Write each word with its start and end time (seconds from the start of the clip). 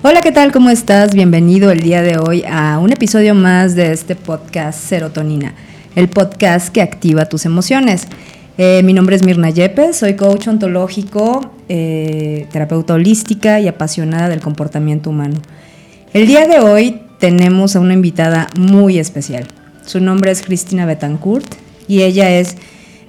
Hola, 0.00 0.20
¿qué 0.22 0.32
tal? 0.32 0.52
¿Cómo 0.52 0.70
estás? 0.70 1.14
Bienvenido 1.14 1.70
el 1.70 1.80
día 1.80 2.02
de 2.02 2.18
hoy 2.18 2.44
a 2.48 2.78
un 2.78 2.92
episodio 2.92 3.34
más 3.34 3.74
de 3.74 3.92
este 3.92 4.16
podcast 4.16 4.78
Serotonina, 4.78 5.54
el 5.94 6.08
podcast 6.08 6.68
que 6.68 6.82
activa 6.82 7.26
tus 7.26 7.46
emociones. 7.46 8.06
Eh, 8.60 8.82
mi 8.82 8.92
nombre 8.92 9.14
es 9.14 9.22
Mirna 9.22 9.50
Yepes, 9.50 9.98
soy 9.98 10.16
coach 10.16 10.48
ontológico, 10.48 11.52
eh, 11.68 12.48
terapeuta 12.50 12.94
holística 12.94 13.60
y 13.60 13.68
apasionada 13.68 14.28
del 14.28 14.40
comportamiento 14.40 15.10
humano. 15.10 15.40
El 16.12 16.26
día 16.26 16.44
de 16.48 16.58
hoy 16.58 17.02
tenemos 17.20 17.76
a 17.76 17.80
una 17.80 17.94
invitada 17.94 18.48
muy 18.58 18.98
especial. 18.98 19.46
Su 19.86 20.00
nombre 20.00 20.32
es 20.32 20.42
Cristina 20.42 20.86
Betancourt 20.86 21.46
y 21.86 22.02
ella 22.02 22.30
es 22.32 22.56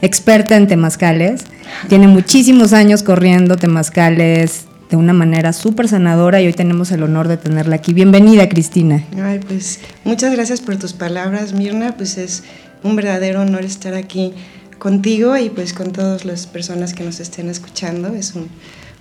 experta 0.04 0.56
en 0.56 0.68
temazcales. 0.68 1.46
Tiene 1.88 2.08
muchísimos 2.08 2.72
años 2.72 3.02
corriendo 3.02 3.58
temazcales 3.58 4.68
de 4.92 4.98
una 4.98 5.14
manera 5.14 5.52
súper 5.52 5.88
sanadora 5.88 6.42
y 6.42 6.46
hoy 6.46 6.54
tenemos 6.54 6.92
el 6.92 7.02
honor 7.02 7.28
de 7.28 7.38
tenerla 7.38 7.78
aquí. 7.78 7.94
Bienvenida, 7.94 8.48
Cristina. 8.50 9.04
Ay, 9.20 9.40
pues 9.40 9.80
muchas 10.04 10.32
gracias 10.32 10.62
por 10.62 10.78
tus 10.78 10.94
palabras, 10.94 11.54
Mirna. 11.54 11.98
Pues 11.98 12.20
es 12.20 12.44
un 12.84 12.96
verdadero 12.96 13.42
honor 13.42 13.66
estar 13.66 13.96
aquí 13.96 14.34
contigo 14.80 15.38
y 15.38 15.50
pues 15.50 15.74
con 15.74 15.92
todas 15.92 16.26
las 16.26 16.48
personas 16.48 16.94
que 16.94 17.04
nos 17.04 17.20
estén 17.20 17.50
escuchando. 17.50 18.16
Es 18.16 18.34
un 18.34 18.50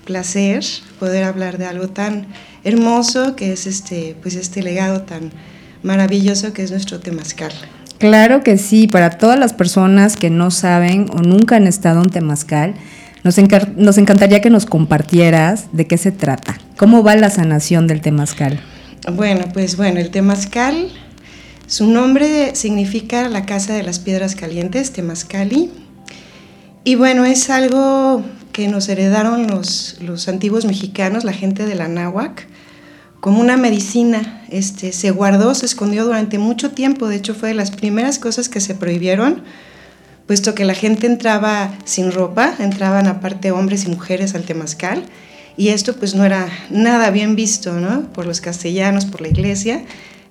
placer 0.05 0.65
poder 0.99 1.25
hablar 1.25 1.59
de 1.59 1.67
algo 1.67 1.89
tan 1.89 2.27
hermoso 2.65 3.37
que 3.37 3.53
es 3.53 3.67
este, 3.67 4.17
pues 4.21 4.35
este 4.35 4.63
legado 4.63 5.03
tan 5.03 5.31
maravilloso 5.83 6.53
que 6.53 6.63
es 6.63 6.71
nuestro 6.71 7.01
temazcal. 7.01 7.53
Claro 7.99 8.43
que 8.43 8.59
sí, 8.59 8.87
para 8.87 9.11
todas 9.11 9.39
las 9.39 9.53
personas 9.53 10.17
que 10.17 10.31
no 10.31 10.51
saben 10.51 11.07
o 11.13 11.19
nunca 11.19 11.57
han 11.57 11.67
estado 11.67 12.01
en 12.01 12.11
temazcal, 12.11 12.75
nos, 13.25 13.37
nos, 13.77 13.99
encantaría 13.99 14.41
que 14.41 14.51
nos 14.51 14.67
compartieras 14.67 15.67
de 15.73 15.87
qué 15.87 15.99
se 15.99 16.13
trata. 16.13 16.59
¿Cómo 16.77 17.03
va 17.03 17.17
la 17.17 17.31
sanación 17.31 17.89
del 17.89 18.01
temazcal? 18.01 18.61
Bueno, 19.13 19.47
pues 19.53 19.77
bueno, 19.77 19.99
el 19.99 20.11
temazcal, 20.11 20.89
su 21.69 21.87
nombre 21.87 22.57
significa 22.57 23.29
la 23.29 23.47
casa 23.47 23.75
de 23.75 23.85
las 23.85 24.01
piedras 24.01 24.35
calientes, 24.35 24.91
temazcali. 24.91 25.71
Y 26.83 26.97
bueno, 26.97 27.25
es 27.25 27.49
algo 27.49 28.25
que 28.51 28.67
nos 28.67 28.89
heredaron 28.89 29.47
los, 29.47 29.99
los 30.01 30.27
antiguos 30.27 30.65
mexicanos, 30.65 31.23
la 31.23 31.33
gente 31.33 31.65
de 31.65 31.77
la 31.77 31.87
náhuac, 31.87 32.49
como 33.21 33.41
una 33.41 33.57
medicina. 33.57 34.43
Este, 34.49 34.91
se 34.93 35.13
guardó, 35.13 35.55
se 35.55 35.67
escondió 35.67 36.05
durante 36.05 36.39
mucho 36.39 36.73
tiempo. 36.73 37.07
De 37.07 37.15
hecho, 37.15 37.37
fue 37.37 37.51
de 37.51 37.55
las 37.55 37.71
primeras 37.71 38.19
cosas 38.19 38.49
que 38.49 38.61
se 38.61 38.75
prohibieron 38.75 39.45
puesto 40.29 40.55
que 40.55 40.67
la 40.67 40.75
gente 40.75 41.07
entraba 41.07 41.73
sin 41.87 42.13
ropa, 42.13 42.55
entraban 42.59 43.07
aparte 43.07 43.51
hombres 43.51 43.87
y 43.87 43.89
mujeres 43.89 44.35
al 44.35 44.45
temazcal, 44.45 45.03
y 45.57 45.69
esto 45.69 45.97
pues 45.97 46.15
no 46.15 46.25
era 46.25 46.47
nada 46.69 47.11
bien 47.11 47.35
visto, 47.35 47.73
¿no? 47.81 48.13
Por 48.13 48.27
los 48.27 48.43
castellanos, 48.43 49.07
por 49.07 49.23
la 49.23 49.29
iglesia. 49.29 49.83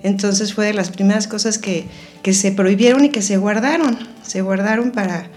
Entonces 0.04 0.54
fue 0.54 0.66
de 0.68 0.74
las 0.74 0.92
primeras 0.92 1.28
cosas 1.28 1.58
que, 1.58 1.86
que 2.22 2.34
se 2.34 2.52
prohibieron 2.52 3.06
y 3.06 3.10
que 3.10 3.22
se 3.22 3.38
guardaron, 3.38 3.98
se 4.24 4.42
guardaron 4.42 4.92
para, 4.92 5.28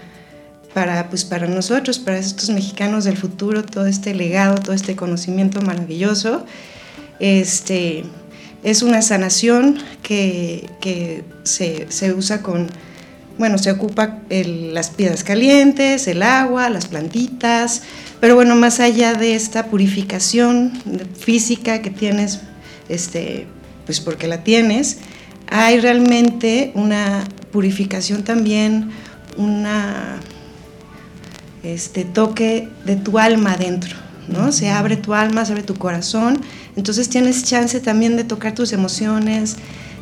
para, 0.73 1.09
pues 1.09 1.25
para 1.25 1.47
nosotros, 1.47 1.99
para 1.99 2.17
estos 2.17 2.49
mexicanos 2.49 3.05
del 3.05 3.17
futuro, 3.17 3.63
todo 3.63 3.87
este 3.87 4.13
legado, 4.13 4.55
todo 4.55 4.73
este 4.73 4.95
conocimiento 4.95 5.61
maravilloso. 5.61 6.45
Este, 7.19 8.03
es 8.63 8.81
una 8.83 9.01
sanación 9.01 9.79
que, 10.03 10.69
que 10.79 11.23
se, 11.43 11.91
se 11.91 12.13
usa 12.13 12.41
con 12.41 12.69
bueno, 13.37 13.57
se 13.57 13.71
ocupa 13.71 14.19
las 14.29 14.91
piedras 14.91 15.23
calientes, 15.23 16.07
el 16.07 16.21
agua, 16.21 16.69
las 16.69 16.87
plantitas, 16.87 17.81
pero 18.19 18.35
bueno, 18.35 18.55
más 18.55 18.79
allá 18.79 19.15
de 19.15 19.33
esta 19.33 19.65
purificación 19.65 20.73
física 21.17 21.81
que 21.81 21.89
tienes, 21.89 22.41
este, 22.87 23.47
pues 23.91 23.99
porque 23.99 24.29
la 24.29 24.41
tienes, 24.45 24.99
hay 25.49 25.81
realmente 25.81 26.71
una 26.75 27.25
purificación 27.51 28.23
también, 28.23 28.89
una 29.35 30.17
este 31.61 32.05
toque 32.05 32.69
de 32.85 32.95
tu 32.95 33.19
alma 33.19 33.51
adentro, 33.51 33.97
¿no? 34.29 34.53
Se 34.53 34.69
abre 34.69 34.95
tu 34.95 35.13
alma, 35.13 35.43
se 35.43 35.51
abre 35.51 35.63
tu 35.63 35.75
corazón, 35.75 36.39
entonces 36.77 37.09
tienes 37.09 37.43
chance 37.43 37.81
también 37.81 38.15
de 38.15 38.23
tocar 38.23 38.55
tus 38.55 38.71
emociones, 38.71 39.57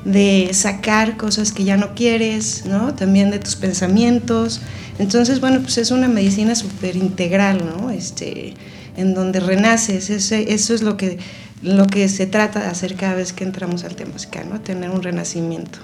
de 0.06 0.52
sacar 0.54 1.18
cosas 1.18 1.52
que 1.52 1.64
ya 1.64 1.76
no 1.76 1.96
quieres, 1.96 2.66
¿no? 2.68 2.94
También 2.94 3.32
de 3.32 3.40
tus 3.40 3.56
pensamientos. 3.56 4.62
Entonces, 5.00 5.42
bueno, 5.42 5.62
pues 5.62 5.80
es 5.80 5.90
una 5.90 6.08
medicina 6.08 6.54
súper 6.54 6.96
integral, 6.96 7.66
¿no? 7.66 7.90
Este, 7.90 8.54
en 8.98 9.16
donde 9.16 9.40
renaces, 9.40 10.12
eso 10.12 10.74
es 10.76 10.82
lo 10.84 10.96
que, 10.96 11.18
lo 11.62 11.88
que 11.88 12.08
se 12.08 12.26
trata 12.26 12.62
de 12.62 12.68
hacer 12.68 12.96
cada 12.96 13.16
vez 13.16 13.34
que 13.34 13.44
entramos 13.44 13.84
al 13.84 13.96
temazcal, 13.96 14.50
¿no? 14.50 14.62
Tener 14.62 14.90
un 14.90 15.04
renacimiento. 15.04 15.80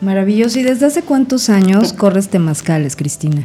Maravilloso. 0.00 0.58
¿Y 0.58 0.62
desde 0.62 0.86
hace 0.86 1.02
cuántos 1.02 1.48
años 1.48 1.92
corres 1.96 2.28
temazcales, 2.28 2.96
Cristina? 2.96 3.42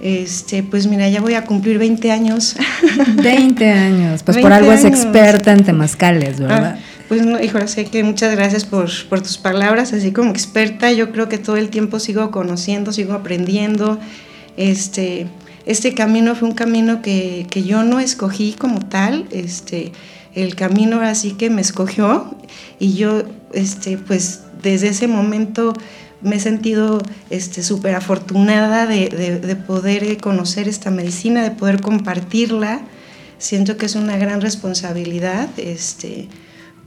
Este, 0.00 0.62
pues 0.62 0.86
mira, 0.86 1.08
ya 1.08 1.20
voy 1.20 1.34
a 1.34 1.44
cumplir 1.44 1.78
20 1.78 2.10
años. 2.12 2.56
20 3.22 3.70
años, 3.70 4.22
pues 4.22 4.38
por 4.38 4.52
algo 4.52 4.72
es 4.72 4.84
experta 4.84 5.52
en 5.52 5.64
temazcales, 5.64 6.38
¿verdad? 6.38 6.76
Ah, 6.76 6.80
pues 7.08 7.24
no, 7.24 7.42
híjole, 7.42 7.66
sé 7.68 7.86
que 7.86 8.04
muchas 8.04 8.34
gracias 8.34 8.64
por, 8.64 8.88
por, 9.08 9.22
tus 9.22 9.38
palabras, 9.38 9.92
así 9.92 10.12
como 10.12 10.30
experta, 10.30 10.92
yo 10.92 11.10
creo 11.10 11.28
que 11.28 11.38
todo 11.38 11.56
el 11.56 11.68
tiempo 11.70 11.98
sigo 11.98 12.30
conociendo, 12.30 12.92
sigo 12.92 13.14
aprendiendo. 13.14 13.98
Este, 14.56 15.26
este 15.66 15.94
camino 15.94 16.34
fue 16.34 16.48
un 16.48 16.54
camino 16.54 17.02
que, 17.02 17.46
que 17.50 17.64
yo 17.64 17.82
no 17.82 17.98
escogí 17.98 18.52
como 18.52 18.80
tal, 18.80 19.26
este, 19.32 19.92
el 20.34 20.54
camino 20.54 20.96
ahora 20.96 21.14
sí 21.14 21.32
que 21.32 21.50
me 21.50 21.60
escogió 21.60 22.36
y 22.78 22.94
yo, 22.94 23.22
este, 23.52 23.98
pues 23.98 24.42
desde 24.62 24.88
ese 24.88 25.08
momento 25.08 25.74
me 26.20 26.36
he 26.36 26.40
sentido 26.40 26.98
súper 26.98 27.92
este, 27.92 27.94
afortunada 27.94 28.86
de, 28.86 29.08
de, 29.08 29.38
de, 29.38 29.56
poder 29.56 30.16
conocer 30.18 30.68
esta 30.68 30.90
medicina, 30.90 31.42
de 31.42 31.52
poder 31.52 31.80
compartirla. 31.80 32.80
Siento 33.38 33.76
que 33.76 33.86
es 33.86 33.94
una 33.94 34.16
gran 34.16 34.40
responsabilidad. 34.40 35.48
Este, 35.58 36.28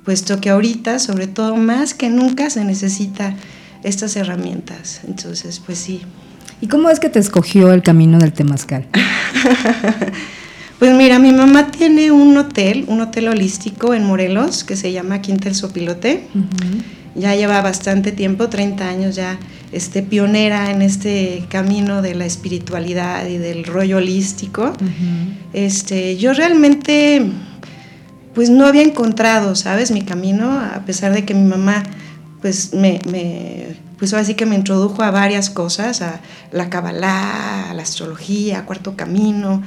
puesto 0.04 0.42
que 0.42 0.50
ahorita, 0.50 1.00
sobre 1.00 1.28
todo 1.28 1.56
más 1.56 1.94
que 1.94 2.10
nunca, 2.10 2.50
se 2.50 2.66
necesita 2.66 3.36
estas 3.84 4.16
herramientas. 4.16 5.02
Entonces, 5.08 5.62
pues 5.66 5.78
sí. 5.78 6.02
¿Y 6.60 6.68
cómo 6.68 6.90
es 6.90 7.00
que 7.00 7.10
te 7.10 7.20
escogió 7.20 7.72
el 7.72 7.84
camino 7.84 8.20
del 8.20 8.34
temazcal? 8.34 8.88
pues 10.82 10.96
mira, 10.96 11.20
mi 11.20 11.32
mamá 11.32 11.68
tiene 11.70 12.10
un 12.10 12.36
hotel, 12.38 12.86
un 12.88 13.02
hotel 13.02 13.28
holístico 13.28 13.94
en 13.94 14.04
Morelos 14.04 14.64
que 14.64 14.76
se 14.76 14.92
llama 14.92 15.22
Quinta 15.22 15.48
el 15.48 15.54
Sopilote. 15.54 16.24
Ya 17.14 17.36
lleva 17.36 17.62
bastante 17.62 18.12
tiempo, 18.12 18.50
30 18.50 18.90
años 18.90 19.16
ya, 19.16 19.38
este, 19.72 20.02
pionera 20.02 20.72
en 20.72 20.82
este 20.82 21.46
camino 21.50 22.02
de 22.02 22.16
la 22.16 22.26
espiritualidad 22.26 23.28
y 23.28 23.38
del 23.38 23.64
rollo 23.66 23.98
holístico. 23.98 24.74
este, 25.54 26.18
yo 26.18 26.34
realmente 26.34 27.30
pues 28.34 28.50
no 28.50 28.66
había 28.66 28.82
encontrado, 28.82 29.54
¿sabes? 29.54 29.92
Mi 29.92 30.02
camino, 30.02 30.50
a 30.50 30.82
pesar 30.88 31.14
de 31.14 31.26
que 31.26 31.36
mi 31.36 31.48
mamá, 31.48 31.84
pues 32.42 32.74
me, 32.74 33.00
me 33.12 33.76
pues 34.00 34.16
así 34.16 34.34
que 34.34 34.48
me 34.48 34.56
introdujo 34.56 35.04
a 35.04 35.12
varias 35.12 35.52
cosas, 35.52 36.02
a 36.02 36.22
la 36.52 36.72
Kabbalah, 36.72 37.70
a 37.70 37.74
la 37.76 37.84
astrología, 37.84 38.58
a 38.58 38.66
Cuarto 38.66 38.96
Camino, 38.96 39.62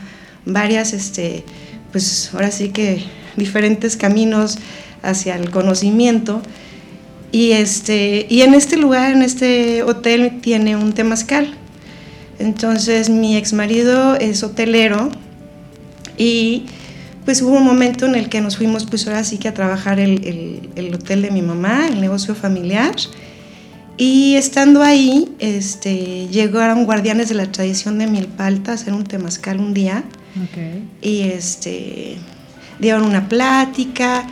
varias, 0.46 0.92
este, 0.92 1.44
pues 1.92 2.30
ahora 2.32 2.50
sí 2.50 2.70
que 2.70 3.04
diferentes 3.36 3.96
caminos 3.96 4.58
hacia 5.02 5.36
el 5.36 5.50
conocimiento. 5.50 6.42
Y, 7.32 7.52
este, 7.52 8.26
y 8.30 8.42
en 8.42 8.54
este 8.54 8.76
lugar, 8.76 9.12
en 9.12 9.22
este 9.22 9.82
hotel, 9.82 10.40
tiene 10.40 10.76
un 10.76 10.92
temazcal. 10.92 11.54
Entonces 12.38 13.10
mi 13.10 13.36
ex 13.36 13.52
marido 13.52 14.16
es 14.16 14.42
hotelero 14.42 15.10
y 16.16 16.66
pues 17.24 17.40
hubo 17.42 17.56
un 17.56 17.64
momento 17.64 18.06
en 18.06 18.14
el 18.14 18.28
que 18.28 18.40
nos 18.40 18.56
fuimos 18.56 18.84
pues 18.86 19.06
ahora 19.06 19.24
sí 19.24 19.38
que 19.38 19.48
a 19.48 19.54
trabajar 19.54 19.98
el, 19.98 20.70
el, 20.74 20.94
hotel 20.94 21.22
de 21.22 21.30
mi 21.30 21.42
mamá, 21.42 21.88
el 21.88 22.00
negocio 22.00 22.34
familiar. 22.34 22.94
Y 23.96 24.34
estando 24.34 24.82
ahí, 24.82 25.32
este, 25.38 26.26
llegaron 26.26 26.84
guardianes 26.84 27.28
de 27.28 27.36
la 27.36 27.46
tradición 27.46 27.98
de 27.98 28.08
Milpalta 28.08 28.72
a 28.72 28.74
hacer 28.74 28.92
un 28.92 29.04
temazcal 29.04 29.60
un 29.60 29.72
día. 29.72 30.04
Y 31.00 31.22
este, 31.22 32.16
dieron 32.78 33.04
una 33.04 33.28
plática, 33.28 34.26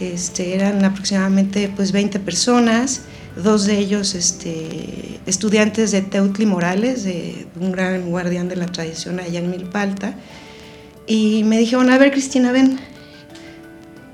este, 0.00 0.54
eran 0.54 0.84
aproximadamente 0.84 1.70
pues 1.74 1.92
20 1.92 2.20
personas, 2.20 3.02
dos 3.42 3.66
de 3.66 3.78
ellos 3.78 4.14
este, 4.14 5.20
estudiantes 5.26 5.90
de 5.90 6.02
Teutli 6.02 6.46
Morales, 6.46 7.04
de 7.04 7.46
un 7.60 7.72
gran 7.72 8.10
guardián 8.10 8.48
de 8.48 8.56
la 8.56 8.66
tradición 8.66 9.20
allá 9.20 9.38
en 9.40 9.50
Milpalta 9.50 10.14
Y 11.06 11.42
me 11.44 11.58
dijeron, 11.58 11.90
a 11.90 11.98
ver 11.98 12.12
Cristina, 12.12 12.52
ven. 12.52 12.78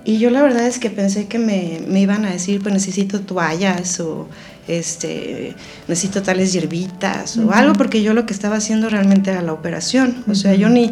Y 0.06 0.18
yo 0.18 0.30
la 0.30 0.42
verdad 0.42 0.66
es 0.66 0.78
que 0.78 0.90
pensé 0.90 1.26
que 1.28 1.38
me, 1.38 1.80
me 1.88 2.00
iban 2.00 2.26
a 2.26 2.30
decir, 2.30 2.60
pues 2.62 2.74
necesito 2.74 3.20
toallas 3.20 4.00
o 4.00 4.28
este, 4.68 5.54
necesito 5.88 6.22
tales 6.22 6.52
hierbitas 6.52 7.36
o 7.38 7.52
algo, 7.52 7.74
porque 7.74 8.02
yo 8.02 8.14
lo 8.14 8.26
que 8.26 8.32
estaba 8.32 8.56
haciendo 8.56 8.88
realmente 8.88 9.30
era 9.30 9.42
la 9.42 9.52
operación. 9.52 10.24
O 10.28 10.34
sea, 10.34 10.54
yo 10.54 10.68
ni, 10.68 10.90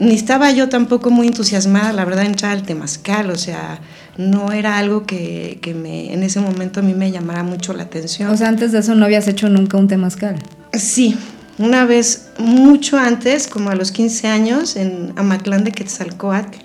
ni 0.00 0.14
estaba 0.14 0.50
yo 0.50 0.68
tampoco 0.68 1.10
muy 1.10 1.28
entusiasmada, 1.28 1.92
la 1.92 2.04
verdad, 2.06 2.24
entrar 2.24 2.52
al 2.52 2.62
temazcal. 2.62 3.30
O 3.30 3.36
sea, 3.36 3.80
no 4.16 4.50
era 4.50 4.78
algo 4.78 5.04
que, 5.04 5.58
que 5.60 5.74
me, 5.74 6.12
en 6.12 6.22
ese 6.22 6.40
momento 6.40 6.80
a 6.80 6.82
mí 6.82 6.94
me 6.94 7.12
llamara 7.12 7.42
mucho 7.42 7.74
la 7.74 7.84
atención. 7.84 8.30
O 8.30 8.36
sea, 8.36 8.48
antes 8.48 8.72
de 8.72 8.78
eso 8.80 8.94
no 8.94 9.04
habías 9.04 9.28
hecho 9.28 9.50
nunca 9.50 9.76
un 9.76 9.88
temazcal. 9.88 10.36
Sí, 10.72 11.16
una 11.58 11.84
vez, 11.84 12.30
mucho 12.38 12.96
antes, 12.96 13.46
como 13.46 13.68
a 13.68 13.74
los 13.74 13.92
15 13.92 14.28
años, 14.28 14.76
en 14.76 15.12
Amatlán 15.16 15.64
de 15.64 15.72
Quetzalcoatl, 15.72 16.56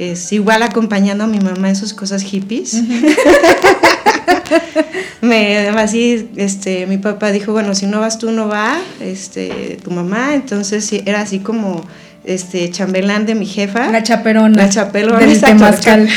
es 0.00 0.32
igual 0.32 0.64
acompañando 0.64 1.22
a 1.24 1.28
mi 1.28 1.38
mamá 1.38 1.68
en 1.68 1.76
sus 1.76 1.94
cosas 1.94 2.22
hippies. 2.24 2.74
me 5.20 5.68
así 5.68 6.30
este 6.36 6.86
mi 6.86 6.98
papá 6.98 7.30
dijo 7.30 7.52
bueno 7.52 7.74
si 7.74 7.86
no 7.86 8.00
vas 8.00 8.18
tú 8.18 8.32
no 8.32 8.48
va 8.48 8.76
este 9.00 9.78
tu 9.82 9.90
mamá 9.92 10.34
entonces 10.34 10.92
era 10.92 11.20
así 11.20 11.38
como 11.38 11.84
este 12.24 12.70
chambelán 12.70 13.26
de 13.26 13.34
mi 13.34 13.46
jefa. 13.46 13.90
La 13.90 14.02
chaperona. 14.02 14.56
La 14.56 14.68
chaperona 14.68 15.18
del 15.18 15.40
temazcal. 15.40 16.08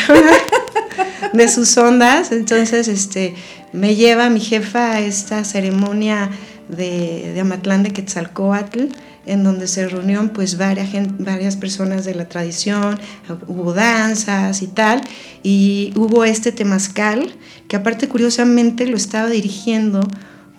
de 1.33 1.47
sus 1.47 1.77
ondas. 1.77 2.31
Entonces 2.31 2.87
este 2.87 3.35
me 3.73 3.95
lleva 3.95 4.29
mi 4.29 4.39
jefa 4.39 4.93
a 4.93 4.99
esta 5.01 5.43
ceremonia 5.43 6.29
de, 6.69 7.31
de 7.33 7.39
Amatlán 7.41 7.83
de 7.83 7.91
Quetzalcoatl 7.91 8.87
en 9.25 9.43
donde 9.43 9.67
se 9.67 9.87
reunieron 9.87 10.29
pues 10.29 10.57
varias, 10.57 10.89
varias 11.17 11.55
personas 11.55 12.05
de 12.05 12.15
la 12.15 12.27
tradición, 12.27 12.99
hubo 13.47 13.73
danzas 13.73 14.61
y 14.61 14.67
tal, 14.67 15.01
y 15.43 15.93
hubo 15.95 16.23
este 16.25 16.51
temazcal, 16.51 17.33
que 17.67 17.75
aparte 17.75 18.07
curiosamente 18.07 18.85
lo 18.85 18.97
estaba 18.97 19.29
dirigiendo 19.29 20.01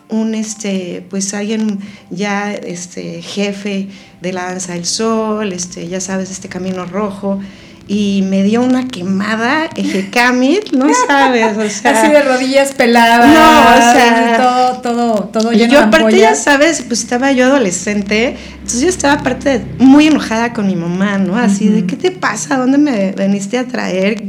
un 0.08 0.34
este 0.34 1.04
pues 1.10 1.34
alguien 1.34 1.80
ya 2.10 2.52
este 2.52 3.22
jefe 3.22 3.88
de 4.20 4.32
la 4.32 4.44
danza 4.44 4.74
del 4.74 4.84
sol 4.84 5.52
este 5.52 5.88
ya 5.88 6.00
sabes 6.00 6.30
este 6.30 6.48
camino 6.48 6.84
rojo 6.86 7.40
y 7.88 8.22
me 8.22 8.42
dio 8.42 8.62
una 8.62 8.88
quemada 8.88 9.70
ejecamit, 9.76 10.72
no 10.72 10.88
sabes, 11.06 11.56
o 11.56 11.68
sea, 11.68 12.02
así 12.02 12.10
de 12.10 12.22
rodillas 12.22 12.72
peladas, 12.72 13.28
no, 13.28 13.34
o 13.34 13.92
sea, 13.92 14.36
todo, 14.36 14.80
todo, 14.80 15.24
todo 15.24 15.52
lleno 15.52 15.72
yo 15.72 15.80
aparte 15.80 16.18
ya 16.18 16.34
sabes, 16.34 16.82
pues 16.82 17.00
estaba 17.00 17.30
yo 17.32 17.46
adolescente, 17.46 18.36
entonces 18.54 18.80
yo 18.80 18.88
estaba 18.88 19.14
aparte 19.14 19.64
muy 19.78 20.08
enojada 20.08 20.52
con 20.52 20.66
mi 20.66 20.74
mamá, 20.74 21.18
¿no? 21.18 21.36
Así 21.36 21.68
de, 21.68 21.86
¿qué 21.86 21.96
te 21.96 22.10
pasa? 22.10 22.56
¿Dónde 22.56 22.78
me 22.78 23.12
veniste 23.12 23.56
a 23.56 23.66
traer? 23.66 24.24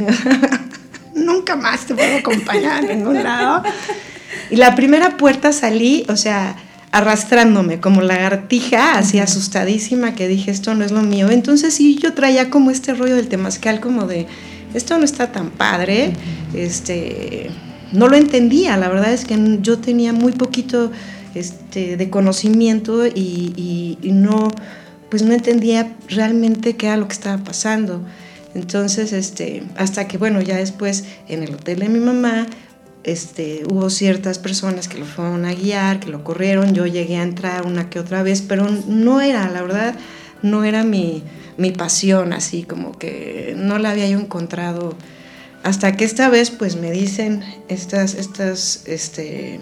Nunca 1.16 1.56
más 1.56 1.86
te 1.88 1.96
puedo 1.96 2.18
acompañar 2.18 2.78
a 2.78 2.82
ningún 2.82 3.24
lado. 3.24 3.64
Y 4.50 4.56
la 4.56 4.76
primera 4.76 5.18
puerta 5.18 5.52
salí, 5.52 6.06
o 6.10 6.16
sea, 6.16 6.56
arrastrándome 6.92 7.80
como 7.80 8.02
lagartija, 8.02 8.98
así 8.98 9.20
asustadísima, 9.20 10.16
que 10.16 10.28
dije, 10.28 10.52
esto 10.52 10.74
no 10.74 10.86
es 10.86 10.92
lo 10.92 11.02
mío. 11.02 11.30
Entonces 11.30 11.74
sí, 11.74 11.98
yo 12.02 12.14
traía 12.14 12.50
como 12.50 12.72
este 12.72 12.94
rollo 12.94 13.16
del 13.16 13.28
temazcal, 13.28 13.80
como 13.80 14.08
de, 14.08 14.26
esto 14.74 14.98
no 14.98 15.06
está 15.06 15.32
tan 15.32 15.52
padre, 15.52 16.14
este, 16.54 17.50
no 17.92 18.08
lo 18.08 18.16
entendía, 18.16 18.78
la 18.78 18.90
verdad 18.90 19.14
es 19.14 19.26
que 19.26 19.60
yo 19.62 19.80
tenía 19.80 20.14
muy 20.14 20.32
poquito 20.32 20.92
este, 21.36 21.98
de 21.98 22.10
conocimiento 22.10 23.06
y, 23.06 23.98
y 24.02 24.12
no, 24.12 24.50
pues 25.10 25.24
no 25.24 25.34
entendía 25.34 25.94
realmente 26.10 26.76
qué 26.76 26.88
era 26.88 26.98
lo 26.98 27.08
que 27.08 27.14
estaba 27.14 27.44
pasando. 27.44 28.02
Entonces, 28.56 29.14
este, 29.14 29.64
hasta 29.76 30.08
que, 30.08 30.18
bueno, 30.18 30.42
ya 30.42 30.56
después 30.58 31.06
en 31.28 31.44
el 31.44 31.54
hotel 31.54 31.80
de 31.80 31.90
mi 31.90 32.00
mamá, 32.00 32.48
este, 33.08 33.64
hubo 33.70 33.90
ciertas 33.90 34.38
personas 34.38 34.90
que 34.90 34.98
lo 34.98 35.06
fueron 35.06 35.46
a 35.46 35.54
guiar, 35.54 36.02
que 36.02 36.10
lo 36.10 36.26
corrieron, 36.26 36.74
yo 36.74 36.86
llegué 36.86 37.18
a 37.18 37.24
entrar 37.24 37.66
una 37.66 37.90
que 37.90 38.00
otra 38.00 38.22
vez, 38.22 38.42
pero 38.42 38.68
no 38.70 39.22
era, 39.22 39.50
la 39.50 39.62
verdad, 39.62 39.96
no 40.42 40.66
era 40.66 40.84
mi, 40.84 41.24
mi 41.56 41.72
pasión, 41.72 42.34
así 42.34 42.64
como 42.64 42.92
que 42.92 43.56
no 43.58 43.80
la 43.80 43.92
había 43.92 44.10
yo 44.10 44.20
encontrado. 44.20 44.94
Hasta 45.64 45.96
que 45.96 46.04
esta 46.04 46.28
vez, 46.28 46.52
pues 46.52 46.76
me 46.76 46.92
dicen 46.92 47.44
estas, 47.70 48.14
estas, 48.14 48.84
este, 48.86 49.62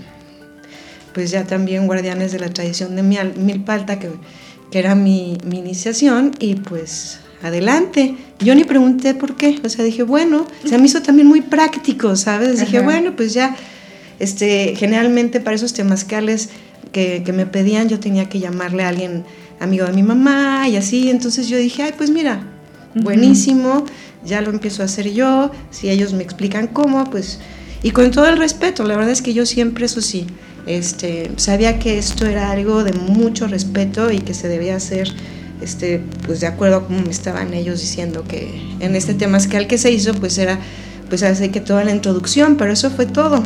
pues 1.13 1.29
ya 1.29 1.45
también 1.45 1.85
guardianes 1.85 2.31
de 2.31 2.39
la 2.39 2.49
tradición 2.49 2.95
de 2.95 3.03
Milpalta, 3.03 3.99
que, 3.99 4.09
que 4.71 4.79
era 4.79 4.95
mi, 4.95 5.37
mi 5.45 5.59
iniciación, 5.59 6.31
y 6.39 6.55
pues 6.55 7.19
adelante. 7.41 8.15
Yo 8.39 8.55
ni 8.55 8.63
pregunté 8.63 9.13
por 9.13 9.35
qué, 9.35 9.59
o 9.63 9.69
sea, 9.69 9.85
dije, 9.85 10.03
bueno, 10.03 10.45
se 10.65 10.77
me 10.77 10.85
hizo 10.85 11.01
también 11.01 11.27
muy 11.27 11.41
práctico, 11.41 12.15
¿sabes? 12.15 12.59
Dije, 12.59 12.81
bueno, 12.81 13.15
pues 13.15 13.33
ya, 13.33 13.55
este, 14.19 14.75
generalmente 14.75 15.39
para 15.39 15.55
esos 15.55 15.73
temazcales 15.73 16.49
que, 16.91 17.23
que 17.25 17.33
me 17.33 17.45
pedían, 17.45 17.89
yo 17.89 17.99
tenía 17.99 18.29
que 18.29 18.39
llamarle 18.39 18.83
a 18.83 18.89
alguien 18.89 19.23
amigo 19.59 19.85
de 19.85 19.93
mi 19.93 20.03
mamá 20.03 20.67
y 20.67 20.75
así, 20.75 21.09
entonces 21.09 21.47
yo 21.47 21.57
dije, 21.57 21.83
ay, 21.83 21.93
pues 21.97 22.09
mira, 22.09 22.41
buenísimo, 22.93 23.85
ya 24.25 24.41
lo 24.41 24.49
empiezo 24.49 24.81
a 24.81 24.85
hacer 24.85 25.13
yo, 25.13 25.51
si 25.71 25.89
ellos 25.89 26.13
me 26.13 26.23
explican 26.23 26.67
cómo, 26.67 27.05
pues, 27.09 27.39
y 27.83 27.91
con 27.91 28.11
todo 28.11 28.27
el 28.27 28.37
respeto, 28.37 28.83
la 28.83 28.95
verdad 28.95 29.11
es 29.11 29.21
que 29.21 29.33
yo 29.33 29.45
siempre, 29.45 29.85
eso 29.85 30.01
sí, 30.01 30.25
este, 30.65 31.31
sabía 31.37 31.77
que 31.77 31.97
esto 31.97 32.25
era 32.25 32.51
algo 32.51 32.83
de 32.83 32.93
mucho 32.93 33.47
respeto 33.47 34.11
y 34.11 34.19
que 34.19 34.33
se 34.33 34.47
debía 34.47 34.75
hacer 34.75 35.11
este, 35.61 36.01
pues 36.25 36.39
de 36.41 36.47
acuerdo 36.47 36.77
a 36.77 36.87
cómo 36.87 37.01
me 37.01 37.11
estaban 37.11 37.53
ellos 37.53 37.81
diciendo 37.81 38.23
que 38.27 38.61
en 38.79 38.95
este 38.95 39.13
tema 39.13 39.37
es 39.37 39.47
que 39.47 39.57
al 39.57 39.67
que 39.67 39.77
se 39.77 39.91
hizo, 39.91 40.13
pues 40.13 40.37
era, 40.37 40.59
pues 41.09 41.23
hace 41.23 41.51
que 41.51 41.61
toda 41.61 41.83
la 41.83 41.91
introducción, 41.91 42.55
pero 42.57 42.71
eso 42.71 42.89
fue 42.89 43.05
todo. 43.05 43.43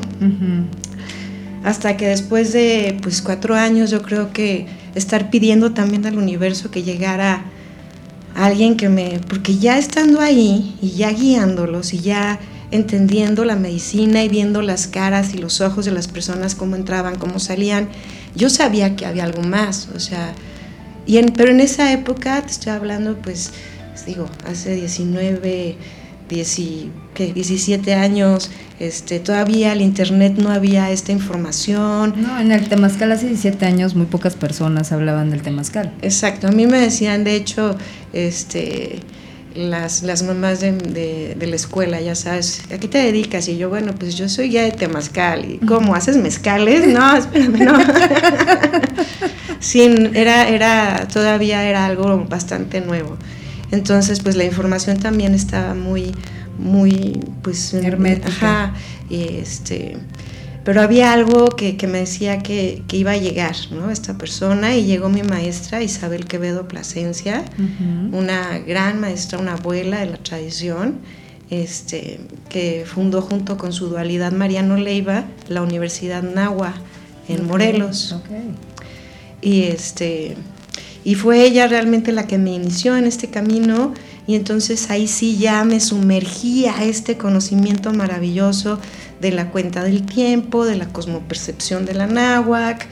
Hasta 1.63 1.97
que 1.97 2.07
después 2.07 2.53
de, 2.53 2.97
pues 3.01 3.21
cuatro 3.21 3.55
años, 3.55 3.91
yo 3.91 4.01
creo 4.01 4.31
que 4.31 4.65
estar 4.95 5.29
pidiendo 5.29 5.71
también 5.73 6.05
al 6.05 6.17
universo 6.17 6.71
que 6.71 6.83
llegara 6.83 7.43
alguien 8.35 8.77
que 8.77 8.89
me, 8.89 9.19
porque 9.27 9.57
ya 9.57 9.77
estando 9.77 10.21
ahí 10.21 10.77
y 10.81 10.91
ya 10.91 11.11
guiándolos 11.11 11.93
y 11.93 11.99
ya 11.99 12.39
entendiendo 12.71 13.45
la 13.45 13.55
medicina 13.55 14.23
y 14.23 14.29
viendo 14.29 14.61
las 14.61 14.87
caras 14.87 15.33
y 15.33 15.39
los 15.39 15.59
ojos 15.61 15.85
de 15.85 15.91
las 15.91 16.07
personas, 16.07 16.55
cómo 16.55 16.75
entraban, 16.75 17.17
cómo 17.17 17.39
salían, 17.39 17.89
yo 18.35 18.49
sabía 18.49 18.95
que 18.95 19.05
había 19.05 19.23
algo 19.23 19.41
más, 19.41 19.89
o 19.95 19.99
sea, 19.99 20.33
y 21.09 21.19
pero 21.31 21.49
en 21.49 21.59
esa 21.59 21.91
época, 21.91 22.39
te 22.43 22.51
estoy 22.51 22.71
hablando, 22.71 23.17
pues, 23.17 23.51
digo, 24.05 24.27
hace 24.45 24.75
19, 24.75 25.75
17 26.29 27.93
años, 27.95 28.51
este, 28.79 29.19
todavía 29.19 29.73
el 29.73 29.81
internet 29.81 30.35
no 30.37 30.51
había 30.51 30.91
esta 30.91 31.11
información. 31.11 32.13
No, 32.15 32.39
en 32.39 32.51
el 32.51 32.69
Temazcal 32.69 33.11
hace 33.11 33.25
17 33.25 33.65
años 33.65 33.95
muy 33.95 34.05
pocas 34.05 34.35
personas 34.35 34.91
hablaban 34.91 35.31
del 35.31 35.41
Temazcal. 35.41 35.95
Exacto, 36.03 36.47
a 36.47 36.51
mí 36.51 36.67
me 36.67 36.79
decían, 36.79 37.23
de 37.23 37.35
hecho, 37.37 37.75
este, 38.13 38.99
las, 39.55 40.03
las 40.03 40.21
mamás 40.21 40.59
de, 40.59 41.35
la 41.39 41.55
escuela, 41.55 41.99
ya 41.99 42.13
sabes, 42.13 42.61
¿a 42.71 42.77
qué 42.77 42.87
te 42.87 42.99
dedicas? 42.99 43.47
Y 43.47 43.57
yo, 43.57 43.69
bueno, 43.69 43.95
pues 43.97 44.15
yo 44.15 44.29
soy 44.29 44.49
guía 44.49 44.61
de 44.61 44.73
Temazcal. 44.73 45.53
¿Y 45.53 45.57
cómo? 45.65 45.95
¿Haces 45.95 46.17
mezcales? 46.17 46.87
No, 46.87 47.15
espérame, 47.15 47.65
no. 47.65 47.79
Sin, 49.59 50.15
era, 50.15 50.47
era, 50.47 51.07
todavía 51.11 51.67
era 51.67 51.85
algo 51.85 52.25
bastante 52.25 52.81
nuevo. 52.81 53.17
Entonces, 53.71 54.21
pues 54.21 54.35
la 54.35 54.45
información 54.45 54.99
también 54.99 55.33
estaba 55.33 55.75
muy, 55.75 56.11
muy, 56.57 57.19
pues... 57.41 57.73
Hermética. 57.73 58.27
Ajá, 58.29 58.73
y 59.09 59.37
este... 59.37 59.97
Pero 60.63 60.81
había 60.81 61.13
algo 61.13 61.47
que, 61.47 61.77
que 61.77 61.87
me 61.87 61.99
decía 61.99 62.39
que, 62.39 62.83
que, 62.87 62.97
iba 62.97 63.11
a 63.11 63.17
llegar, 63.17 63.55
¿no? 63.71 63.89
Esta 63.89 64.17
persona, 64.17 64.75
y 64.75 64.85
llegó 64.85 65.09
mi 65.09 65.23
maestra, 65.23 65.81
Isabel 65.81 66.25
Quevedo 66.25 66.67
Plasencia, 66.67 67.43
una 68.11 68.59
gran 68.59 68.99
maestra, 68.99 69.39
una 69.39 69.53
abuela 69.53 69.99
de 70.01 70.07
la 70.07 70.17
tradición, 70.17 70.99
este, 71.49 72.19
que 72.49 72.85
fundó 72.85 73.21
junto 73.21 73.57
con 73.57 73.73
su 73.73 73.87
dualidad 73.87 74.31
Mariano 74.31 74.77
Leiva 74.77 75.25
la 75.47 75.63
Universidad 75.63 76.21
Nahua 76.21 76.73
en 77.27 77.47
Morelos. 77.47 78.11
Okay. 78.11 78.53
Y, 79.41 79.63
este, 79.63 80.35
y 81.03 81.15
fue 81.15 81.43
ella 81.43 81.67
realmente 81.67 82.11
la 82.11 82.27
que 82.27 82.37
me 82.37 82.53
inició 82.53 82.97
en 82.97 83.05
este 83.05 83.29
camino 83.29 83.93
y 84.27 84.35
entonces 84.35 84.91
ahí 84.91 85.07
sí 85.07 85.37
ya 85.37 85.63
me 85.63 85.79
sumergí 85.79 86.67
a 86.67 86.83
este 86.83 87.17
conocimiento 87.17 87.91
maravilloso 87.93 88.79
de 89.21 89.31
la 89.31 89.49
cuenta 89.49 89.83
del 89.83 90.05
tiempo, 90.05 90.65
de 90.65 90.75
la 90.75 90.87
cosmopercepción 90.89 91.85
de 91.85 91.95
la 91.95 92.05
náhuac 92.05 92.85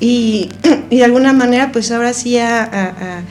y, 0.00 0.48
y 0.90 0.96
de 0.96 1.04
alguna 1.04 1.32
manera 1.32 1.70
pues 1.70 1.92
ahora 1.92 2.12
sí 2.12 2.36
a, 2.38 2.64
a, 2.64 3.22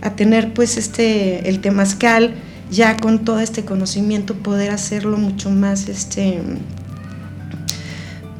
a, 0.00 0.16
tener 0.16 0.52
pues 0.52 0.76
este, 0.78 1.48
el 1.48 1.60
temazcal 1.60 2.34
ya 2.70 2.96
con 2.96 3.24
todo 3.24 3.38
este 3.38 3.64
conocimiento 3.64 4.34
poder 4.34 4.72
hacerlo 4.72 5.16
mucho 5.16 5.50
más 5.50 5.88
este 5.88 6.40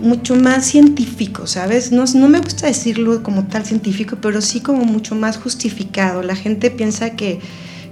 mucho 0.01 0.37
más 0.37 0.67
científico, 0.67 1.47
¿sabes? 1.47 1.93
No, 1.93 2.05
no, 2.15 2.29
me 2.29 2.41
gusta 2.41 2.67
decirlo 2.67 3.23
como 3.23 3.45
tal 3.45 3.65
científico, 3.65 4.19
pero 4.21 4.41
sí 4.41 4.61
como 4.61 4.85
mucho 4.85 5.15
más 5.15 5.39
justificado. 5.39 6.23
La 6.23 6.37
gente 6.37 6.71
piensa 6.71 7.11
que, 7.11 7.41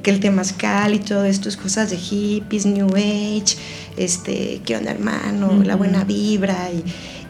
que 0.03 0.11
el 0.11 0.21
temazcal 0.21 0.95
y 0.95 0.99
todo 0.99 1.25
esto 1.25 1.49
es 1.49 1.57
cosas 1.57 1.91
de 1.91 1.97
hippies, 1.97 2.67
new 2.67 2.89
age, 2.95 3.57
este, 3.97 4.61
qué 4.65 4.77
onda 4.77 4.91
hermano, 4.91 5.63
la 5.65 5.77
buena 5.77 6.05
vibra 6.05 6.69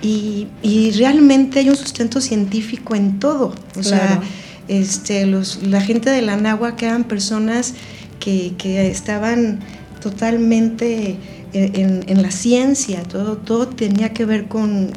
y, 0.02 0.48
y, 0.62 0.90
realmente 0.90 1.60
hay 1.60 1.70
un 1.70 1.76
sustento 1.76 2.20
científico 2.20 2.94
en 2.94 3.18
todo. 3.18 3.54
O 3.76 3.82
sea, 3.82 4.20
este, 4.68 5.24
los, 5.24 5.62
la 5.62 5.80
gente 5.80 6.10
de 6.10 6.20
la 6.20 6.36
Nahua 6.36 6.76
que 6.76 6.86
eran 6.86 7.04
personas 7.04 7.74
que, 8.20 8.54
que 8.58 8.90
estaban 8.90 9.60
totalmente 10.02 11.16
en, 11.54 12.22
la 12.22 12.30
ciencia, 12.30 13.02
todo, 13.02 13.36
todo 13.36 13.68
tenía 13.68 14.12
que 14.12 14.24
ver 14.24 14.48
con, 14.48 14.92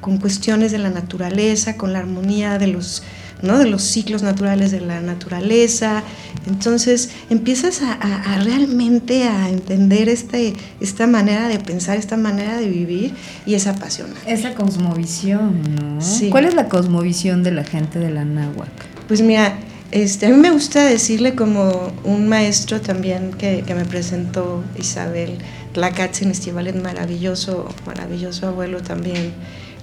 con, 0.00 0.18
cuestiones 0.18 0.72
de 0.72 0.78
la 0.78 0.90
naturaleza, 0.90 1.76
con 1.76 1.92
la 1.92 2.00
armonía 2.00 2.58
de 2.58 2.66
los, 2.66 3.02
¿no? 3.42 3.58
de 3.58 3.66
los 3.66 3.82
ciclos 3.82 4.22
naturales 4.22 4.72
de 4.72 4.80
la 4.80 5.00
naturaleza. 5.00 6.02
Entonces 6.46 7.10
empiezas 7.30 7.82
a, 7.82 8.40
realmente 8.42 9.24
a 9.24 9.48
entender 9.48 10.08
este, 10.08 10.54
esta 10.80 11.06
manera 11.06 11.48
de 11.48 11.60
pensar, 11.60 11.96
esta 11.96 12.16
manera 12.16 12.56
de 12.56 12.68
vivir 12.68 13.14
y 13.46 13.54
es 13.54 13.66
apasionante. 13.66 14.20
Esa 14.26 14.54
cosmovisión, 14.54 15.62
¿no? 15.74 15.98
¿Cuál 16.30 16.46
es 16.46 16.54
la 16.54 16.68
cosmovisión 16.68 17.42
de 17.42 17.52
la 17.52 17.64
gente 17.64 17.98
de 17.98 18.10
la 18.10 18.24
náhuatl? 18.24 18.82
Pues 19.06 19.22
mira, 19.22 19.56
este, 19.92 20.26
a 20.26 20.30
mí 20.30 20.36
me 20.36 20.50
gusta 20.50 20.84
decirle 20.84 21.36
como 21.36 21.92
un 22.02 22.28
maestro 22.28 22.80
también 22.80 23.30
que, 23.30 23.62
que 23.64 23.74
me 23.74 23.84
presentó 23.84 24.64
Isabel, 24.78 25.38
la 25.65 25.65
Tlacatzen 25.76 26.30
Estival 26.30 26.74
maravilloso, 26.80 27.68
maravilloso 27.84 28.48
abuelo 28.48 28.80
también, 28.80 29.34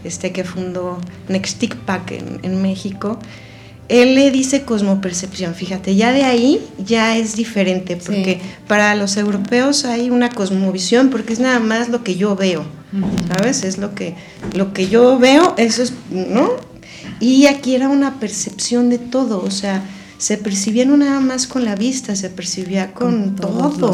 este 0.04 0.32
que 0.32 0.44
fundó 0.44 0.98
Nexticpac 1.30 2.10
en, 2.14 2.40
en 2.42 2.64
México. 2.64 3.20
Él 3.90 4.16
le 4.16 4.32
dice 4.32 4.64
cosmopercepción, 4.64 5.54
fíjate, 5.54 5.96
ya 5.96 6.12
de 6.12 6.24
ahí 6.24 6.68
ya 6.84 7.16
es 7.16 7.36
diferente, 7.36 7.96
porque 7.96 8.42
para 8.68 8.96
los 8.96 9.18
europeos 9.18 9.86
hay 9.86 10.10
una 10.10 10.30
cosmovisión, 10.30 11.12
porque 11.12 11.34
es 11.34 11.40
nada 11.40 11.60
más 11.60 11.90
lo 11.90 12.04
que 12.04 12.16
yo 12.16 12.36
veo, 12.36 12.66
¿sabes? 13.28 13.64
Es 13.64 13.78
lo 13.78 13.94
que, 13.94 14.16
lo 14.56 14.74
que 14.74 14.88
yo 14.88 15.20
veo, 15.20 15.54
eso 15.58 15.84
es, 15.84 15.94
¿no? 16.10 16.50
Y 17.20 17.46
aquí 17.46 17.76
era 17.76 17.88
una 17.88 18.20
percepción 18.20 18.90
de 18.90 18.98
todo, 18.98 19.44
o 19.44 19.52
sea, 19.52 19.84
se 20.24 20.38
percibía 20.38 20.86
no 20.86 20.96
nada 20.96 21.20
más 21.20 21.48
con 21.48 21.66
la 21.66 21.76
vista, 21.76 22.16
se 22.16 22.30
percibía 22.30 22.94
con, 22.94 23.36
todo, 23.36 23.94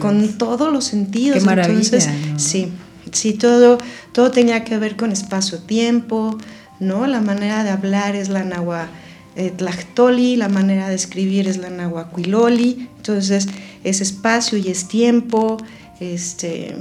con 0.00 0.36
todos 0.36 0.72
los 0.72 0.84
sentidos. 0.84 1.38
Qué 1.38 1.44
maravilla, 1.44 2.00
sí, 2.36 2.72
sí, 3.12 3.34
todo, 3.34 3.78
todo 4.10 4.32
tenía 4.32 4.64
que 4.64 4.76
ver 4.76 4.96
con 4.96 5.12
espacio-tiempo, 5.12 6.36
¿no? 6.80 7.06
La 7.06 7.20
manera 7.20 7.62
de 7.62 7.70
hablar 7.70 8.16
es 8.16 8.28
la 8.28 8.42
nahua 8.42 8.88
eh, 9.36 9.54
la 10.36 10.48
manera 10.48 10.88
de 10.88 10.96
escribir 10.96 11.46
es 11.46 11.58
la 11.58 11.70
nahuacuiloli, 11.70 12.88
entonces 12.96 13.46
es 13.84 14.00
espacio 14.00 14.58
y 14.58 14.70
es 14.70 14.88
tiempo, 14.88 15.58
este 16.00 16.74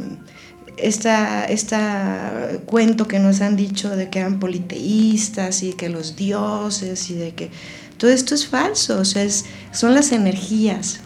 esta, 0.77 1.45
esta 1.45 2.59
cuento 2.65 3.07
que 3.07 3.19
nos 3.19 3.41
han 3.41 3.55
dicho 3.55 3.95
de 3.95 4.09
que 4.09 4.19
eran 4.19 4.39
politeístas 4.39 5.61
y 5.61 5.73
que 5.73 5.87
los 5.89 6.15
dioses 6.15 7.11
y 7.11 7.13
de 7.13 7.35
que 7.35 7.51
todo 7.97 8.11
esto 8.11 8.35
es 8.35 8.47
falso, 8.47 8.99
o 8.99 9.05
sea, 9.05 9.25
son 9.71 9.93
las 9.93 10.11
energías. 10.11 10.99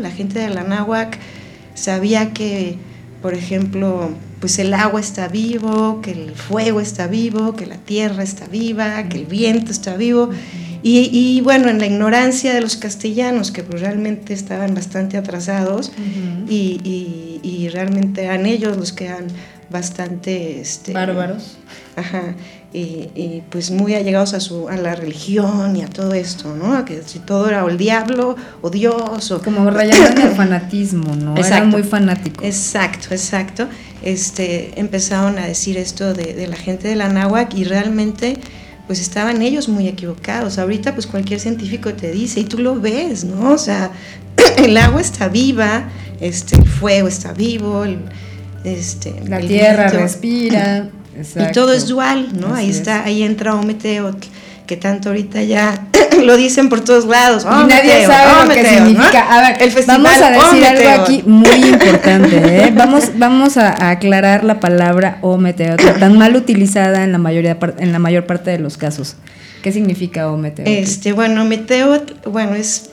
La 0.00 0.10
gente 0.10 0.38
de 0.38 0.50
la 0.50 0.62
náhuac 0.62 1.18
sabía 1.74 2.32
que, 2.32 2.76
por 3.22 3.34
ejemplo, 3.34 4.10
pues 4.40 4.58
el 4.58 4.74
agua 4.74 5.00
está 5.00 5.28
vivo, 5.28 6.00
que 6.00 6.12
el 6.12 6.30
fuego 6.32 6.80
está 6.80 7.06
vivo, 7.06 7.54
que 7.54 7.66
la 7.66 7.76
tierra 7.76 8.22
está 8.22 8.46
viva, 8.46 9.02
que 9.08 9.18
el 9.18 9.26
viento 9.26 9.72
está 9.72 9.96
vivo. 9.96 10.30
Y, 10.86 11.40
bueno, 11.42 11.70
en 11.70 11.78
la 11.78 11.86
ignorancia 11.86 12.52
de 12.52 12.60
los 12.60 12.76
castellanos, 12.76 13.50
que 13.50 13.62
pues 13.62 13.80
realmente 13.80 14.34
estaban 14.34 14.74
bastante 14.74 15.16
atrasados 15.16 15.92
y, 16.46 17.40
y, 17.42 17.68
realmente 17.70 18.24
eran 18.24 18.44
ellos 18.44 18.76
los 18.76 18.92
que 18.92 19.06
eran 19.06 19.28
bastante... 19.70 20.60
Este, 20.60 20.92
Bárbaros. 20.92 21.56
Ajá 21.96 22.34
y, 22.76 23.42
pues 23.50 23.70
muy 23.70 23.94
allegados 23.94 24.34
a, 24.34 24.40
su, 24.40 24.68
a 24.68 24.76
la 24.76 24.96
religión 24.96 25.76
y 25.76 25.82
a 25.82 25.86
todo 25.88 26.12
esto, 26.12 26.56
¿no? 26.56 26.84
Que 26.84 27.02
si 27.06 27.20
todo 27.20 27.48
era 27.48 27.64
o 27.64 27.68
el 27.68 27.78
diablo 27.78 28.34
o 28.62 28.70
Dios 28.70 29.30
o... 29.30 29.40
Como 29.40 29.70
rayando 29.70 30.22
el 30.22 30.34
fanatismo, 30.34 31.14
¿no? 31.14 31.36
Exacto, 31.36 31.56
Eran 31.56 31.68
muy 31.68 31.82
fanáticos. 31.84 32.44
Exacto, 32.44 33.08
exacto. 33.12 33.68
Este, 34.02 34.78
empezaron 34.78 35.38
a 35.38 35.46
decir 35.46 35.78
esto 35.78 36.14
de, 36.14 36.34
de 36.34 36.48
la 36.48 36.56
gente 36.56 36.88
de 36.88 36.96
la 36.96 37.08
náhuac 37.08 37.54
y 37.54 37.64
realmente 37.64 38.38
pues 38.88 39.00
estaban 39.00 39.40
ellos 39.40 39.68
muy 39.68 39.86
equivocados. 39.86 40.58
Ahorita 40.58 40.94
pues 40.94 41.06
cualquier 41.06 41.38
científico 41.38 41.94
te 41.94 42.10
dice 42.10 42.40
y 42.40 42.44
tú 42.44 42.58
lo 42.58 42.80
ves, 42.80 43.24
¿no? 43.24 43.52
O 43.52 43.58
sea, 43.58 43.92
el 44.58 44.76
agua 44.76 45.00
está 45.00 45.28
viva, 45.28 45.88
este, 46.20 46.56
el 46.56 46.66
fuego 46.66 47.06
está 47.06 47.32
vivo, 47.32 47.84
el, 47.84 48.00
este, 48.64 49.14
la 49.26 49.38
tierra 49.38 49.88
respira. 49.88 50.90
Y 51.36 51.52
todo 51.52 51.72
es 51.72 51.86
dual, 51.86 52.28
¿no? 52.38 52.54
ahí 52.54 52.70
está, 52.70 53.04
ahí 53.04 53.22
entra 53.22 53.54
Ometeo, 53.54 54.16
que 54.66 54.76
tanto 54.76 55.10
ahorita 55.10 55.42
ya 55.42 55.86
lo 56.24 56.36
dicen 56.36 56.68
por 56.68 56.80
todos 56.80 57.04
lados. 57.06 57.44
y 57.44 57.68
nadie 57.68 58.06
sabe 58.06 58.48
lo 58.48 58.54
que 58.54 58.64
significa. 58.64 59.20
A 59.30 59.52
ver, 59.52 59.72
vamos 59.86 60.22
a 60.22 60.30
decir 60.30 60.64
algo 60.64 61.02
aquí 61.02 61.22
muy 61.26 61.66
importante. 61.66 62.36
¿eh? 62.36 62.72
Vamos, 62.74 63.10
vamos 63.16 63.56
a, 63.56 63.90
aclarar 63.90 64.44
la 64.44 64.60
palabra 64.60 65.18
Ometeo, 65.22 65.76
tan 65.76 66.18
mal 66.18 66.34
utilizada 66.36 67.04
en 67.04 67.12
la 67.12 67.18
mayoría 67.18 67.58
en 67.78 67.92
la 67.92 67.98
mayor 67.98 68.26
parte 68.26 68.50
de 68.50 68.58
los 68.58 68.76
casos. 68.76 69.16
¿Qué 69.62 69.72
significa 69.72 70.30
Ometeo? 70.30 70.66
Este, 70.66 71.12
bueno, 71.12 71.42
Ometeo, 71.42 72.02
bueno, 72.26 72.54
es 72.54 72.90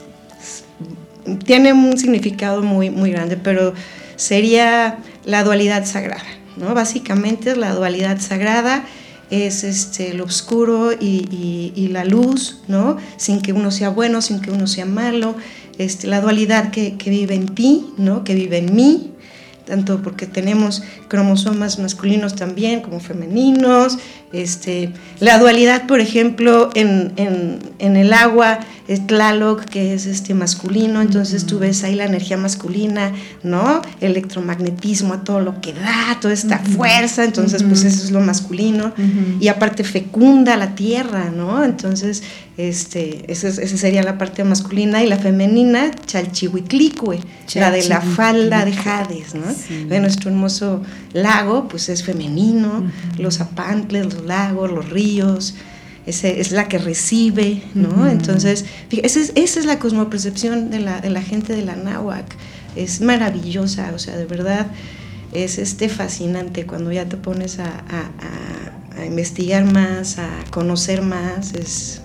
tiene 1.44 1.72
un 1.72 1.96
significado 1.98 2.62
muy, 2.62 2.90
muy 2.90 3.12
grande, 3.12 3.36
pero 3.36 3.74
sería 4.16 4.98
la 5.24 5.44
dualidad 5.44 5.84
sagrada. 5.84 6.22
¿No? 6.56 6.74
Básicamente 6.74 7.56
la 7.56 7.74
dualidad 7.74 8.20
sagrada, 8.20 8.84
es 9.30 9.64
este, 9.64 10.10
el 10.10 10.20
oscuro 10.20 10.92
y, 10.92 11.88
la 11.90 12.04
luz, 12.04 12.60
¿no? 12.68 12.98
Sin 13.16 13.40
que 13.40 13.52
uno 13.54 13.70
sea 13.70 13.88
bueno, 13.88 14.20
sin 14.20 14.40
que 14.40 14.50
uno 14.50 14.66
sea 14.66 14.84
malo, 14.84 15.34
este, 15.78 16.06
la 16.06 16.20
dualidad 16.20 16.70
que, 16.70 16.96
que 16.98 17.08
vive 17.08 17.34
en 17.34 17.48
ti, 17.48 17.86
¿no? 17.96 18.24
Que 18.24 18.34
vive 18.34 18.58
en 18.58 18.74
mí, 18.74 19.12
tanto 19.64 20.02
porque 20.02 20.26
tenemos 20.26 20.82
cromosomas 21.08 21.78
masculinos 21.78 22.34
también 22.34 22.80
como 22.80 23.00
femeninos, 23.00 23.98
este, 24.32 24.90
la 25.20 25.38
dualidad, 25.38 25.86
por 25.86 26.00
ejemplo, 26.00 26.70
en, 26.74 27.12
en, 27.16 27.96
el 27.96 28.12
agua 28.14 28.60
es 28.88 29.06
Tlaloc, 29.06 29.64
que 29.66 29.92
es 29.92 30.06
este 30.06 30.32
masculino, 30.32 31.02
entonces 31.02 31.44
tú 31.44 31.58
ves 31.58 31.84
ahí 31.84 31.94
la 31.94 32.06
energía 32.06 32.38
masculina, 32.38 33.12
¿no? 33.42 33.82
Electromagnetismo 34.00 35.14
a 35.14 35.24
todo 35.24 35.40
lo 35.40 35.60
que 35.60 35.74
da, 35.74 36.18
toda 36.20 36.32
esta 36.32 36.58
fuerza, 36.58 37.24
entonces 37.24 37.62
pues 37.62 37.84
eso 37.84 38.04
es 38.04 38.10
lo 38.10 38.20
masculino, 38.20 38.94
y 39.38 39.48
aparte 39.48 39.84
fecunda 39.84 40.56
la 40.56 40.74
tierra, 40.74 41.30
¿no? 41.30 41.62
Entonces, 41.62 42.22
este, 42.56 43.30
esa, 43.30 43.52
sería 43.52 44.02
la 44.02 44.16
parte 44.16 44.44
masculina, 44.44 45.02
y 45.02 45.08
la 45.08 45.18
femenina, 45.18 45.90
Chalchihuitlicue, 46.06 47.20
la 47.54 47.70
de 47.70 47.86
la 47.86 48.00
falda 48.00 48.64
de 48.64 48.72
Hades, 48.72 49.34
¿no? 49.34 49.51
De 49.88 50.00
nuestro 50.00 50.30
hermoso 50.30 50.82
lago, 51.12 51.68
pues 51.68 51.88
es 51.88 52.02
femenino, 52.02 52.90
los 53.18 53.40
apantles, 53.40 54.14
los 54.14 54.24
lagos, 54.24 54.70
los 54.70 54.88
ríos, 54.90 55.54
ese 56.06 56.40
es 56.40 56.50
la 56.50 56.68
que 56.68 56.78
recibe, 56.78 57.62
¿no? 57.74 58.08
Entonces, 58.08 58.64
esa 58.90 59.20
es, 59.20 59.32
esa 59.36 59.60
es 59.60 59.66
la 59.66 59.78
cosmopercepción 59.78 60.70
de 60.70 60.80
la, 60.80 61.00
de 61.00 61.10
la 61.10 61.22
gente 61.22 61.54
de 61.54 61.62
la 61.62 61.76
náhuac, 61.76 62.26
es 62.74 63.00
maravillosa, 63.00 63.92
o 63.94 63.98
sea, 63.98 64.16
de 64.16 64.26
verdad 64.26 64.66
es 65.32 65.58
este 65.58 65.88
fascinante 65.88 66.66
cuando 66.66 66.92
ya 66.92 67.06
te 67.06 67.16
pones 67.16 67.58
a, 67.58 67.66
a, 67.66 69.04
investigar 69.06 69.64
más, 69.64 70.18
a 70.18 70.28
conocer 70.50 71.02
más, 71.02 71.54
es... 71.54 72.00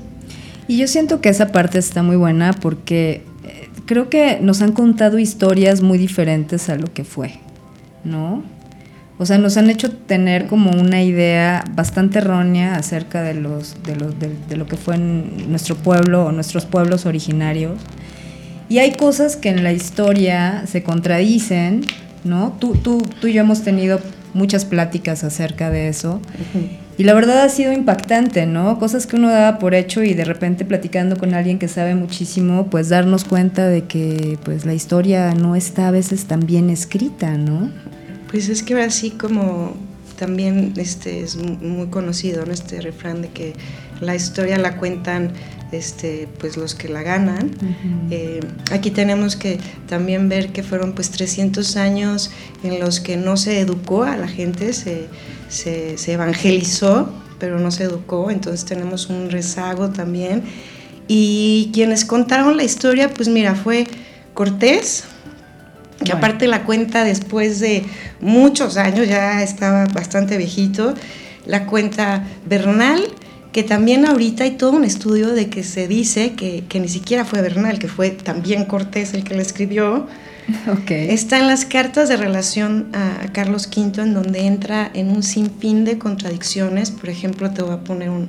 Y 0.67 0.77
yo 0.77 0.87
siento 0.87 1.21
que 1.21 1.29
esa 1.29 1.51
parte 1.51 1.79
está 1.79 2.01
muy 2.01 2.15
buena 2.15 2.53
porque 2.53 3.23
creo 3.87 4.09
que 4.09 4.37
nos 4.39 4.61
han 4.61 4.73
contado 4.73 5.17
historias 5.17 5.81
muy 5.81 5.97
diferentes 5.97 6.69
a 6.69 6.75
lo 6.75 6.93
que 6.93 7.03
fue, 7.03 7.39
¿no? 8.03 8.43
O 9.17 9.25
sea, 9.25 9.39
nos 9.39 9.57
han 9.57 9.71
hecho 9.71 9.91
tener 9.91 10.45
como 10.45 10.69
una 10.69 11.01
idea 11.01 11.63
bastante 11.73 12.19
errónea 12.19 12.75
acerca 12.75 13.23
de, 13.23 13.33
los, 13.33 13.75
de, 13.83 14.55
lo 14.55 14.67
que 14.67 14.77
fue 14.77 14.93
en 14.93 15.49
nuestro 15.49 15.75
pueblo 15.75 16.25
o 16.25 16.31
nuestros 16.31 16.65
pueblos 16.65 17.07
originarios. 17.07 17.79
Y 18.69 18.77
hay 18.77 18.93
cosas 18.93 19.35
que 19.35 19.49
en 19.49 19.63
la 19.63 19.71
historia 19.71 20.65
se 20.67 20.83
contradicen, 20.83 21.83
¿no? 22.25 22.55
Tú, 22.59 22.75
tú, 22.75 23.01
tú 23.19 23.25
y 23.25 23.33
yo 23.33 23.41
hemos 23.41 23.63
tenido 23.63 23.99
muchas 24.35 24.65
pláticas 24.65 25.23
acerca 25.23 25.71
de 25.71 25.87
eso. 25.87 26.21
Y 26.97 27.03
la 27.03 27.13
verdad 27.13 27.41
ha 27.41 27.49
sido 27.49 27.71
impactante, 27.73 28.47
¿no? 28.47 28.79
Cosas 28.79 29.05
que 29.05 29.17
uno 29.17 29.29
daba 29.29 29.59
por 29.59 29.75
hecho 29.75 30.03
y 30.03 30.15
de 30.15 30.25
repente 30.25 30.65
platicando 30.65 31.15
con 31.17 31.35
alguien 31.35 31.59
que 31.59 31.67
sabe 31.67 31.93
muchísimo, 31.93 32.67
pues 32.67 32.89
darnos 32.89 33.23
cuenta 33.23 33.67
de 33.67 33.83
que 33.83 34.39
pues 34.43 34.65
la 34.65 34.73
historia 34.73 35.33
no 35.35 35.55
está 35.55 35.89
a 35.89 35.91
veces 35.91 36.25
tan 36.25 36.39
bien 36.39 36.71
escrita, 36.71 37.37
¿no? 37.37 37.71
Pues 38.31 38.49
es 38.49 38.63
que 38.63 38.73
así 38.81 39.11
como 39.11 39.75
también 40.17 40.73
este 40.77 41.21
es 41.21 41.35
muy 41.35 41.87
conocido 41.87 42.45
¿no? 42.45 42.51
este 42.51 42.81
refrán 42.81 43.21
de 43.21 43.29
que 43.29 43.53
la 44.01 44.15
historia 44.15 44.57
la 44.57 44.77
cuentan 44.77 45.31
este, 45.71 46.27
pues 46.39 46.57
los 46.57 46.75
que 46.75 46.89
la 46.89 47.03
ganan. 47.03 47.51
Eh, 48.09 48.39
aquí 48.71 48.89
tenemos 48.89 49.35
que 49.35 49.59
también 49.87 50.29
ver 50.29 50.51
que 50.51 50.63
fueron 50.63 50.93
pues 50.93 51.11
300 51.11 51.77
años 51.77 52.31
en 52.63 52.79
los 52.79 52.99
que 52.99 53.17
no 53.17 53.37
se 53.37 53.59
educó 53.59 54.03
a 54.03 54.17
la 54.17 54.27
gente, 54.27 54.73
se, 54.73 55.07
se, 55.49 55.95
evangelizó, 56.11 57.09
pero 57.39 57.59
no 57.59 57.71
se 57.71 57.83
educó, 57.83 58.31
entonces 58.31 58.65
tenemos 58.65 59.07
un 59.07 59.29
rezago 59.29 59.89
también. 59.89 60.43
Y 61.07 61.69
quienes 61.73 62.05
contaron 62.05 62.57
la 62.57 62.63
historia, 62.63 63.09
pues 63.09 63.29
mira, 63.29 63.55
fue 63.55 63.87
Cortés, 64.33 65.05
que 66.03 66.11
aparte 66.11 66.47
la 66.47 66.63
cuenta 66.63 67.03
después 67.03 67.59
de 67.59 67.83
muchos 68.19 68.77
años, 68.77 69.07
ya 69.07 69.41
estaba 69.41 69.85
bastante 69.85 70.37
viejito, 70.37 70.93
la 71.45 71.65
cuenta 71.65 72.27
Bernal, 72.45 73.01
que 73.51 73.63
también 73.63 74.05
ahorita 74.05 74.43
hay 74.43 74.51
todo 74.51 74.71
un 74.71 74.83
estudio 74.83 75.29
de 75.29 75.49
que 75.49 75.63
se 75.63 75.87
dice 75.87 76.33
que, 76.33 76.65
que 76.67 76.79
ni 76.79 76.89
siquiera 76.89 77.25
fue 77.25 77.41
Bernal, 77.41 77.79
que 77.79 77.87
fue 77.87 78.11
también 78.11 78.65
Cortés 78.65 79.13
el 79.13 79.23
que 79.23 79.33
la 79.33 79.41
escribió, 79.41 80.07
Okay. 80.67 81.09
Están 81.09 81.47
las 81.47 81.65
cartas 81.65 82.09
de 82.09 82.17
relación 82.17 82.87
a, 82.93 83.31
Carlos 83.31 83.67
V 83.67 84.01
en 84.01 84.13
donde 84.13 84.45
entra 84.45 84.89
en 84.93 85.09
un 85.09 85.23
sinfín 85.23 85.85
de 85.85 85.97
contradicciones. 85.97 86.91
Por 86.91 87.09
ejemplo, 87.09 87.51
te 87.51 87.61
voy 87.61 87.73
a 87.73 87.79
poner 87.79 88.09
un, 88.09 88.27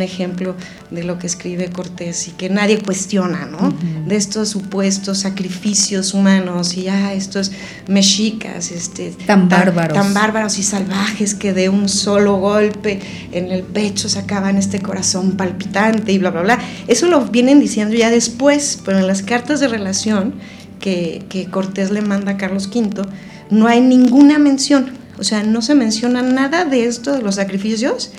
ejemplo 0.00 0.56
de 0.90 1.04
lo 1.04 1.18
que 1.18 1.28
escribe 1.28 1.70
Cortés 1.70 2.26
y 2.26 2.32
que 2.32 2.48
nadie 2.48 2.78
cuestiona, 2.78 3.46
¿no? 3.46 3.72
De 4.06 4.16
estos 4.16 4.48
supuestos 4.48 5.18
sacrificios 5.18 6.12
humanos 6.12 6.76
y 6.76 6.84
ya 6.84 7.14
estos 7.14 7.52
mexicas, 7.86 8.72
este, 8.72 9.12
tan 9.26 9.48
bárbaros. 9.48 9.96
Tan 9.96 10.12
bárbaros 10.12 10.58
y 10.58 10.64
salvajes 10.64 11.34
que 11.34 11.52
de 11.52 11.68
un 11.68 11.88
solo 11.88 12.36
golpe 12.36 12.98
en 13.30 13.52
el 13.52 13.62
pecho 13.62 14.08
sacaban 14.08 14.58
este 14.58 14.80
corazón 14.80 15.36
palpitante 15.36 16.10
y 16.10 16.18
bla, 16.18 16.30
bla, 16.30 16.42
bla. 16.42 16.58
Eso 16.88 17.06
lo 17.06 17.24
vienen 17.26 17.60
diciendo 17.60 17.94
ya 17.94 18.10
después, 18.10 18.80
pero 18.84 18.98
en 18.98 19.06
las 19.06 19.22
cartas 19.22 19.60
de 19.60 19.68
relación 19.68 20.34
que, 20.80 21.48
Cortés 21.50 21.90
le 21.90 22.02
manda 22.02 22.32
a 22.32 22.36
Carlos 22.36 22.68
V, 22.68 23.02
no 23.50 23.66
hay 23.66 23.80
ninguna 23.80 24.38
mención. 24.38 24.90
O 25.18 25.24
sea, 25.24 25.42
no 25.42 25.62
se 25.62 25.74
menciona 25.74 26.20
nada 26.20 26.66
de 26.66 26.84
esto, 26.84 27.12
de 27.12 27.22
los 27.22 27.36
sacrificios, 27.36 28.12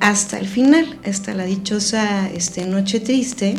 hasta 0.00 0.38
el 0.38 0.48
final, 0.48 0.98
hasta 1.06 1.32
la 1.32 1.44
dichosa 1.44 2.28
este, 2.28 2.66
Noche 2.66 2.98
Triste, 2.98 3.54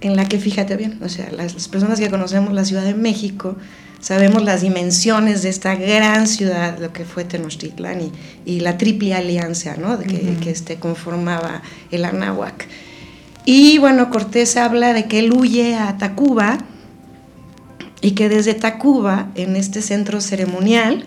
en 0.00 0.14
la 0.14 0.26
que, 0.26 0.38
fíjate 0.38 0.76
bien, 0.76 1.00
o 1.02 1.08
sea, 1.08 1.30
las, 1.32 1.68
personas 1.68 1.98
que 1.98 2.08
conocemos 2.08 2.52
la 2.52 2.64
Ciudad 2.64 2.84
de 2.84 2.94
México, 2.94 3.56
sabemos 3.98 4.44
las 4.44 4.62
dimensiones 4.62 5.42
de 5.42 5.48
esta 5.48 5.74
gran 5.74 6.28
ciudad, 6.28 6.78
lo 6.78 6.92
que 6.92 7.04
fue 7.04 7.24
Tenochtitlan 7.24 8.12
y, 8.46 8.60
la 8.60 8.78
triple 8.78 9.14
alianza 9.14 9.76
¿no? 9.76 9.96
de 9.96 10.06
que, 10.06 10.36
que 10.40 10.50
este, 10.50 10.76
conformaba 10.76 11.62
el 11.90 12.04
Anáhuac. 12.04 12.68
Y 13.44 13.78
bueno, 13.78 14.10
Cortés 14.10 14.56
habla 14.56 14.92
de 14.92 15.06
que 15.06 15.20
él 15.20 15.32
huye 15.32 15.74
a 15.74 15.96
Tacuba, 15.98 16.58
y 18.00 18.12
que 18.12 18.28
desde 18.28 18.54
Tacuba, 18.54 19.28
en 19.34 19.56
este 19.56 19.82
centro 19.82 20.20
ceremonial, 20.20 21.04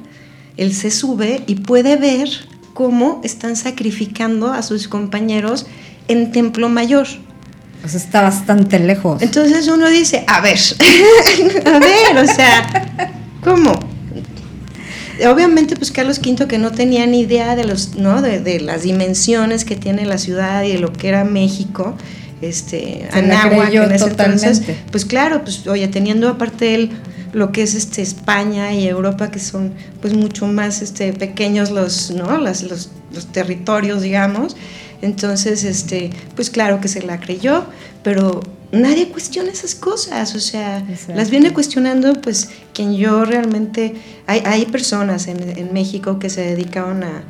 él 0.57 0.73
se 0.73 0.91
sube 0.91 1.43
y 1.47 1.55
puede 1.55 1.95
ver 1.97 2.29
cómo 2.73 3.21
están 3.23 3.55
sacrificando 3.55 4.51
a 4.51 4.62
sus 4.62 4.88
compañeros 4.88 5.65
en 6.07 6.31
Templo 6.31 6.69
Mayor. 6.69 7.07
Pues 7.81 7.95
está 7.95 8.21
bastante 8.21 8.79
lejos. 8.79 9.21
Entonces 9.21 9.67
uno 9.67 9.89
dice, 9.89 10.23
a 10.27 10.41
ver, 10.41 10.57
a 11.65 11.79
ver, 11.79 12.17
o 12.17 12.25
sea, 12.25 13.12
¿cómo? 13.43 13.73
Obviamente, 15.29 15.75
pues 15.75 15.91
Carlos 15.91 16.19
V, 16.19 16.47
que 16.47 16.57
no 16.57 16.71
tenía 16.71 17.05
ni 17.05 17.21
idea 17.21 17.55
de, 17.55 17.65
los, 17.65 17.95
¿no? 17.95 18.21
de, 18.21 18.39
de 18.39 18.59
las 18.59 18.83
dimensiones 18.83 19.65
que 19.65 19.75
tiene 19.75 20.05
la 20.05 20.17
ciudad 20.17 20.63
y 20.63 20.71
de 20.71 20.79
lo 20.79 20.91
que 20.93 21.07
era 21.09 21.23
México, 21.23 21.95
este, 22.43 23.07
Anáhuac 23.12 23.73
en 23.73 23.91
ese 23.91 24.05
entonces, 24.05 24.62
pues 24.91 25.05
claro, 25.05 25.43
pues 25.43 25.65
oye, 25.67 25.88
teniendo 25.88 26.29
aparte 26.29 26.75
él 26.75 26.91
lo 27.33 27.51
que 27.51 27.63
es 27.63 27.73
este 27.73 28.01
España 28.01 28.73
y 28.73 28.88
Europa 28.88 29.31
que 29.31 29.39
son 29.39 29.73
pues 30.01 30.13
mucho 30.13 30.47
más 30.47 30.81
este 30.81 31.13
pequeños 31.13 31.72
los 31.72 32.11
no 32.11 32.37
Las, 32.37 32.63
los, 32.63 32.91
los, 33.11 33.25
territorios 33.27 34.03
digamos 34.03 34.55
entonces 35.01 35.63
este 35.63 36.11
pues 36.35 36.50
claro 36.50 36.79
que 36.79 36.87
se 36.87 37.01
la 37.01 37.20
creyó 37.20 37.65
pero 38.03 38.41
nadie 38.72 39.09
cuestiona 39.09 39.50
esas 39.51 39.74
cosas 39.74 40.35
o 40.35 40.39
sea 40.39 40.83
las 41.07 41.31
viene 41.31 41.51
cuestionando 41.51 42.13
pues 42.13 42.50
quien 42.74 42.96
yo 42.96 43.25
realmente 43.25 43.96
hay, 44.27 44.44
hay 44.46 44.65
personas 44.68 45.27
en, 45.27 45.57
en 45.57 45.74
México 45.74 46.20
que 46.20 46.29
se 46.29 46.41
dedicaron 46.41 47.03
a 47.03 47.24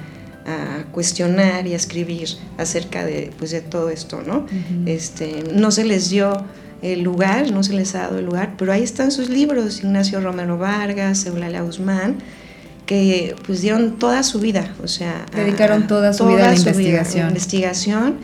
a 0.45 0.83
cuestionar 0.91 1.67
y 1.67 1.73
a 1.73 1.75
escribir 1.75 2.29
acerca 2.57 3.05
de, 3.05 3.31
pues, 3.37 3.51
de 3.51 3.61
todo 3.61 3.89
esto, 3.89 4.21
¿no? 4.25 4.45
este, 4.85 5.43
no 5.53 5.71
se 5.71 5.85
les 5.85 6.09
dio 6.09 6.45
el 6.81 7.01
lugar, 7.01 7.51
no 7.51 7.63
se 7.63 7.73
les 7.73 7.95
ha 7.95 7.99
dado 7.99 8.19
el 8.19 8.25
lugar, 8.25 8.55
pero 8.57 8.73
ahí 8.73 8.83
están 8.83 9.11
sus 9.11 9.29
libros, 9.29 9.79
Ignacio 9.79 10.19
Romero 10.19 10.57
Vargas, 10.57 11.25
Eulalia 11.25 11.61
Guzmán, 11.61 12.17
que 12.85 13.35
pues 13.45 13.61
dieron 13.61 13.97
toda 13.97 14.23
su 14.23 14.39
vida, 14.39 14.73
o 14.83 14.87
sea... 14.87 15.25
Dedicaron 15.33 15.87
toda 15.87 16.11
su 16.11 16.27
vida 16.27 16.49
a 16.49 16.51
la 16.51 16.55
investigación. 16.57 17.29
investigación 17.29 18.17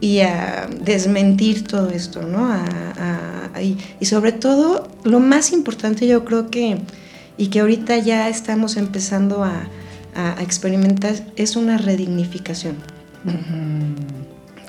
y 0.00 0.20
a 0.20 0.68
desmentir 0.80 1.66
todo 1.66 1.90
esto, 1.90 2.22
¿no? 2.22 2.48
y, 3.60 3.76
y, 3.98 4.06
sobre 4.06 4.30
todo, 4.30 4.88
lo 5.02 5.18
más 5.18 5.50
importante 5.50 6.06
yo 6.06 6.24
creo 6.24 6.48
que, 6.50 6.78
y 7.36 7.48
que 7.48 7.58
ahorita 7.58 7.98
ya 7.98 8.28
estamos 8.28 8.76
empezando 8.76 9.42
a, 9.42 9.68
a, 10.14 10.42
experimentar 10.42 11.14
es 11.36 11.56
una 11.56 11.78
redignificación. 11.78 12.76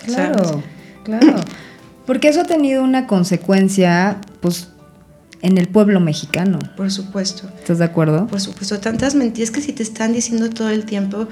Claro, 0.05 0.63
claro. 1.03 1.35
Porque 2.05 2.29
eso 2.29 2.41
ha 2.41 2.45
tenido 2.45 2.83
una 2.83 3.05
consecuencia, 3.05 4.19
pues, 4.41 4.69
en 5.41 5.57
el 5.57 5.67
pueblo 5.67 5.99
mexicano. 5.99 6.59
Por 6.75 6.91
supuesto. 6.91 7.49
¿Estás 7.59 7.77
de 7.77 7.85
acuerdo? 7.85 8.27
Por 8.27 8.41
supuesto. 8.41 8.79
Tantas 8.79 9.15
mentiras 9.15 9.51
que 9.51 9.61
si 9.61 9.73
te 9.73 9.83
están 9.83 10.13
diciendo 10.13 10.49
todo 10.49 10.69
el 10.69 10.85
tiempo 10.85 11.27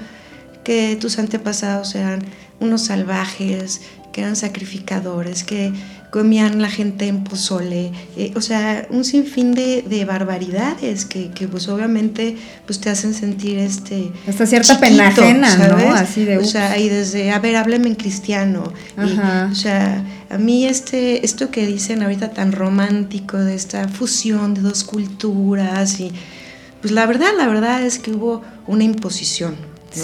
que 0.64 0.96
tus 1.00 1.18
antepasados 1.18 1.94
eran 1.94 2.22
unos 2.60 2.86
salvajes, 2.86 3.80
que 4.12 4.20
eran 4.20 4.36
sacrificadores, 4.36 5.44
que 5.44 5.72
comían 6.10 6.62
la 6.62 6.70
gente 6.70 7.06
en 7.06 7.22
pozole, 7.22 7.92
eh, 8.16 8.32
o 8.34 8.40
sea, 8.40 8.86
un 8.90 9.04
sinfín 9.04 9.52
de, 9.52 9.82
de 9.82 10.04
barbaridades 10.04 11.04
que, 11.04 11.30
que, 11.30 11.48
pues 11.48 11.68
obviamente 11.68 12.36
pues 12.66 12.80
te 12.80 12.88
hacen 12.88 13.12
sentir 13.12 13.58
este... 13.58 14.10
Hasta 14.26 14.46
cierta 14.46 14.80
pena 14.80 15.08
ajena, 15.08 15.68
¿no? 15.68 15.92
Así 15.94 16.24
de... 16.24 16.38
O 16.38 16.44
sea, 16.44 16.78
y 16.78 16.88
desde, 16.88 17.30
a 17.30 17.38
ver, 17.38 17.56
hábleme 17.56 17.88
en 17.88 17.94
cristiano. 17.94 18.72
o 18.96 19.54
sea, 19.54 20.04
a 20.30 20.38
mí 20.38 20.64
este, 20.64 21.24
esto 21.24 21.50
que 21.50 21.66
dicen 21.66 22.02
ahorita 22.02 22.30
tan 22.30 22.52
romántico 22.52 23.36
de 23.36 23.54
esta 23.54 23.88
fusión 23.88 24.54
de 24.54 24.62
dos 24.62 24.84
culturas 24.84 26.00
y... 26.00 26.12
Pues 26.80 26.92
la 26.92 27.06
verdad, 27.06 27.30
la 27.36 27.48
verdad 27.48 27.82
es 27.82 27.98
que 27.98 28.12
hubo 28.12 28.42
una 28.68 28.84
imposición, 28.84 29.56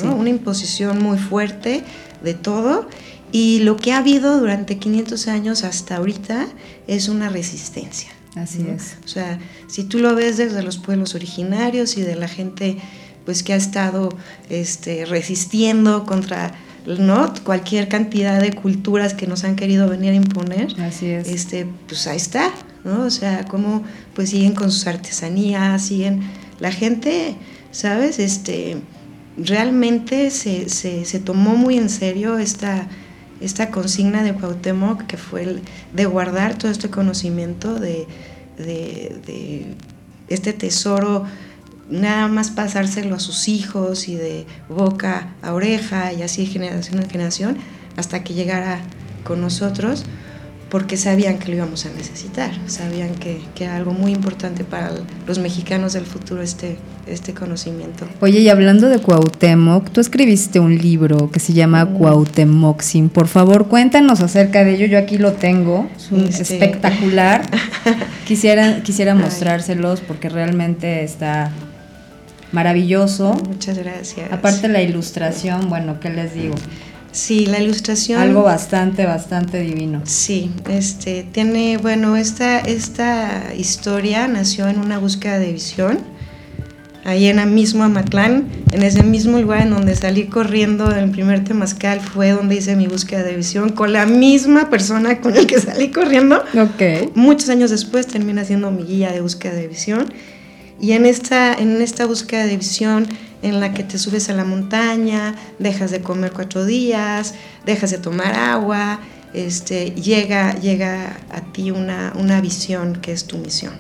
¿no? 0.03 0.17
Una 0.17 0.31
imposición 0.31 1.01
muy 1.01 1.19
fuerte 1.19 1.85
de 2.25 2.35
todo 2.35 2.89
y 3.35 3.59
lo 3.59 3.77
que 3.77 3.93
ha 3.93 3.99
habido 3.99 4.39
durante 4.39 4.79
500 4.79 5.27
años 5.27 5.65
hasta 5.65 5.97
ahorita 5.97 6.47
es 6.87 7.09
una 7.09 7.29
resistencia. 7.29 8.11
Así 8.37 8.65
es. 8.69 8.97
O 9.05 9.09
sea, 9.09 9.41
si 9.67 9.83
tú 9.83 9.99
lo 9.99 10.15
ves 10.15 10.37
desde 10.37 10.63
los 10.63 10.79
pueblos 10.79 11.17
originarios 11.17 11.97
y 11.97 12.03
de 12.03 12.15
la 12.15 12.29
gente 12.29 12.77
pues 13.25 13.43
que 13.43 13.53
ha 13.53 13.57
estado 13.57 14.11
este, 14.51 15.05
resistiendo 15.05 16.07
contra 16.07 16.55
¿no? 16.87 17.35
cualquier 17.43 17.89
cantidad 17.89 18.41
de 18.41 18.53
culturas 18.53 19.15
que 19.15 19.27
nos 19.27 19.43
han 19.43 19.57
querido 19.57 19.89
venir 19.89 20.13
a 20.13 20.15
imponer. 20.15 20.81
Así 20.81 21.07
es. 21.07 21.27
Este, 21.27 21.67
pues 21.89 22.07
ahí 22.07 22.19
está, 22.19 22.53
¿no? 22.85 23.03
O 23.03 23.11
sea, 23.11 23.47
cómo 23.47 23.83
pues 24.15 24.31
siguen 24.31 24.55
con 24.55 24.71
sus 24.71 24.87
artesanías, 24.87 25.85
siguen 25.85 26.21
la 26.61 26.71
gente, 26.71 27.35
¿sabes? 27.73 28.21
Este 28.21 28.77
realmente 29.37 30.31
se, 30.31 30.69
se, 30.69 31.05
se 31.05 31.19
tomó 31.19 31.57
muy 31.57 31.79
en 31.79 31.91
serio 31.91 32.39
esta 32.39 32.89
esta 33.41 33.71
consigna 33.71 34.23
de 34.23 34.35
Cuauhtémoc, 34.35 35.07
que 35.07 35.17
fue 35.17 35.43
el 35.43 35.63
de 35.93 36.05
guardar 36.07 36.57
todo 36.57 36.71
este 36.71 36.91
conocimiento, 36.91 37.79
de, 37.79 38.07
este 40.29 40.53
tesoro, 40.53 41.25
nada 41.91 42.29
más 42.29 42.51
pasárselo 42.51 43.17
a 43.17 43.21
sus 43.21 43.49
hijos 43.49 44.09
y 44.09 44.17
de 44.17 44.47
boca 44.69 45.35
a 45.43 45.53
oreja 45.53 46.13
y 46.13 46.23
así 46.23 46.47
generación 46.47 47.03
en 47.03 47.11
generación, 47.11 47.59
hasta 47.97 48.25
que 48.25 48.35
llegara 48.35 48.81
con 49.25 49.41
nosotros 49.41 50.05
porque 50.75 50.97
sabían 50.97 51.39
que 51.39 51.51
lo 51.51 51.55
íbamos 51.55 51.87
a 51.87 51.91
necesitar, 51.91 52.51
sabían 52.67 53.15
que, 53.15 53.39
era 53.61 53.77
algo 53.77 53.93
muy 53.93 54.11
importante 54.11 54.65
para 54.65 54.91
los 55.25 55.39
mexicanos 55.39 55.93
del 55.93 56.05
futuro 56.05 56.43
este, 56.43 56.79
este 57.07 57.33
conocimiento. 57.33 58.09
Oye, 58.21 58.41
y 58.41 58.49
hablando 58.49 58.89
de 58.89 58.99
Cuauhtémoc, 58.99 59.91
tú 59.91 60.01
escribiste 60.01 60.59
un 60.59 60.77
libro 60.77 61.31
que 61.31 61.39
se 61.39 61.53
llama 61.53 61.85
mm. 61.85 61.95
Cuauhtémoxin. 61.97 63.09
Por 63.09 63.29
favor, 63.29 63.69
cuéntanos 63.69 64.21
acerca 64.21 64.65
de 64.65 64.75
ello. 64.75 64.87
Yo 64.87 64.99
aquí 64.99 65.17
lo 65.17 65.35
tengo, 65.35 65.89
es 65.97 66.41
este. 66.41 66.55
espectacular. 66.55 67.43
quisiera 68.27 68.83
quisiera 68.83 69.15
mostrárselos 69.15 70.01
porque 70.01 70.29
realmente 70.29 71.05
está 71.05 71.53
maravilloso. 72.51 73.35
Muchas 73.47 73.79
gracias. 73.79 74.33
Aparte 74.33 74.67
la 74.67 74.83
ilustración, 74.83 75.69
bueno, 75.69 76.01
¿qué 76.01 76.11
les 76.11 76.35
digo? 76.35 76.57
Sí, 77.15 77.47
la 77.47 77.61
ilustración. 77.61 78.21
Algo 78.21 78.43
bastante, 78.43 79.07
bastante 79.07 79.61
divino. 79.61 80.03
Sí, 80.05 80.51
este, 80.69 81.23
tiene, 81.23 81.79
bueno, 81.79 82.17
esta, 82.17 82.59
esta 82.59 83.55
historia 83.57 84.27
nació 84.27 84.67
en 84.67 84.81
una 84.81 84.99
búsqueda 84.99 85.39
de 85.39 85.53
visión, 85.53 86.01
ahí 87.05 87.27
en 87.27 87.39
el 87.39 87.51
mismo 87.51 87.85
Amatlán, 87.85 88.49
en 88.73 88.83
ese 88.83 89.05
mismo 89.05 89.39
lugar 89.39 89.63
en 89.63 89.71
donde 89.71 89.95
salí 89.95 90.25
corriendo 90.25 90.91
el 90.91 91.09
primer 91.13 91.45
temazcal, 91.45 92.01
fue 92.01 92.31
donde 92.31 92.57
hice 92.57 92.75
mi 92.75 92.89
búsqueda 92.89 93.23
de 93.23 93.37
visión, 93.37 93.69
con 93.69 93.93
la 93.93 94.07
misma 94.07 94.69
persona 94.69 95.21
con 95.21 95.37
el 95.37 95.47
que 95.47 95.61
salí 95.61 95.93
corriendo. 95.93 96.43
Ok. 96.55 97.15
Muchos 97.15 97.49
años 97.49 97.71
después 97.71 98.09
termina 98.09 98.45
siendo 98.45 98.73
mi 98.73 98.83
guía 98.83 99.13
de 99.13 99.21
búsqueda 99.21 99.55
de 99.55 99.69
visión. 99.69 100.13
Y 100.81 100.93
en 100.93 101.07
esta, 101.07 101.55
en 101.55 101.81
esta 101.81 102.07
búsqueda 102.07 102.47
de 102.47 102.57
visión 102.57 103.07
en 103.43 103.61
la 103.61 103.73
que 103.75 103.83
te 103.85 103.99
subes 103.99 104.29
a 104.31 104.33
la 104.35 104.45
montaña, 104.45 105.35
dejas 105.59 105.91
de 105.91 106.01
comer 106.01 106.33
cuatro 106.33 106.65
días, 106.65 107.35
dejas 107.67 107.91
de 107.91 107.99
tomar 107.99 108.35
agua, 108.35 109.01
este, 109.35 109.91
llega, 109.91 110.55
llega 110.61 111.17
a 111.31 111.41
ti 111.53 111.71
una, 111.71 112.13
una 112.17 112.41
visión 112.41 112.97
que 112.97 113.13
es 113.13 113.25
tu 113.27 113.39
misión. 113.39 113.75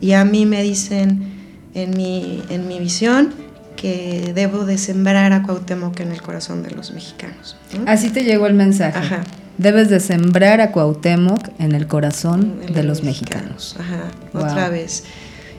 Y 0.00 0.12
a 0.12 0.24
mí 0.24 0.46
me 0.46 0.62
dicen 0.62 1.32
en 1.74 1.90
mi, 1.96 2.42
en 2.48 2.66
mi 2.68 2.78
visión 2.78 3.34
que 3.76 4.32
debo 4.34 4.64
de 4.64 4.78
sembrar 4.78 5.32
a 5.32 5.42
Cuauhtémoc 5.42 5.98
en 6.00 6.12
el 6.12 6.22
corazón 6.22 6.62
de 6.62 6.70
los 6.70 6.92
mexicanos. 6.92 7.56
¿no? 7.76 7.84
Así 7.90 8.08
te 8.10 8.24
llegó 8.24 8.46
el 8.46 8.54
mensaje. 8.54 8.98
Ajá. 8.98 9.24
Debes 9.58 9.88
de 9.88 10.00
sembrar 10.00 10.60
a 10.60 10.72
Cuauhtémoc 10.72 11.48
en 11.58 11.72
el 11.72 11.86
corazón 11.86 12.60
de 12.72 12.82
los 12.82 13.02
mexicanos. 13.02 13.76
Ajá, 13.78 14.04
Wow. 14.32 14.44
otra 14.44 14.68
vez. 14.68 15.04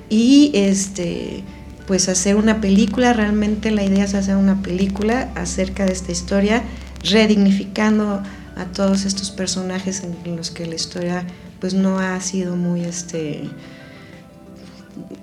Y 0.10 0.52
este, 0.54 1.44
pues 1.88 2.10
hacer 2.10 2.36
una 2.36 2.62
película, 2.62 3.14
realmente 3.14 3.72
la 3.72 3.84
idea 3.84 4.06
es 4.06 4.14
hacer 4.14 4.36
una 4.36 4.62
película 4.62 5.32
acerca 5.36 5.86
de 5.86 5.94
esta 5.94 6.12
historia, 6.12 6.64
redignificando 7.04 8.22
a 8.56 8.66
todos 8.66 9.06
estos 9.06 9.32
personajes 9.32 10.04
en 10.04 10.36
los 10.36 10.50
que 10.52 10.66
la 10.66 10.76
historia 10.76 11.26
pues 11.60 11.74
no 11.74 12.00
ha 12.00 12.20
sido 12.22 12.56
muy 12.56 12.82
este 12.82 13.50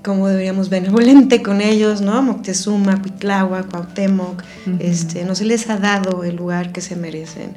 como 0.02 0.28
deberíamos 0.28 0.68
benevolente 0.68 1.42
con 1.42 1.60
ellos, 1.60 2.00
¿no? 2.00 2.20
Moctezuma, 2.22 3.00
Cuitláhuac, 3.00 3.70
Cuauhtémoc, 3.70 4.42
este, 4.80 5.24
no 5.24 5.34
se 5.34 5.44
les 5.44 5.70
ha 5.70 5.78
dado 5.78 6.24
el 6.24 6.36
lugar 6.36 6.72
que 6.72 6.80
se 6.80 6.96
merecen. 6.96 7.54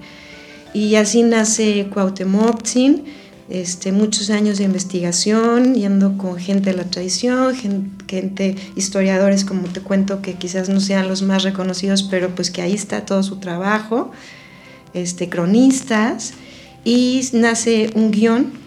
Y 0.73 0.95
así 0.95 1.23
nace 1.23 1.89
Cuauhtémoc-Tzin, 1.89 3.03
este, 3.49 3.91
muchos 3.91 4.29
años 4.29 4.57
de 4.57 4.63
investigación, 4.63 5.75
yendo 5.75 6.17
con 6.17 6.37
gente 6.37 6.71
de 6.71 6.77
la 6.77 6.85
tradición, 6.85 7.55
gen- 7.55 7.91
gente, 8.07 8.55
historiadores, 8.75 9.45
como 9.45 9.67
te 9.67 9.81
cuento, 9.81 10.21
que 10.21 10.33
quizás 10.33 10.69
no 10.69 10.79
sean 10.79 11.07
los 11.07 11.21
más 11.21 11.43
reconocidos, 11.43 12.03
pero 12.03 12.29
pues 12.33 12.49
que 12.51 12.61
ahí 12.61 12.73
está 12.73 13.05
todo 13.05 13.21
su 13.23 13.37
trabajo, 13.37 14.11
este, 14.93 15.29
cronistas, 15.29 16.33
y 16.83 17.27
nace 17.33 17.89
un 17.95 18.11
guion. 18.11 18.65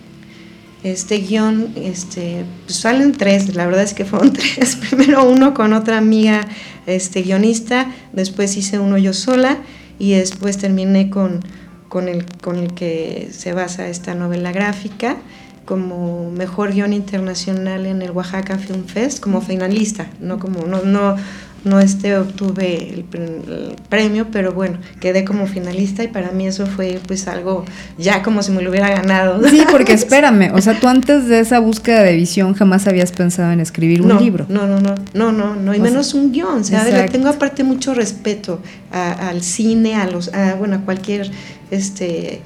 Este 0.85 1.19
guion, 1.19 1.73
este, 1.75 2.45
pues 2.65 2.79
salen 2.79 3.13
tres, 3.13 3.55
la 3.57 3.67
verdad 3.67 3.83
es 3.83 3.95
que 3.95 4.05
fueron 4.05 4.33
tres. 4.35 4.77
Primero 4.77 5.29
uno 5.29 5.55
con 5.55 5.73
otra 5.73 5.99
amiga 5.99 6.47
guionista, 7.23 7.93
después 8.13 8.57
hice 8.57 8.79
uno 8.79 8.97
yo 8.97 9.13
sola 9.13 9.59
y 9.99 10.13
después 10.13 10.57
terminé 10.57 11.11
con, 11.11 11.41
con, 11.89 12.09
el, 12.09 12.25
con 12.43 12.57
el 12.57 12.75
que 12.75 13.29
se 13.33 13.53
basa 13.53 13.89
esta 13.89 14.15
novela 14.15 14.53
gráfica 14.53 15.17
como 15.65 16.31
mejor 16.31 16.73
guion 16.73 16.95
internacional 16.95 17.85
en 17.85 18.01
el 18.01 18.11
Oaxaca 18.13 18.57
Film 18.57 18.87
Fest, 18.87 19.21
como 19.21 19.43
finalista, 19.43 20.07
no 20.19 20.39
como, 20.39 20.67
no, 20.67 20.83
no, 20.83 21.17
no 21.65 21.81
este 21.81 22.17
obtuve 22.17 22.77
el, 22.95 23.05
el 23.13 23.77
premio, 23.91 24.29
pero 24.33 24.53
bueno, 24.53 24.79
quedé 24.99 25.27
como 25.27 25.47
finalista 25.47 26.03
y 26.03 26.09
para 26.09 26.31
mí 26.31 26.47
eso 26.47 26.67
fue 26.67 26.99
pues 27.07 27.29
algo 27.29 27.67
ya 27.99 28.23
como 28.23 28.43
si 28.43 28.51
me 28.53 28.63
lo 28.63 28.71
hubiera 28.71 28.89
ganado. 28.89 29.47
Sí, 29.47 29.63
porque 29.71 29.93
espérame, 30.03 30.53
o 30.55 30.61
sea, 30.63 30.81
tú 30.81 30.89
antes 30.89 31.27
de 31.27 31.41
esa 31.41 31.59
búsqueda 31.59 32.03
de 32.03 32.17
visión 32.17 32.55
jamás 32.55 32.87
habías 32.87 33.13
pensado 33.13 33.53
en 33.53 33.61
escribir 33.61 34.01
un 34.01 34.09
no, 34.09 34.21
libro. 34.21 34.47
No, 34.49 34.67
no, 34.67 34.81
no, 34.81 34.95
no, 35.13 35.33
no, 35.33 35.55
no, 35.55 35.75
y 35.75 35.81
O 35.81 35.83
menos 35.83 36.15
un 36.15 36.33
guion. 36.33 36.61
O 36.61 36.65
sea, 36.65 36.83
le 36.85 37.09
tengo 37.09 37.29
aparte 37.29 37.63
mucho 37.63 37.93
respeto 37.93 38.63
a- 38.91 39.29
al 39.29 39.43
cine, 39.43 39.97
a 39.97 40.07
los, 40.07 40.33
a, 40.33 40.55
bueno, 40.55 40.77
a 40.77 40.79
cualquier 40.81 41.31
este 41.71 42.43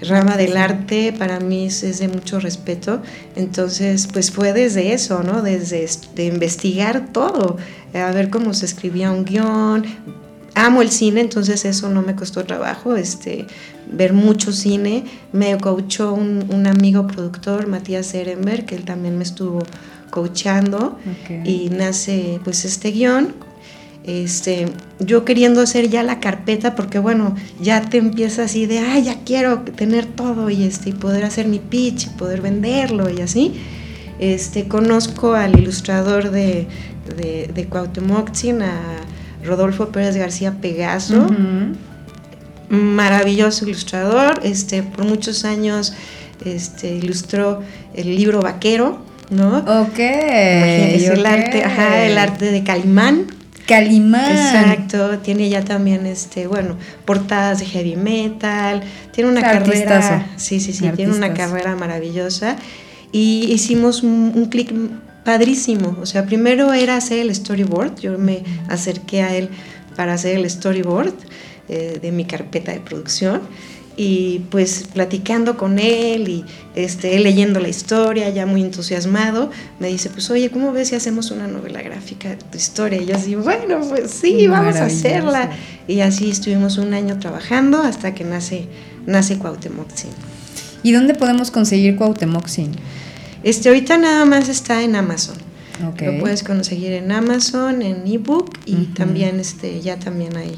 rama 0.00 0.36
del 0.36 0.56
arte, 0.56 1.14
para 1.16 1.40
mí 1.40 1.66
es, 1.66 1.98
de 1.98 2.08
mucho 2.08 2.40
respeto. 2.40 3.02
Entonces, 3.34 4.08
pues 4.12 4.30
fue 4.30 4.52
desde 4.52 4.92
eso, 4.92 5.22
¿no? 5.22 5.42
Desde 5.42 5.88
de 6.14 6.26
investigar 6.26 7.12
todo, 7.12 7.56
eh, 7.94 8.00
a 8.00 8.12
ver 8.12 8.30
cómo 8.30 8.54
se 8.54 8.66
escribía 8.66 9.10
un 9.10 9.24
guion. 9.24 9.84
Amo 10.54 10.80
el 10.80 10.90
cine, 10.90 11.20
entonces 11.20 11.66
eso 11.66 11.90
no 11.90 12.00
me 12.00 12.16
costó 12.16 12.44
trabajo, 12.44 12.96
este, 12.96 13.46
ver 13.90 14.14
mucho 14.14 14.52
cine. 14.52 15.04
Me 15.32 15.56
coachó 15.58 16.14
un, 16.14 16.46
un 16.48 16.66
amigo 16.66 17.06
productor, 17.06 17.66
Matías 17.66 18.14
Ehrenberg, 18.14 18.64
que 18.64 18.74
él 18.74 18.84
también 18.84 19.18
me 19.18 19.24
estuvo 19.24 19.60
coachando 20.10 20.98
y 21.44 21.68
nace 21.68 22.40
pues 22.42 22.64
este 22.64 22.90
guion. 22.90 23.34
Este, 24.06 24.66
yo 25.00 25.24
queriendo 25.24 25.60
hacer 25.60 25.90
ya 25.90 26.04
la 26.04 26.20
carpeta 26.20 26.76
porque 26.76 27.00
bueno, 27.00 27.34
ya 27.60 27.80
te 27.82 27.98
empieza 27.98 28.44
así 28.44 28.66
de, 28.66 28.78
ay, 28.78 29.04
ya 29.04 29.16
quiero 29.24 29.60
tener 29.60 30.06
todo 30.06 30.48
y 30.48 30.62
este 30.62 30.90
y 30.90 30.92
poder 30.92 31.24
hacer 31.24 31.48
mi 31.48 31.58
pitch 31.58 32.06
y 32.06 32.10
poder 32.10 32.40
venderlo 32.40 33.10
y 33.10 33.20
así. 33.20 33.54
Este, 34.20 34.68
conozco 34.68 35.34
al 35.34 35.58
ilustrador 35.58 36.30
de, 36.30 36.68
de, 37.16 37.50
de 37.52 38.62
a 38.64 39.44
Rodolfo 39.44 39.88
Pérez 39.88 40.16
García 40.16 40.52
Pegaso, 40.60 41.26
maravilloso 42.68 43.66
ilustrador, 43.66 44.40
este, 44.42 44.82
por 44.82 45.04
muchos 45.04 45.44
años 45.44 45.94
este, 46.44 46.94
ilustró 46.94 47.60
el 47.94 48.16
libro 48.16 48.40
Vaquero, 48.40 48.98
¿no? 49.30 49.58
Ok. 49.58 49.98
Imagínense 49.98 51.12
el 51.12 51.26
arte, 51.26 51.64
ajá, 51.64 52.04
el 52.06 52.18
arte 52.18 52.52
de 52.52 52.62
Calimán. 52.62 53.35
Calimán. 53.66 54.30
Exacto, 54.30 55.18
tiene 55.18 55.48
ya 55.48 55.64
también 55.64 56.06
este, 56.06 56.46
bueno, 56.46 56.76
portadas 57.04 57.58
de 57.58 57.66
heavy 57.66 57.96
metal, 57.96 58.82
tiene 59.12 59.30
una 59.30 59.40
Artistazo. 59.40 60.08
carrera, 60.08 60.26
sí, 60.36 60.60
sí, 60.60 60.72
sí, 60.72 60.88
tiene 60.94 61.12
una 61.12 61.34
carrera 61.34 61.74
maravillosa 61.76 62.56
y 63.12 63.50
hicimos 63.52 64.02
un, 64.02 64.32
un 64.34 64.46
clic 64.46 64.72
padrísimo, 65.24 65.96
o 66.00 66.06
sea, 66.06 66.24
primero 66.24 66.72
era 66.72 66.96
hacer 66.96 67.18
el 67.18 67.34
storyboard, 67.34 67.98
yo 67.98 68.16
me 68.16 68.44
acerqué 68.68 69.22
a 69.22 69.34
él 69.34 69.48
para 69.96 70.14
hacer 70.14 70.36
el 70.36 70.48
storyboard 70.48 71.14
eh, 71.68 71.98
de 72.00 72.12
mi 72.12 72.24
carpeta 72.24 72.70
de 72.70 72.78
producción 72.78 73.40
y 73.96 74.40
pues 74.50 74.88
platicando 74.92 75.56
con 75.56 75.78
él 75.78 76.28
y 76.28 76.44
este, 76.74 77.18
leyendo 77.18 77.60
la 77.60 77.68
historia, 77.68 78.28
ya 78.28 78.44
muy 78.44 78.60
entusiasmado, 78.60 79.50
me 79.80 79.88
dice, 79.88 80.10
pues 80.10 80.30
oye, 80.30 80.50
¿cómo 80.50 80.72
ves 80.72 80.88
si 80.88 80.96
hacemos 80.96 81.30
una 81.30 81.48
novela 81.48 81.80
gráfica 81.80 82.28
de 82.28 82.36
tu 82.36 82.58
historia? 82.58 83.00
Y 83.00 83.06
yo 83.06 83.16
así, 83.16 83.34
bueno, 83.34 83.80
pues 83.88 84.10
sí, 84.10 84.46
vamos 84.48 84.76
a 84.76 84.86
hacerla. 84.86 85.50
Y 85.88 86.00
así 86.00 86.30
estuvimos 86.30 86.76
un 86.76 86.92
año 86.92 87.18
trabajando 87.18 87.78
hasta 87.78 88.14
que 88.14 88.24
nace, 88.24 88.66
nace 89.06 89.38
Cuauhtémoc 89.38 89.88
Tzin. 89.92 90.10
¿Y 90.82 90.92
dónde 90.92 91.14
podemos 91.14 91.50
conseguir 91.50 91.96
Cuauhtémoc 91.96 92.46
Sin? 92.46 92.72
Este, 93.42 93.70
ahorita 93.70 93.96
nada 93.96 94.24
más 94.26 94.48
está 94.48 94.82
en 94.82 94.94
Amazon. 94.94 95.36
Lo 95.80 96.18
puedes 96.18 96.42
conseguir 96.42 96.92
en 96.92 97.12
Amazon, 97.12 97.82
en 97.82 98.06
ebook 98.06 98.50
y 98.64 98.86
también 98.94 99.40
este, 99.40 99.80
ya 99.80 99.98
también 99.98 100.36
hay 100.36 100.56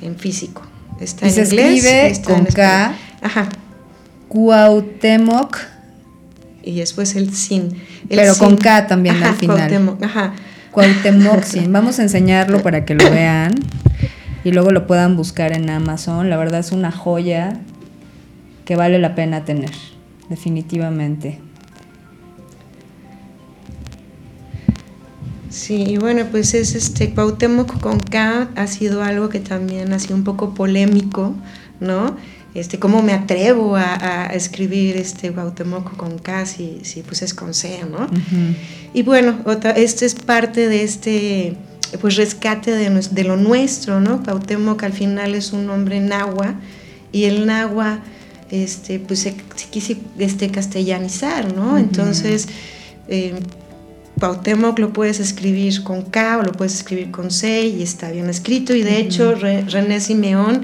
en 0.00 0.16
físico. 0.16 0.62
Está 1.00 1.26
Y 1.26 1.28
en 1.28 1.34
se 1.34 1.42
inglés. 1.44 1.66
escribe 1.84 2.06
está 2.08 2.34
con 2.34 2.46
en. 2.46 2.52
K. 2.52 2.94
Ajá. 3.22 3.48
Cuauhtémoc, 4.28 5.56
Y 6.62 6.78
después 6.80 7.14
el 7.16 7.32
sin. 7.34 7.76
El 8.08 8.18
Pero 8.18 8.34
sin. 8.34 8.44
con 8.44 8.56
K 8.56 8.86
también 8.86 9.16
Ajá, 9.16 9.28
al 9.30 9.34
final. 9.36 9.56
Cuauhtémoc, 9.56 10.02
Ajá. 10.02 10.34
Cuauhtémoc 10.72 11.42
Sin. 11.44 11.72
Vamos 11.72 11.98
a 11.98 12.02
enseñarlo 12.02 12.62
para 12.62 12.84
que 12.84 12.94
lo 12.94 13.08
vean 13.10 13.54
y 14.44 14.52
luego 14.52 14.70
lo 14.72 14.86
puedan 14.86 15.16
buscar 15.16 15.52
en 15.52 15.68
Amazon. 15.70 16.28
La 16.30 16.36
verdad 16.36 16.60
es 16.60 16.72
una 16.72 16.90
joya 16.92 17.60
que 18.64 18.76
vale 18.76 18.98
la 18.98 19.14
pena 19.14 19.44
tener, 19.44 19.70
definitivamente. 20.28 21.40
Sí, 25.56 25.96
bueno, 25.96 26.26
pues 26.30 26.52
es 26.52 26.74
este 26.74 27.14
Cuauhtémoc 27.14 27.80
con 27.80 27.98
K 27.98 28.50
ha 28.54 28.66
sido 28.66 29.02
algo 29.02 29.30
que 29.30 29.40
también 29.40 29.90
ha 29.94 29.98
sido 29.98 30.14
un 30.14 30.22
poco 30.22 30.52
polémico, 30.52 31.34
¿no? 31.80 32.14
Este, 32.52 32.78
cómo 32.78 33.00
me 33.00 33.14
atrevo 33.14 33.74
a, 33.74 33.94
a 33.94 34.26
escribir 34.34 34.98
este 34.98 35.32
Cuauhtémoc 35.32 35.96
con 35.96 36.18
K 36.18 36.44
si, 36.44 36.80
si 36.82 37.00
pues 37.00 37.22
es 37.22 37.32
con 37.32 37.54
C, 37.54 37.80
¿no? 37.90 38.06
Y 38.92 39.02
bueno, 39.02 39.38
otra, 39.46 39.70
este 39.70 40.04
es 40.04 40.14
parte 40.14 40.68
de 40.68 40.82
este 40.82 41.56
pues 42.02 42.16
rescate 42.16 42.72
de, 42.72 43.24
lo 43.24 43.36
nuestro, 43.38 43.98
¿no? 43.98 44.22
Cuauhtémoc 44.22 44.82
al 44.82 44.92
final 44.92 45.34
es 45.34 45.54
un 45.54 45.66
nombre 45.66 46.00
nahua 46.00 46.56
y 47.12 47.24
el 47.24 47.46
nahua 47.46 48.00
este, 48.50 48.98
pues 48.98 49.20
se, 49.20 49.34
se 49.54 49.68
quise 49.70 49.96
este, 50.18 50.50
castellanizar, 50.50 51.54
¿no? 51.54 51.78
Entonces, 51.78 52.46
eh, 53.08 53.34
Cuauhtémoc 54.18 54.78
lo 54.78 54.92
puedes 54.92 55.20
escribir 55.20 55.82
con 55.82 56.02
K 56.02 56.38
o 56.38 56.42
lo 56.42 56.52
puedes 56.52 56.74
escribir 56.74 57.10
con 57.10 57.30
C 57.30 57.66
y 57.66 57.82
está 57.82 58.10
bien 58.10 58.30
escrito. 58.30 58.74
Y 58.74 58.82
de 58.82 58.98
hecho, 58.98 59.34
Re- 59.34 59.62
René 59.62 60.00
Simeón, 60.00 60.62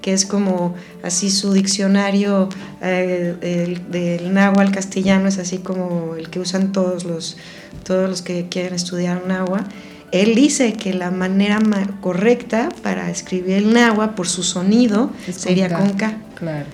que 0.00 0.12
es 0.12 0.24
como 0.24 0.74
así 1.02 1.30
su 1.30 1.52
diccionario 1.52 2.48
eh, 2.80 3.78
del 3.90 4.32
náhuatl 4.32 4.72
castellano, 4.72 5.28
es 5.28 5.38
así 5.38 5.58
como 5.58 6.14
el 6.16 6.30
que 6.30 6.38
usan 6.38 6.72
todos 6.72 7.04
los, 7.04 7.36
todos 7.84 8.08
los 8.08 8.22
que 8.22 8.48
quieren 8.48 8.74
estudiar 8.74 9.26
náhuatl. 9.26 9.70
Él 10.12 10.34
dice 10.34 10.74
que 10.74 10.92
la 10.92 11.10
manera 11.10 11.58
correcta 12.00 12.68
para 12.82 13.10
escribir 13.10 13.56
el 13.56 13.72
náhuatl 13.72 14.14
por 14.14 14.28
su 14.28 14.42
sonido 14.42 15.10
sería 15.34 15.68
con 15.68 15.94
K. 15.94 16.18
Claro. 16.34 16.66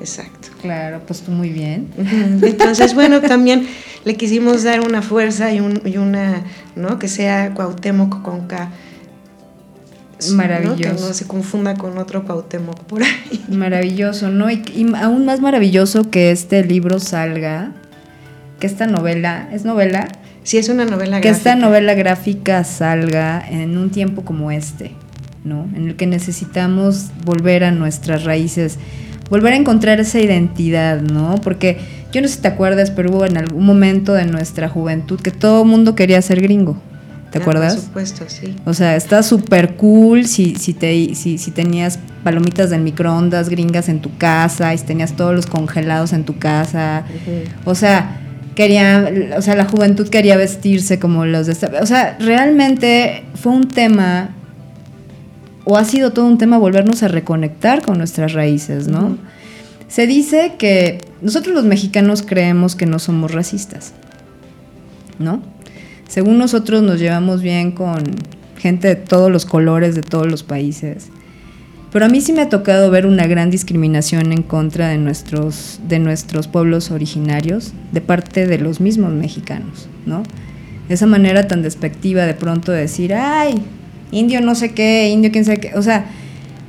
Exacto. 0.00 0.48
Claro, 0.62 1.02
pues 1.06 1.20
tú 1.20 1.30
muy 1.30 1.50
bien. 1.50 1.88
Entonces, 2.42 2.94
bueno, 2.94 3.20
también 3.20 3.68
le 4.04 4.16
quisimos 4.16 4.62
dar 4.62 4.80
una 4.80 5.02
fuerza 5.02 5.52
y, 5.52 5.60
un, 5.60 5.82
y 5.84 5.98
una, 5.98 6.42
¿no? 6.74 6.98
Que 6.98 7.06
sea 7.06 7.52
Cuauhtémoc 7.54 8.22
con 8.22 8.46
K. 8.46 8.70
Maravilloso. 10.32 10.76
Que 10.76 10.88
no 10.88 11.12
se 11.12 11.26
confunda 11.26 11.74
con 11.74 11.98
otro 11.98 12.24
Cuauhtémoc 12.24 12.80
por 12.84 13.02
ahí. 13.02 13.44
Maravilloso, 13.48 14.30
¿no? 14.30 14.50
Y, 14.50 14.62
y, 14.74 14.86
aún 14.96 15.26
más 15.26 15.40
maravilloso 15.40 16.10
que 16.10 16.30
este 16.30 16.64
libro 16.64 16.98
salga, 16.98 17.72
que 18.58 18.66
esta 18.66 18.86
novela, 18.86 19.48
¿es 19.52 19.64
novela? 19.64 20.08
Sí, 20.42 20.56
es 20.56 20.70
una 20.70 20.84
novela 20.86 21.20
que 21.20 21.28
gráfica. 21.28 21.44
Que 21.44 21.50
esta 21.50 21.54
novela 21.54 21.94
gráfica 21.94 22.64
salga 22.64 23.42
en 23.46 23.76
un 23.76 23.90
tiempo 23.90 24.24
como 24.24 24.50
este, 24.50 24.92
¿no? 25.44 25.68
En 25.74 25.88
el 25.88 25.96
que 25.96 26.06
necesitamos 26.06 27.10
volver 27.24 27.64
a 27.64 27.70
nuestras 27.70 28.24
raíces 28.24 28.78
volver 29.30 29.52
a 29.52 29.56
encontrar 29.56 30.00
esa 30.00 30.20
identidad, 30.20 31.00
¿no? 31.00 31.36
Porque 31.42 31.78
yo 32.12 32.20
no 32.20 32.28
sé 32.28 32.34
si 32.34 32.40
te 32.42 32.48
acuerdas, 32.48 32.90
pero 32.90 33.10
hubo 33.10 33.24
en 33.24 33.36
algún 33.36 33.64
momento 33.64 34.12
de 34.12 34.26
nuestra 34.26 34.68
juventud 34.68 35.20
que 35.20 35.30
todo 35.30 35.62
el 35.62 35.68
mundo 35.68 35.94
quería 35.94 36.20
ser 36.20 36.42
gringo. 36.42 36.76
¿Te 37.30 37.38
ah, 37.38 37.42
acuerdas? 37.42 37.74
Por 37.74 37.84
supuesto, 37.84 38.24
sí. 38.26 38.56
O 38.64 38.74
sea, 38.74 38.96
está 38.96 39.22
súper 39.22 39.76
cool 39.76 40.26
si, 40.26 40.56
si, 40.56 40.74
te, 40.74 41.14
si, 41.14 41.38
si 41.38 41.50
tenías 41.52 42.00
palomitas 42.24 42.70
de 42.70 42.78
microondas 42.78 43.48
gringas 43.48 43.88
en 43.88 44.00
tu 44.00 44.16
casa 44.18 44.74
y 44.74 44.78
si 44.78 44.84
tenías 44.84 45.12
todos 45.12 45.34
los 45.34 45.46
congelados 45.46 46.12
en 46.12 46.24
tu 46.24 46.38
casa. 46.38 47.04
O 47.64 47.76
sea, 47.76 48.20
quería, 48.56 49.08
o 49.36 49.42
sea, 49.42 49.54
la 49.54 49.64
juventud 49.64 50.08
quería 50.08 50.36
vestirse 50.36 50.98
como 50.98 51.24
los 51.24 51.46
de 51.46 51.52
esta. 51.52 51.70
O 51.80 51.86
sea, 51.86 52.16
realmente 52.18 53.24
fue 53.36 53.52
un 53.52 53.68
tema 53.68 54.30
o 55.64 55.76
ha 55.76 55.84
sido 55.84 56.12
todo 56.12 56.26
un 56.26 56.38
tema 56.38 56.58
volvernos 56.58 57.02
a 57.02 57.08
reconectar 57.08 57.82
con 57.82 57.98
nuestras 57.98 58.32
raíces, 58.32 58.88
¿no? 58.88 59.18
Se 59.88 60.06
dice 60.06 60.54
que 60.58 60.98
nosotros 61.20 61.54
los 61.54 61.64
mexicanos 61.64 62.22
creemos 62.22 62.76
que 62.76 62.86
no 62.86 62.98
somos 62.98 63.32
racistas, 63.32 63.92
¿no? 65.18 65.42
Según 66.08 66.38
nosotros 66.38 66.82
nos 66.82 66.98
llevamos 66.98 67.42
bien 67.42 67.72
con 67.72 68.02
gente 68.56 68.88
de 68.88 68.96
todos 68.96 69.30
los 69.30 69.46
colores, 69.46 69.94
de 69.94 70.02
todos 70.02 70.26
los 70.26 70.42
países. 70.42 71.08
Pero 71.92 72.04
a 72.04 72.08
mí 72.08 72.20
sí 72.20 72.32
me 72.32 72.42
ha 72.42 72.48
tocado 72.48 72.90
ver 72.90 73.04
una 73.06 73.26
gran 73.26 73.50
discriminación 73.50 74.32
en 74.32 74.42
contra 74.42 74.88
de 74.88 74.98
nuestros, 74.98 75.80
de 75.88 75.98
nuestros 75.98 76.46
pueblos 76.46 76.90
originarios 76.90 77.72
de 77.92 78.00
parte 78.00 78.46
de 78.46 78.58
los 78.58 78.80
mismos 78.80 79.12
mexicanos, 79.12 79.88
¿no? 80.06 80.22
Esa 80.88 81.06
manera 81.06 81.48
tan 81.48 81.62
despectiva 81.62 82.26
de 82.26 82.34
pronto 82.34 82.70
de 82.70 82.82
decir, 82.82 83.14
ay, 83.14 83.62
indio 84.10 84.40
no 84.40 84.54
sé 84.54 84.72
qué, 84.72 85.08
indio 85.08 85.30
quién 85.30 85.44
sabe 85.44 85.58
qué. 85.58 85.72
O 85.74 85.82
sea, 85.82 86.06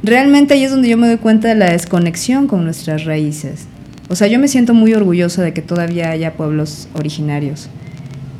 realmente 0.03 0.53
ahí 0.53 0.63
es 0.63 0.71
donde 0.71 0.89
yo 0.89 0.97
me 0.97 1.07
doy 1.07 1.17
cuenta 1.17 1.47
de 1.47 1.55
la 1.55 1.71
desconexión 1.71 2.47
con 2.47 2.63
nuestras 2.63 3.05
raíces. 3.05 3.67
O 4.09 4.15
sea, 4.15 4.27
yo 4.27 4.39
me 4.39 4.47
siento 4.47 4.73
muy 4.73 4.93
orgullosa 4.93 5.41
de 5.41 5.53
que 5.53 5.61
todavía 5.61 6.09
haya 6.11 6.33
pueblos 6.33 6.89
originarios 6.93 7.69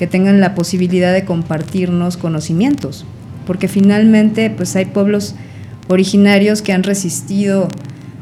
que 0.01 0.07
tengan 0.07 0.39
la 0.39 0.55
posibilidad 0.55 1.13
de 1.13 1.25
compartirnos 1.25 2.17
conocimientos, 2.17 3.05
porque 3.45 3.67
finalmente 3.67 4.49
pues 4.49 4.75
hay 4.75 4.85
pueblos 4.85 5.35
originarios 5.89 6.63
que 6.63 6.73
han 6.73 6.81
resistido 6.81 7.67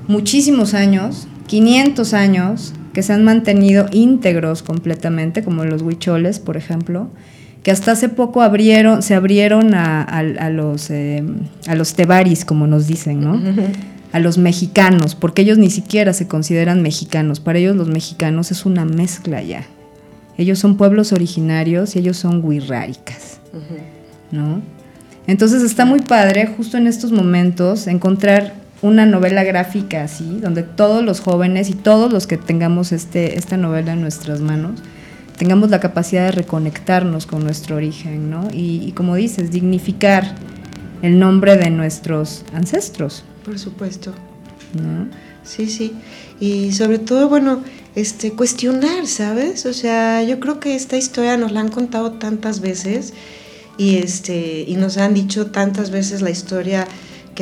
muchísimos 0.06 0.74
años, 0.74 1.30
500 1.48 2.14
años, 2.14 2.74
que 2.92 3.02
se 3.02 3.14
han 3.14 3.24
mantenido 3.24 3.86
íntegros 3.94 4.62
completamente, 4.62 5.42
como 5.42 5.64
los 5.64 5.82
huicholes, 5.82 6.40
por 6.40 6.58
ejemplo, 6.58 7.10
que 7.64 7.72
hasta 7.72 7.92
hace 7.92 8.10
poco 8.10 8.42
abrieron, 8.42 9.02
se 9.04 9.16
abrieron 9.16 9.74
a, 9.74 10.50
los, 10.50 10.90
eh, 10.90 11.24
a 11.68 11.76
los 11.76 11.94
tebaris, 11.94 12.46
como 12.46 12.68
nos 12.68 12.88
dicen, 12.88 13.22
¿no? 13.22 13.42
A 14.12 14.20
los 14.20 14.38
mexicanos, 14.38 15.16
porque 15.16 15.42
ellos 15.42 15.58
ni 15.58 15.70
siquiera 15.70 16.14
se 16.14 16.28
consideran 16.28 16.82
mexicanos. 16.82 17.40
Para 17.40 17.60
ellos 17.60 17.76
los 17.76 17.90
mexicanos 17.90 18.52
es 18.52 18.66
una 18.66 18.86
mezcla 18.86 19.42
ya. 19.42 19.66
Ellos 20.38 20.58
son 20.58 20.78
pueblos 20.78 21.12
originarios 21.12 21.96
y 21.96 22.00
ellos 22.00 22.18
son 22.18 22.44
huirráricas, 22.44 23.40
¿no? 24.32 24.62
Entonces 25.28 25.62
está 25.62 25.86
muy 25.86 26.00
padre 26.00 26.48
justo 26.48 26.78
en 26.78 26.88
estos 26.88 27.12
momentos 27.12 27.88
encontrar 27.88 28.54
una 28.82 29.06
novela 29.06 29.44
gráfica 29.44 30.04
así, 30.04 30.40
donde 30.42 30.64
todos 30.64 31.04
los 31.04 31.20
jóvenes 31.20 31.70
y 31.70 31.74
todos 31.74 32.12
los 32.12 32.26
que 32.26 32.38
tengamos 32.38 32.92
este, 32.92 33.38
esta 33.38 33.58
novela 33.58 33.94
en 33.94 34.02
nuestras 34.02 34.40
manos, 34.40 34.82
tengamos 35.40 35.70
la 35.70 35.80
capacidad 35.80 36.26
de 36.26 36.34
reconectarnos 36.34 37.26
con 37.26 37.46
nuestro 37.46 37.78
origen, 37.78 38.30
¿no? 38.30 38.50
Y, 38.52 38.92
como 38.92 39.16
dices, 39.16 39.52
dignificar 39.52 40.36
el 41.02 41.18
nombre 41.18 41.56
de 41.56 41.70
nuestros 41.70 42.44
ancestros. 42.54 43.24
Por 43.46 43.58
supuesto. 43.58 44.14
¿No? 44.74 45.08
Sí, 45.44 45.70
sí. 45.70 45.94
Y 46.42 46.74
sobre 46.74 47.00
todo, 47.00 47.30
bueno, 47.30 47.64
este, 47.96 48.34
cuestionar, 48.34 49.08
¿sabes? 49.08 49.66
O 49.66 49.72
sea, 49.72 50.22
yo 50.24 50.42
creo 50.42 50.60
que 50.60 50.76
esta 50.76 50.98
historia 50.98 51.38
nos 51.38 51.54
la 51.54 51.62
han 51.62 51.70
contado 51.70 52.12
tantas 52.12 52.60
veces 52.60 53.14
y, 53.78 53.96
este, 53.96 54.66
y 54.68 54.76
nos 54.76 54.98
han 54.98 55.14
dicho 55.14 55.52
tantas 55.52 55.90
veces 55.90 56.22
la 56.22 56.32
historia 56.32 56.86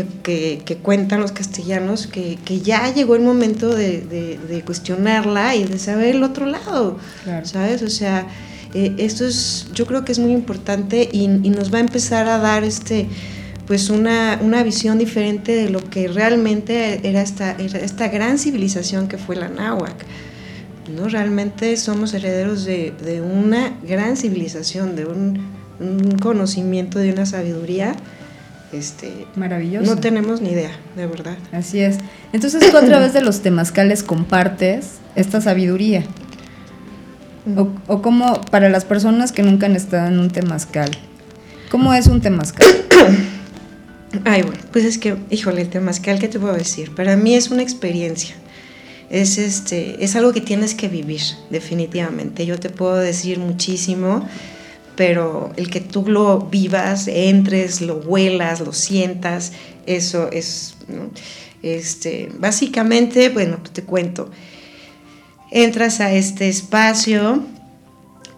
que, 0.06 0.78
cuentan 0.82 1.22
los 1.22 1.32
castellanos, 1.32 2.08
que, 2.08 2.38
ya 2.64 2.94
llegó 2.94 3.16
el 3.16 3.24
momento 3.24 3.74
de, 3.74 4.62
cuestionarla 4.66 5.56
y 5.56 5.64
de 5.66 5.80
saber 5.80 6.16
el 6.16 6.24
otro 6.24 6.46
lado, 6.46 6.98
¿sabes? 7.44 7.82
O 7.82 7.90
sea, 7.90 8.28
eh, 8.74 8.96
esto 8.98 9.26
es, 9.26 9.68
yo 9.74 9.86
creo 9.86 10.04
que 10.04 10.12
es 10.12 10.20
muy 10.20 10.32
importante 10.32 11.08
y, 11.12 11.28
nos 11.28 11.74
va 11.74 11.78
a 11.78 11.82
empezar 11.82 12.28
a 12.28 12.38
dar 12.38 12.64
este 12.64 13.08
pues 13.66 13.90
una, 13.90 14.38
visión 14.64 14.98
diferente 14.98 15.54
de 15.54 15.70
lo 15.70 15.82
que 15.90 16.08
realmente 16.08 17.06
era 17.08 17.22
esta, 17.22 17.52
esta 17.52 18.08
gran 18.08 18.40
civilización 18.40 19.10
que 19.10 19.18
fue 19.18 19.36
la 19.36 19.50
náhuac. 19.50 20.06
¿no? 20.96 21.10
Realmente 21.10 21.76
somos 21.76 22.14
herederos 22.14 22.64
de, 22.64 23.22
una 23.22 23.78
gran 23.84 24.16
civilización, 24.16 24.96
de 24.96 25.06
un, 25.06 25.42
un 25.82 26.18
conocimiento, 26.18 26.98
de 27.00 27.12
una 27.12 27.26
sabiduría 27.26 27.94
este, 28.74 29.26
Maravilloso. 29.36 29.96
No 29.96 30.00
tenemos 30.02 30.42
ni 30.42 30.52
idea, 30.52 30.72
de 30.96 31.08
verdad. 31.08 31.38
Así 31.52 31.80
es. 31.80 31.98
Entonces 32.34 32.70
tú 32.70 32.78
a 32.78 32.82
través 32.82 33.14
de 33.14 33.22
los 33.22 33.42
temazcales 33.42 34.04
compartes 34.04 34.96
esta 35.16 35.42
sabiduría. 35.42 36.04
O, 37.56 37.70
o 37.88 38.02
como 38.02 38.42
para 38.42 38.70
las 38.70 38.84
personas 38.84 39.32
que 39.32 39.42
nunca 39.42 39.68
han 39.68 39.76
estado 39.78 40.08
en 40.08 40.20
un 40.20 40.30
temazcal, 40.30 40.92
¿cómo 41.72 41.94
es 41.94 42.08
un 42.08 42.20
temazcal? 42.20 42.68
Ay, 44.26 44.42
bueno, 44.42 44.60
pues 44.74 44.84
es 44.84 44.98
que, 44.98 45.16
híjole, 45.30 45.62
el 45.62 45.70
temazcal, 45.70 46.20
¿qué 46.20 46.28
te 46.28 46.40
puedo 46.40 46.54
decir? 46.54 46.94
Para 46.94 47.16
mí 47.16 47.36
es 47.36 47.50
una 47.50 47.62
experiencia. 47.62 48.36
Es, 49.10 49.38
este, 49.38 50.04
es 50.04 50.18
algo 50.18 50.34
que 50.34 50.42
tienes 50.42 50.76
que 50.76 50.90
vivir, 50.90 51.22
definitivamente. 51.50 52.46
Yo 52.46 52.60
te 52.60 52.70
puedo 52.70 52.98
decir 52.98 53.40
muchísimo 53.40 54.28
pero 54.98 55.54
el 55.56 55.70
que 55.70 55.80
tú 55.80 56.06
lo 56.08 56.40
vivas, 56.40 57.08
entres, 57.08 57.82
lo 57.82 57.98
huelas, 57.98 58.60
lo 58.60 58.74
sientas, 58.74 59.54
eso 59.86 60.30
es, 60.32 60.76
este, 61.62 62.30
básicamente, 62.38 63.30
bueno, 63.30 63.60
te 63.72 63.84
cuento, 63.84 64.30
entras 65.52 66.02
a 66.02 66.12
este 66.12 66.50
espacio, 66.50 67.44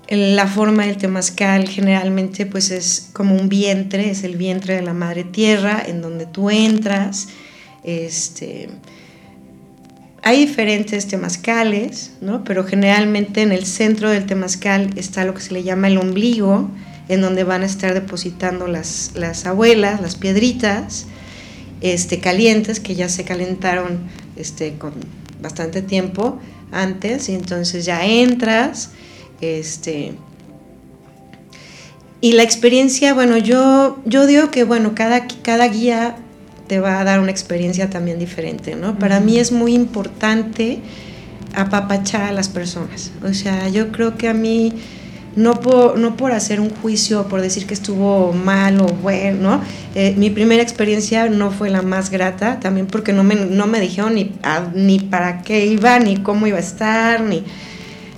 la 0.10 0.48
forma 0.48 0.86
del 0.86 0.98
temazcal 0.98 1.70
generalmente 1.70 2.46
pues 2.46 2.72
es 2.72 3.10
como 3.14 3.36
un 3.36 3.48
vientre, 3.48 4.10
es 4.10 4.24
el 4.24 4.36
vientre 4.38 4.76
de 4.76 4.82
la 4.82 4.94
madre 4.94 5.24
tierra 5.24 5.82
en 5.86 6.02
donde 6.02 6.26
tú 6.26 6.50
entras, 6.50 7.30
este, 7.84 8.70
hay 10.24 10.46
diferentes 10.46 11.08
temazcales, 11.08 12.12
¿no? 12.22 12.44
pero 12.44 12.66
generalmente 12.66 13.42
en 13.42 13.52
el 13.52 13.66
centro 13.66 14.10
del 14.10 14.26
temazcal 14.26 14.90
está 14.96 15.24
lo 15.24 15.34
que 15.34 15.42
se 15.42 15.54
le 15.54 15.64
llama 15.64 15.88
el 15.88 15.98
ombligo, 15.98 16.70
en 17.08 17.22
donde 17.22 17.44
van 17.44 17.64
a 17.64 17.66
estar 17.66 17.94
depositando 17.94 18.68
las, 18.68 19.12
las 19.16 19.46
abuelas, 19.46 20.02
las 20.02 20.16
piedritas 20.16 21.06
este, 21.82 22.20
calientes, 22.20 22.80
que 22.80 22.96
ya 22.96 23.10
se 23.10 23.24
calentaron 23.24 24.00
este, 24.36 24.76
con 24.78 24.94
bastante 25.42 25.82
tiempo 25.82 26.40
antes, 26.72 27.30
y 27.30 27.36
entonces 27.36 27.86
ya 27.86 28.06
entras, 28.06 28.92
este, 29.42 30.14
y 32.22 32.34
la 32.34 32.44
experiencia, 32.44 33.14
bueno, 33.14 33.38
yo, 33.38 34.00
yo 34.06 34.28
digo 34.28 34.52
que, 34.52 34.66
bueno, 34.66 34.94
cada, 34.94 35.26
cada 35.42 35.68
guía 35.70 36.18
te 36.70 36.80
va 36.80 37.00
a 37.00 37.04
dar 37.04 37.20
una 37.20 37.32
experiencia 37.32 37.90
también 37.90 38.20
diferente, 38.20 38.76
¿no? 38.76 38.98
Para 38.98 39.20
mí 39.20 39.40
es 39.40 39.52
muy 39.52 39.74
importante 39.74 40.80
apapachar 41.56 42.22
a 42.22 42.32
las 42.32 42.48
personas. 42.48 43.12
O 43.24 43.34
sea, 43.34 43.68
yo 43.70 43.92
creo 43.92 44.18
que 44.18 44.30
a 44.30 44.36
mí 44.36 44.74
no 45.36 45.60
por, 45.62 45.98
no 45.98 46.16
por 46.16 46.32
hacer 46.32 46.60
un 46.60 46.70
juicio, 46.70 47.28
por 47.28 47.42
decir 47.42 47.66
que 47.66 47.74
estuvo 47.74 48.34
mal 48.34 48.82
o 48.82 48.86
bueno, 48.86 49.62
eh, 49.96 50.14
mi 50.16 50.30
primera 50.30 50.62
experiencia 50.62 51.28
no 51.28 51.50
fue 51.50 51.72
la 51.72 51.82
más 51.82 52.12
grata, 52.12 52.60
también 52.60 52.86
porque 52.86 53.14
no 53.14 53.24
me, 53.24 53.34
no 53.34 53.66
me 53.66 53.80
dijeron 53.80 54.14
ni, 54.14 54.32
ni 54.76 55.00
para 55.00 55.42
qué 55.42 55.66
iba, 55.66 55.98
ni 55.98 56.18
cómo 56.18 56.46
iba 56.46 56.58
a 56.58 56.62
estar, 56.62 57.22
ni... 57.22 57.44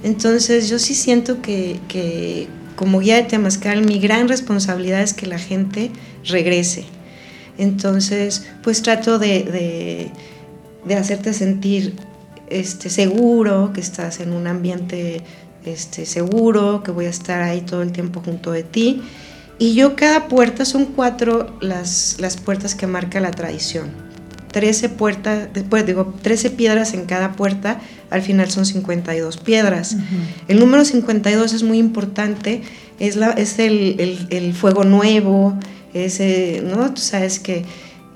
Entonces 0.03 0.67
yo 0.69 0.77
sí 0.77 0.93
siento 0.93 1.41
que, 1.41 1.79
que 1.87 2.49
como 2.75 2.99
guía 2.99 3.15
de 3.15 3.23
Temascal 3.23 3.85
mi 3.85 3.99
gran 3.99 4.27
responsabilidad 4.27 5.01
es 5.01 5.13
que 5.13 5.25
la 5.25 5.39
gente 5.39 5.89
regrese. 6.25 6.83
Entonces, 7.57 8.47
pues 8.63 8.81
trato 8.81 9.19
de, 9.19 10.11
de, 10.85 10.95
hacerte 10.95 11.33
sentir 11.33 11.95
este, 12.49 12.89
seguro, 12.89 13.71
que 13.73 13.81
estás 13.81 14.19
en 14.19 14.33
un 14.33 14.47
ambiente 14.47 15.21
este, 15.65 16.05
seguro, 16.05 16.83
que 16.83 16.91
voy 16.91 17.05
a 17.05 17.09
estar 17.09 17.41
ahí 17.41 17.61
todo 17.61 17.81
el 17.81 17.91
tiempo 17.91 18.21
junto 18.23 18.51
de 18.51 18.63
ti. 18.63 19.01
Y 19.59 19.75
yo 19.75 19.95
cada 19.95 20.27
puerta, 20.27 20.65
son 20.65 20.85
cuatro 20.85 21.55
las, 21.61 22.17
las 22.19 22.37
puertas 22.37 22.73
que 22.73 22.87
marca 22.87 23.19
la 23.19 23.31
tradición. 23.31 24.11
13 24.51 24.89
puertas, 24.89 25.49
después 25.53 25.85
digo, 25.85 26.13
13 26.21 26.51
piedras 26.51 26.93
en 26.93 27.05
cada 27.05 27.33
puerta, 27.33 27.79
al 28.09 28.21
final 28.21 28.51
son 28.51 28.65
52 28.65 29.37
piedras. 29.37 29.95
El 30.47 30.59
número 30.59 30.83
52 30.83 31.53
es 31.53 31.63
muy 31.63 31.77
importante, 31.77 32.61
es, 32.99 33.15
la, 33.15 33.31
es 33.31 33.59
el, 33.59 34.27
el, 34.29 34.53
fuego 34.53 34.83
nuevo, 34.83 35.57
ese, 35.93 36.63
¿no? 36.63 36.93
Tú 36.93 37.01
sabes 37.01 37.39
que, 37.39 37.65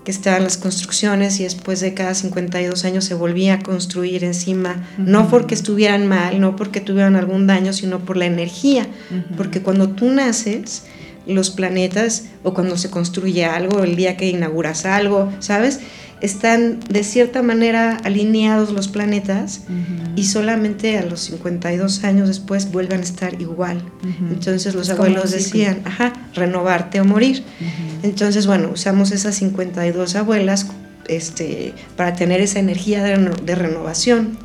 que 0.04 0.12
estaban 0.12 0.44
las 0.44 0.58
construcciones 0.58 1.40
y 1.40 1.44
después 1.44 1.80
de 1.80 1.94
cada 1.94 2.14
52 2.14 2.86
años 2.86 3.06
se 3.06 3.16
volvía 3.16 3.56
a 3.56 3.60
construir 3.60 4.24
encima, 4.24 4.88
no 4.98 5.30
porque 5.30 5.56
estuvieran 5.56 6.08
mal, 6.08 6.40
no 6.40 6.56
porque 6.56 6.80
tuvieran 6.80 7.16
algún 7.16 7.48
daño, 7.48 7.74
sino 7.74 8.00
por 8.00 8.16
la 8.16 8.26
energía, 8.26 8.88
porque 9.36 9.62
cuando 9.62 9.90
tú 9.90 10.10
naces, 10.12 10.84
los 11.26 11.50
planetas 11.50 12.26
o 12.44 12.54
cuando 12.54 12.78
se 12.78 12.90
construye 12.90 13.46
algo, 13.46 13.84
el 13.84 13.96
día 13.96 14.16
que 14.16 14.30
inauguras 14.30 14.86
algo, 14.86 15.32
¿sabes? 15.40 15.80
Están 16.21 16.80
de 16.89 17.04
cierta 17.04 17.41
manera 17.41 17.97
alineados 18.04 18.71
los 18.71 18.88
planetas 18.88 19.62
y 20.15 20.23
solamente 20.25 20.97
a 20.97 21.06
los 21.06 21.21
52 21.21 22.04
años 22.04 22.28
después 22.28 22.71
vuelven 22.71 23.01
a 23.01 23.04
estar 23.04 23.39
igual. 23.41 23.82
Entonces 24.32 24.75
los 24.75 24.89
abuelos 24.89 25.32
decían, 25.32 25.82
ajá, 25.86 26.13
renovarte 26.34 27.01
o 27.01 27.06
morir. 27.06 27.43
Entonces, 28.04 28.47
bueno, 28.47 28.69
usamos 28.73 29.12
esas 29.12 29.36
52 29.36 30.15
abuelas 30.15 30.67
este, 31.08 31.73
para 31.95 32.13
tener 32.13 32.41
esa 32.41 32.60
energía 32.60 33.04
de, 33.04 33.56
renovación. 33.56 34.38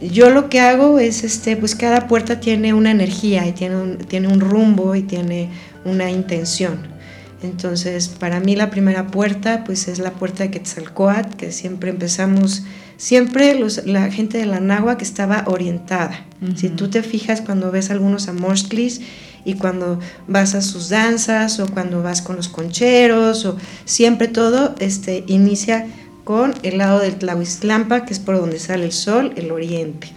Yo 0.00 0.30
lo 0.30 0.48
que 0.48 0.60
hago 0.60 0.98
es, 0.98 1.24
este, 1.24 1.56
pues 1.56 1.74
cada 1.74 2.08
puerta 2.08 2.40
tiene 2.40 2.72
una 2.72 2.90
energía 2.90 3.46
y 3.46 3.52
tiene 3.52 3.96
tiene 4.08 4.28
un 4.28 4.40
rumbo 4.40 4.94
y 4.94 5.02
tiene 5.02 5.50
una 5.84 6.10
intención. 6.10 6.99
Entonces, 7.42 8.08
para 8.08 8.40
mí 8.40 8.54
la 8.54 8.70
primera 8.70 9.06
puerta, 9.06 9.64
pues 9.64 9.88
es 9.88 9.98
la 9.98 10.12
puerta 10.12 10.44
de 10.44 10.50
Quetzalcoatl, 10.50 11.36
que 11.36 11.52
siempre 11.52 11.90
empezamos, 11.90 12.64
siempre 12.98 13.58
la 13.86 14.10
gente 14.10 14.38
de 14.38 14.46
la 14.46 14.96
que 14.98 15.04
estaba 15.04 15.44
orientada. 15.46 16.26
Si 16.56 16.68
tú 16.68 16.88
te 16.88 17.02
fijas 17.02 17.40
cuando 17.40 17.70
ves 17.70 17.90
algunos 17.90 18.28
amorsklis 18.28 19.00
y 19.44 19.54
cuando 19.54 19.98
vas 20.28 20.54
a 20.54 20.62
sus 20.62 20.90
danzas 20.90 21.60
o 21.60 21.66
cuando 21.66 22.02
vas 22.02 22.20
con 22.22 22.36
los 22.36 22.48
concheros, 22.48 23.44
o 23.46 23.56
siempre 23.84 24.28
todo 24.28 24.74
este, 24.78 25.24
inicia 25.26 25.86
con 26.24 26.54
el 26.62 26.78
lado 26.78 27.00
del 27.00 27.16
Tlahuistlampa, 27.16 28.04
que 28.04 28.12
es 28.12 28.18
por 28.18 28.38
donde 28.38 28.58
sale 28.58 28.84
el 28.84 28.92
sol, 28.92 29.32
el 29.36 29.50
oriente. 29.50 30.12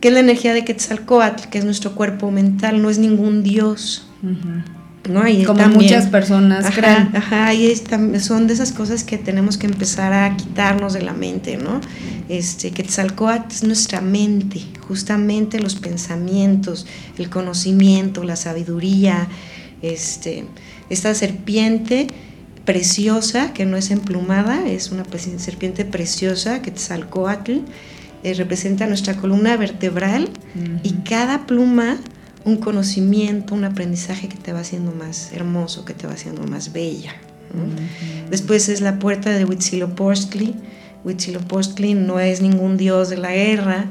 Que 0.00 0.08
es 0.08 0.14
la 0.14 0.20
energía 0.20 0.54
de 0.54 0.64
Quetzalcoatl, 0.64 1.48
que 1.48 1.58
es 1.58 1.64
nuestro 1.64 1.94
cuerpo 1.96 2.30
mental, 2.30 2.80
no 2.80 2.90
es 2.90 2.98
ningún 2.98 3.42
dios. 3.42 4.08
Como 5.44 5.66
muchas 5.68 6.06
personas 6.06 6.74
creen. 6.74 7.10
Ajá, 7.14 7.54
y 7.54 7.74
son 8.20 8.46
de 8.46 8.54
esas 8.54 8.72
cosas 8.72 9.04
que 9.04 9.18
tenemos 9.18 9.58
que 9.58 9.66
empezar 9.66 10.12
a 10.12 10.36
quitarnos 10.36 10.92
de 10.92 11.02
la 11.02 11.12
mente, 11.12 11.56
¿no? 11.56 11.80
Este, 12.28 12.70
Quetzalcóatl 12.72 13.54
es 13.54 13.62
nuestra 13.62 14.00
mente, 14.00 14.60
justamente 14.80 15.60
los 15.60 15.76
pensamientos, 15.76 16.86
el 17.18 17.30
conocimiento, 17.30 18.24
la 18.24 18.36
sabiduría, 18.36 19.28
este, 19.82 20.44
esta 20.90 21.14
serpiente 21.14 22.08
preciosa, 22.64 23.52
que 23.52 23.64
no 23.64 23.76
es 23.76 23.90
emplumada, 23.90 24.66
es 24.68 24.90
una 24.90 25.04
serpiente 25.38 25.84
preciosa, 25.84 26.62
Quetzalcóatl, 26.62 27.58
eh, 28.24 28.34
representa 28.34 28.86
nuestra 28.86 29.14
columna 29.14 29.56
vertebral 29.56 30.28
y 30.82 30.92
cada 31.08 31.46
pluma 31.46 31.98
un 32.46 32.58
conocimiento, 32.58 33.54
un 33.54 33.64
aprendizaje 33.64 34.28
que 34.28 34.36
te 34.36 34.52
va 34.52 34.60
haciendo 34.60 34.92
más 34.92 35.32
hermoso, 35.32 35.84
que 35.84 35.94
te 35.94 36.06
va 36.06 36.12
haciendo 36.12 36.46
más 36.46 36.72
bella. 36.72 37.12
Después 38.30 38.68
es 38.68 38.80
la 38.80 38.98
puerta 39.00 39.30
de 39.30 39.44
Huitzilopochtli. 39.44 40.54
Huitzilopochtli 41.04 41.94
no 41.94 42.20
es 42.20 42.40
ningún 42.40 42.76
dios 42.76 43.08
de 43.08 43.16
la 43.16 43.32
guerra, 43.32 43.86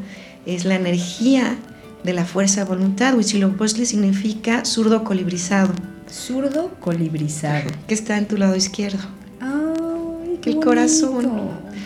es 0.45 0.63
la 0.63 0.75
energía 0.75 1.57
de 2.05 2.13
la 2.13 2.23
fuerza 2.23 2.63
de 2.63 2.69
voluntad. 2.69 3.15
Huitzilopochtli 3.15 3.85
significa 3.85 4.63
zurdo 4.63 5.03
colibrizado. 5.03 5.73
Zurdo 6.09 6.71
colibrizado. 6.79 7.69
Que 7.87 7.93
está 7.93 8.17
en 8.17 8.25
tu 8.25 8.37
lado 8.37 8.55
izquierdo. 8.55 9.03
¡Ay, 9.41 10.39
qué 10.41 10.51
El 10.51 10.59
corazón. 10.61 11.29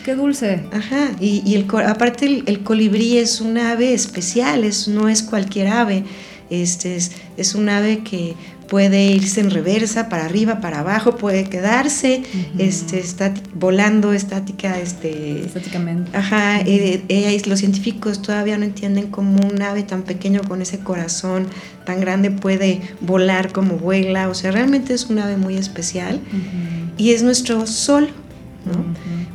Qué 0.06 0.14
dulce. 0.14 0.66
Ajá, 0.72 1.12
y, 1.20 1.56
el, 1.56 1.66
aparte 1.88 2.44
el, 2.46 2.64
colibrí 2.64 3.18
es 3.18 3.42
un 3.42 3.58
ave 3.58 3.94
especial, 3.94 4.64
es, 4.64 4.88
no 4.88 5.10
es 5.10 5.24
cualquier 5.24 5.68
ave 5.68 6.06
este 6.50 6.96
es, 6.96 7.12
es 7.38 7.56
un 7.56 7.70
ave 7.70 8.00
que 8.00 8.36
puede 8.70 9.08
irse 9.08 9.42
en 9.42 9.50
reversa, 9.50 10.10
para 10.10 10.26
arriba, 10.26 10.62
para 10.62 10.80
abajo, 10.80 11.16
puede 11.16 11.46
quedarse, 11.46 12.24
este, 12.60 13.00
está 13.00 13.34
volando 13.56 14.14
estática, 14.14 14.80
este, 14.80 15.42
estáticamente. 15.42 16.16
Ajá, 16.16 16.62
eh, 16.62 17.42
los 17.48 17.60
científicos 17.60 18.22
todavía 18.22 18.58
no 18.58 18.66
entienden 18.66 19.08
cómo 19.08 19.40
un 19.48 19.62
ave 19.62 19.84
tan 19.84 20.04
pequeño 20.04 20.42
con 20.48 20.62
ese 20.62 20.80
corazón 20.80 21.48
tan 21.86 22.00
grande 22.00 22.30
puede 22.30 22.82
volar 23.02 23.52
como 23.52 23.78
vuela, 23.78 24.30
o 24.30 24.36
sea, 24.36 24.52
realmente 24.52 24.94
es 24.94 25.08
un 25.08 25.18
ave 25.18 25.38
muy 25.38 25.56
especial 25.56 26.22
y 26.98 27.12
es 27.12 27.24
nuestro 27.24 27.66
sol, 27.66 28.10
¿no? 28.66 28.86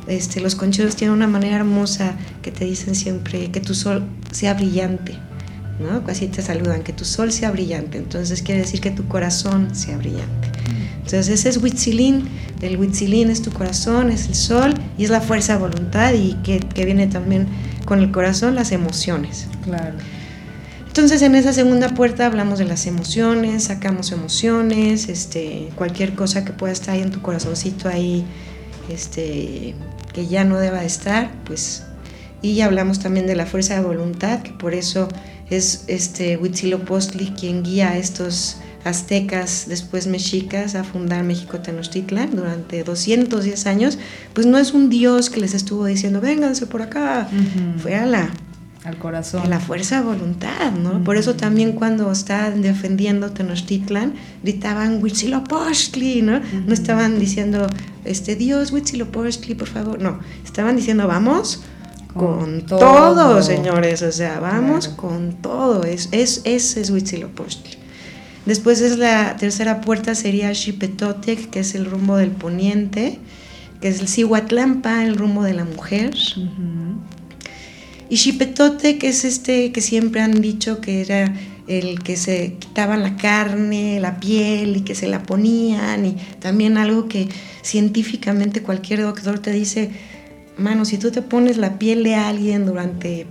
este, 0.07 0.39
los 0.39 0.55
concheros 0.55 0.95
tienen 0.95 1.13
una 1.13 1.27
manera 1.27 1.57
hermosa 1.57 2.15
que 2.41 2.51
te 2.51 2.63
dicen 2.63 2.95
siempre 2.95 3.51
que 3.51 3.59
tu 3.59 3.73
sol 3.73 4.03
sea 4.31 4.53
brillante. 4.53 5.24
¿No? 5.79 6.03
Así 6.07 6.27
te 6.27 6.41
saludan, 6.41 6.83
que 6.83 6.93
tu 6.93 7.05
sol 7.05 7.31
sea 7.31 7.51
brillante, 7.51 7.97
entonces 7.97 8.41
quiere 8.41 8.61
decir 8.61 8.81
que 8.81 8.91
tu 8.91 9.07
corazón 9.07 9.75
sea 9.75 9.97
brillante. 9.97 10.49
Entonces 10.97 11.29
ese 11.29 11.49
es 11.49 11.57
Huitzilín, 11.57 12.27
el 12.61 12.77
Huitzilín 12.77 13.29
es 13.29 13.41
tu 13.41 13.51
corazón, 13.51 14.09
es 14.09 14.27
el 14.27 14.35
sol 14.35 14.73
y 14.97 15.03
es 15.03 15.11
la 15.11 15.21
fuerza 15.21 15.53
de 15.53 15.59
voluntad 15.59 16.13
y 16.13 16.33
que, 16.43 16.59
viene 16.85 17.07
también 17.07 17.47
con 17.85 17.99
el 17.99 18.11
corazón 18.11 18.55
las 18.55 18.71
emociones. 18.71 19.47
Claro. 19.63 19.93
Entonces 20.87 21.21
en 21.21 21.35
esa 21.35 21.53
segunda 21.53 21.89
puerta 21.89 22.25
hablamos 22.25 22.57
de 22.57 22.65
las 22.65 22.87
emociones, 22.87 23.65
sacamos 23.65 24.11
emociones, 24.11 25.09
este, 25.09 25.69
cualquier 25.75 26.15
cosa 26.15 26.43
que 26.43 26.53
pueda 26.53 26.73
estar 26.73 26.95
ahí 26.95 27.01
en 27.01 27.11
tu 27.11 27.21
corazoncito 27.21 27.87
ahí, 27.87 28.25
este, 28.89 29.75
que 30.13 30.25
ya 30.25 30.43
no 30.43 30.57
deba 30.57 30.83
estar, 30.83 31.31
pues, 31.43 31.83
y 32.41 32.61
hablamos 32.61 32.99
también 32.99 33.27
de 33.27 33.35
la 33.35 33.45
fuerza 33.45 33.75
de 33.75 33.81
voluntad, 33.81 34.41
que 34.41 34.51
por 34.51 34.73
eso 34.73 35.07
es 35.49 35.85
este 35.87 36.37
Huitzilopochtli 36.37 37.33
quien 37.37 37.63
guía 37.63 37.89
a 37.89 37.97
estos 37.97 38.57
aztecas, 38.85 39.65
después 39.67 40.05
mexicas, 40.05 40.75
a 40.75 40.83
fundar 40.83 41.23
México 41.23 41.59
Tenochtitlan 41.59 42.35
durante 42.35 42.83
210 42.83 43.65
años, 43.65 43.97
pues 44.33 44.45
no 44.45 44.59
es 44.59 44.73
un 44.73 44.89
dios 44.89 45.29
que 45.29 45.39
les 45.39 45.55
estuvo 45.55 45.85
diciendo, 45.85 46.21
vénganse 46.21 46.67
por 46.67 46.81
acá, 46.83 47.27
fue 47.81 47.95
a 47.95 48.05
la... 48.05 48.29
Al 48.83 48.99
corazón. 48.99 49.41
A 49.41 49.47
la 49.47 49.59
fuerza 49.59 49.95
de 49.95 50.03
voluntad, 50.03 50.71
¿no? 50.71 51.03
Por 51.03 51.17
eso 51.17 51.35
también 51.35 51.71
cuando 51.71 52.11
estaban 52.11 52.61
defendiendo 52.61 53.31
Tenochtitlan, 53.31 54.13
gritaban 54.43 55.01
Huitzilopochtli, 55.01 56.21
¿no? 56.21 56.39
No 56.67 56.71
estaban 56.71 57.17
diciendo, 57.17 57.65
este 58.03 58.35
Dios 58.35 58.71
Huitzilopochtli, 58.71 59.55
por 59.55 59.67
favor, 59.67 59.99
no, 59.99 60.19
estaban 60.43 60.75
diciendo, 60.75 61.07
vamos, 61.07 61.63
con, 62.15 62.65
todo. 62.65 63.41
señores, 63.43 64.01
o 64.01 64.11
sea, 64.11 64.39
vamos 64.39 64.87
con 64.87 65.33
todo, 65.33 65.83
es, 65.83 66.09
es, 66.11 66.41
ese 66.45 66.81
es 66.81 66.89
Huitzilopochtli. 66.89 67.77
Después 68.45 68.79
es 68.81 68.97
la 68.97 69.35
tercera 69.37 69.81
puerta 69.81 70.15
sería 70.15 70.53
Xipetotec, 70.53 71.49
que 71.49 71.59
es 71.59 71.75
el 71.75 71.85
rumbo 71.85 72.15
del 72.15 72.31
poniente, 72.31 73.19
que 73.81 73.89
es 73.89 73.99
el 73.99 74.07
Cihuatlampa, 74.07 75.03
el 75.03 75.15
rumbo 75.15 75.43
de 75.43 75.55
la 75.55 75.65
mujer. 75.65 76.15
Y 78.07 78.17
Xipetotec 78.17 79.03
es 79.03 79.25
este 79.25 79.71
que 79.71 79.81
siempre 79.81 80.21
han 80.21 80.41
dicho 80.41 80.79
que 80.79 81.01
era 81.01 81.33
el 81.67 82.03
que 82.03 82.15
se 82.15 82.53
quitaban 82.59 83.01
la 83.01 83.17
carne, 83.17 83.99
la 83.99 84.19
piel 84.19 84.77
y 84.77 84.81
que 84.81 84.93
se 84.93 85.07
la 85.07 85.23
ponían, 85.23 86.05
y 86.05 86.17
también 86.39 86.77
algo 86.77 87.07
que 87.07 87.27
científicamente 87.63 88.61
cualquier 88.61 89.01
doctor 89.01 89.39
te 89.39 89.51
dice, 89.51 89.89
mano, 90.57 90.85
si 90.85 90.97
tú 90.97 91.11
te 91.11 91.21
pones 91.21 91.57
la 91.57 91.77
piel 91.77 92.03
de 92.03 92.15
alguien 92.15 92.65
durante 92.65 93.27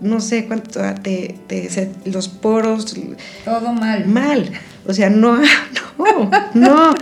no 0.00 0.20
sé 0.20 0.46
cuánto, 0.46 0.80
te, 1.02 1.34
te, 1.46 1.90
los 2.04 2.28
poros. 2.28 2.96
Todo 3.44 3.72
mal. 3.72 4.06
Mal. 4.06 4.50
O 4.86 4.92
sea, 4.92 5.10
no, 5.10 5.38
no, 5.98 6.30
no. 6.54 6.94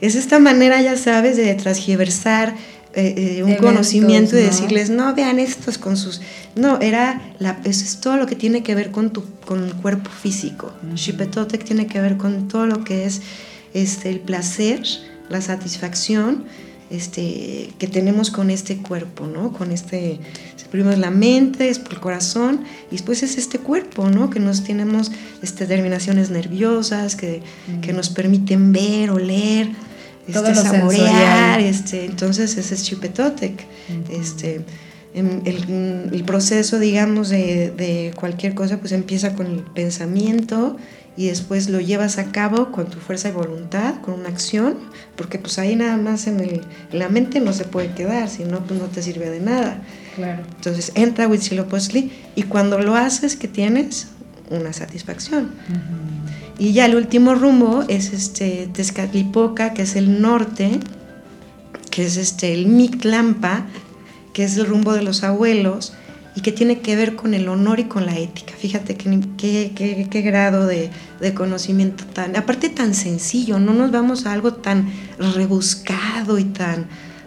Es 0.00 0.16
esta 0.16 0.38
manera, 0.38 0.82
ya 0.82 0.96
sabes, 0.96 1.36
de 1.36 1.54
transgiversar 1.54 2.54
eh, 2.94 3.38
eh, 3.38 3.42
un 3.42 3.54
conocimiento 3.54 4.36
y 4.36 4.42
decirles, 4.42 4.90
no, 4.90 5.14
vean 5.14 5.38
estos 5.38 5.78
con 5.78 5.96
sus... 5.96 6.20
No, 6.56 6.78
era, 6.80 7.22
la, 7.38 7.58
eso 7.64 7.84
es 7.84 8.00
todo 8.00 8.16
lo 8.16 8.26
que 8.26 8.34
tiene 8.34 8.62
que 8.62 8.74
ver 8.74 8.90
con, 8.90 9.10
tu, 9.10 9.24
con 9.46 9.64
el 9.64 9.74
cuerpo 9.74 10.10
físico. 10.10 10.72
Tiene 11.64 11.86
que 11.86 12.00
ver 12.00 12.16
con 12.16 12.48
todo 12.48 12.66
lo 12.66 12.84
que 12.84 13.06
es 13.06 13.22
este, 13.72 14.10
el 14.10 14.20
placer, 14.20 14.82
la 15.30 15.40
satisfacción 15.40 16.44
este, 16.90 17.70
que 17.78 17.86
tenemos 17.86 18.30
con 18.30 18.50
este 18.50 18.76
cuerpo, 18.76 19.26
¿no? 19.26 19.52
Con 19.52 19.72
este, 19.72 20.18
primero 20.70 20.92
es 20.92 20.98
la 20.98 21.10
mente, 21.10 21.68
es 21.68 21.78
el 21.78 22.00
corazón, 22.00 22.64
y 22.90 22.92
después 22.92 23.22
es 23.22 23.36
este 23.36 23.58
cuerpo, 23.58 24.08
¿no? 24.08 24.30
Que 24.30 24.40
nos 24.40 24.64
tenemos 24.64 25.12
este, 25.42 25.66
terminaciones 25.66 26.30
nerviosas, 26.30 27.14
que, 27.14 27.42
que 27.82 27.92
nos 27.92 28.08
permiten 28.08 28.72
ver, 28.72 29.10
oler, 29.10 29.70
este, 30.26 30.54
saborear, 30.54 31.60
este, 31.60 32.04
entonces 32.04 32.56
ese 32.56 32.74
es 32.74 32.84
Chupetotec. 32.84 33.64
este, 34.10 34.64
el, 35.14 36.08
el, 36.10 36.24
proceso, 36.24 36.78
digamos, 36.78 37.28
de, 37.28 37.70
de, 37.70 38.12
cualquier 38.16 38.54
cosa, 38.54 38.78
pues 38.78 38.92
empieza 38.92 39.34
con 39.34 39.46
el 39.46 39.58
pensamiento 39.60 40.78
y 41.16 41.26
después 41.26 41.68
lo 41.68 41.80
llevas 41.80 42.18
a 42.18 42.32
cabo 42.32 42.72
con 42.72 42.86
tu 42.86 42.98
fuerza 42.98 43.28
y 43.28 43.32
voluntad, 43.32 44.00
con 44.00 44.14
una 44.14 44.28
acción, 44.28 44.76
porque 45.16 45.38
pues 45.38 45.58
ahí 45.58 45.76
nada 45.76 45.96
más 45.96 46.26
en, 46.26 46.40
el, 46.40 46.62
la 46.90 47.08
mente 47.08 47.40
no 47.40 47.52
se 47.52 47.64
puede 47.64 47.92
quedar, 47.92 48.28
si 48.30 48.44
no, 48.44 48.60
pues 48.60 48.80
no 48.80 48.86
te 48.86 49.02
sirve 49.02 49.28
de 49.28 49.40
nada. 49.40 49.82
Claro. 50.16 50.42
Entonces 50.56 50.92
entra 50.94 51.28
Huitzilopochtli 51.28 52.12
y 52.34 52.44
cuando 52.44 52.78
lo 52.78 52.96
haces, 52.96 53.36
que 53.36 53.48
tienes? 53.48 54.08
Una 54.50 54.72
satisfacción. 54.72 55.50
Y 56.58 56.72
ya 56.72 56.86
el 56.86 56.94
último 56.94 57.34
rumbo 57.34 57.84
es 57.88 58.12
este 58.12 58.68
Tezcatlipoca, 58.72 59.74
que 59.74 59.82
es 59.82 59.96
el 59.96 60.20
norte, 60.20 60.80
que 61.90 62.04
es 62.04 62.16
este 62.16 62.52
el 62.52 62.66
Mictlampa, 62.66 63.66
que 64.32 64.44
es 64.44 64.56
el 64.56 64.66
rumbo 64.66 64.92
de 64.92 65.02
los 65.02 65.24
abuelos 65.24 65.94
y 66.34 66.40
que 66.40 66.52
tiene 66.52 66.80
que 66.80 66.96
ver 66.96 67.14
con 67.14 67.34
el 67.34 67.48
honor 67.48 67.80
y 67.80 67.84
con 67.84 68.06
la 68.06 68.18
ética. 68.18 68.54
Fíjate 68.56 68.96
qué, 68.96 70.22
grado 70.24 70.66
de, 70.66 70.90
de, 71.20 71.34
conocimiento 71.34 72.04
tan, 72.04 72.36
aparte 72.36 72.68
tan 72.68 72.94
sencillo, 72.94 73.58
no 73.58 73.74
nos 73.74 73.90
vamos 73.90 74.26
a 74.26 74.32
algo 74.32 74.54
tan 74.54 74.90
rebuscado 75.18 76.38
y 76.38 76.44
tan, 76.44 76.86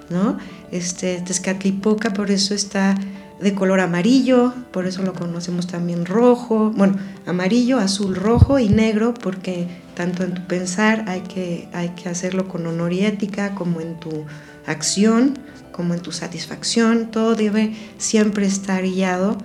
¿no? 0.09 0.37
Este, 0.71 1.21
Tezcatlipoca 1.21 2.13
por 2.13 2.31
eso 2.31 2.53
está 2.53 2.95
de 3.39 3.53
color 3.53 3.79
amarillo, 3.79 4.53
por 4.71 4.87
eso 4.87 5.03
lo 5.03 5.13
conocemos 5.13 5.67
también 5.67 6.05
rojo, 6.05 6.71
bueno, 6.71 6.97
amarillo, 7.25 7.79
azul, 7.79 8.15
rojo 8.15 8.59
y 8.59 8.69
negro, 8.69 9.13
porque 9.13 9.67
tanto 9.93 10.23
en 10.23 10.33
tu 10.33 10.47
pensar 10.47 11.05
hay 11.07 11.21
que, 11.21 11.67
hay 11.73 11.89
que 11.89 12.09
hacerlo 12.09 12.47
con 12.47 12.65
honor 12.65 12.93
y 12.93 13.05
ética, 13.05 13.53
como 13.53 13.81
en 13.81 13.99
tu 13.99 14.25
acción, 14.65 15.37
como 15.75 15.93
en 15.93 15.99
tu 15.99 16.13
satisfacción, 16.13 17.11
todo 17.11 17.35
debe 17.35 17.73
siempre 17.97 18.45
estar 18.45 18.83
guiado 18.83 19.37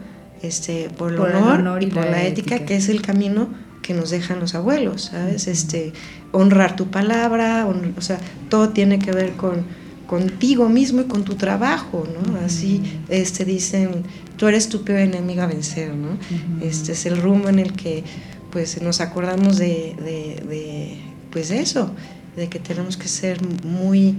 este, 0.42 0.88
por 0.88 1.12
el, 1.12 1.18
honor, 1.18 1.82
y, 1.82 1.86
por 1.86 2.04
la, 2.04 2.24
ética, 2.24 2.60
que 2.60 2.76
es 2.76 2.88
el 2.88 3.02
camino 3.02 3.48
que 3.82 3.94
nos 3.94 4.10
dejan 4.10 4.38
los 4.38 4.54
abuelos, 4.54 5.10
¿sabes? 5.12 5.48
Este, 5.48 5.92
honrar 6.30 6.76
tu 6.76 6.86
palabra, 6.86 7.66
o 7.96 8.00
sea, 8.00 8.18
todo 8.48 8.68
tiene 8.68 9.00
que 9.00 9.10
ver 9.10 9.32
con 9.32 9.64
contigo 10.06 10.68
mismo 10.68 11.02
y 11.02 11.04
con 11.04 11.24
tu 11.24 11.36
trabajo, 11.36 12.04
¿no? 12.04 12.38
Así 12.44 12.82
este, 13.08 13.44
dicen, 13.44 14.02
tú 14.36 14.46
eres 14.48 14.68
tu 14.68 14.82
peor 14.82 15.00
enemigo 15.00 15.42
a 15.42 15.46
vencer, 15.46 15.94
¿no? 15.94 16.18
Este 16.60 16.92
es 16.92 17.06
el 17.06 17.20
rumbo 17.20 17.48
en 17.48 17.60
el 17.60 17.72
que 17.74 18.02
pues 18.50 18.82
nos 18.82 19.00
acordamos 19.00 19.56
de, 19.56 19.94
de, 19.98 20.98
pues 21.30 21.50
eso, 21.50 21.92
de 22.36 22.48
que 22.48 22.58
tenemos 22.58 22.96
que 22.96 23.06
ser 23.06 23.40
muy 23.64 24.16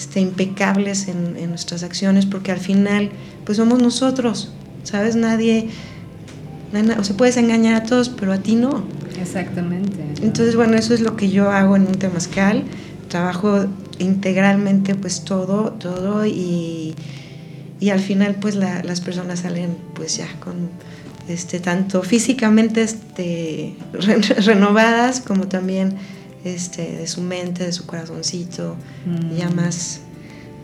este, 0.00 0.18
impecables 0.18 1.08
en, 1.08 1.36
en, 1.36 1.50
nuestras 1.50 1.82
acciones 1.82 2.24
porque 2.24 2.50
al 2.52 2.58
final 2.58 3.10
pues 3.44 3.58
somos 3.58 3.82
nosotros, 3.82 4.50
¿sabes? 4.82 5.14
Nadie, 5.14 5.68
o 6.98 7.04
sea, 7.04 7.16
puedes 7.18 7.36
engañar 7.36 7.74
a 7.74 7.84
todos, 7.84 8.08
pero 8.08 8.32
a 8.32 8.38
ti 8.38 8.54
no. 8.54 8.82
Exactamente. 9.20 9.98
Entonces, 10.22 10.56
bueno, 10.56 10.78
eso 10.78 10.94
es 10.94 11.02
lo 11.02 11.16
que 11.16 11.28
yo 11.28 11.50
hago 11.50 11.76
en 11.76 11.86
un 11.86 11.96
temazcal, 11.96 12.64
trabajo 13.08 13.66
integralmente 13.98 14.94
pues 14.94 15.22
todo, 15.22 15.72
todo 15.72 16.24
y, 16.24 16.94
y 17.78 17.90
al 17.90 18.00
final 18.00 18.36
pues 18.40 18.54
las 18.54 19.02
personas 19.02 19.40
salen 19.40 19.76
pues 19.92 20.16
ya 20.16 20.28
con 20.40 20.70
este, 21.28 21.60
tanto 21.60 22.02
físicamente 22.02 22.80
este, 22.80 23.76
renovadas 24.46 25.20
como 25.20 25.46
también 25.46 25.96
este, 26.44 26.96
de 26.96 27.06
su 27.06 27.22
mente, 27.22 27.64
de 27.64 27.72
su 27.72 27.86
corazoncito, 27.86 28.76
ya 29.36 29.50
mm. 29.50 29.54
más 29.54 30.00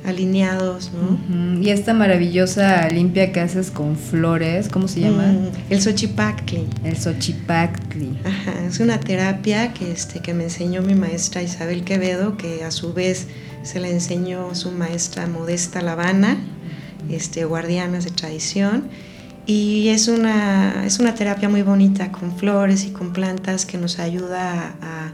alineados, 0.07 0.93
¿no? 0.93 1.61
Y 1.61 1.71
esta 1.71 1.93
maravillosa 1.93 2.89
limpia 2.89 3.33
que 3.33 3.41
haces 3.41 3.73
con 3.73 3.97
flores, 3.97 4.69
¿cómo 4.69 4.87
se 4.87 5.01
llama? 5.01 5.25
Mm, 5.25 5.73
el 5.73 5.83
Xochipactli. 5.83 6.69
El 6.85 6.97
Xochipactli. 6.97 8.17
Ajá, 8.25 8.67
es 8.67 8.79
una 8.79 9.01
terapia 9.01 9.73
que, 9.75 9.91
este, 9.91 10.21
que 10.21 10.33
me 10.33 10.45
enseñó 10.45 10.81
mi 10.83 10.95
maestra 10.95 11.43
Isabel 11.43 11.83
Quevedo, 11.83 12.37
que 12.37 12.63
a 12.63 12.71
su 12.71 12.93
vez 12.93 13.27
se 13.65 13.81
la 13.81 13.89
enseñó 13.89 14.55
su 14.55 14.71
maestra 14.71 15.27
Modesta 15.27 15.83
Lavana, 15.83 16.37
este, 17.11 17.45
guardianas 17.45 18.05
de 18.05 18.13
tradición. 18.13 18.85
Y 19.45 19.89
es 19.89 20.07
una, 20.07 20.85
es 20.87 21.01
una 21.01 21.15
terapia 21.15 21.49
muy 21.49 21.63
bonita 21.63 22.13
con 22.13 22.37
flores 22.37 22.85
y 22.85 22.91
con 22.91 23.13
plantas 23.13 23.67
que 23.67 23.77
nos 23.77 23.99
ayuda 23.99 24.75
a, 24.81 25.11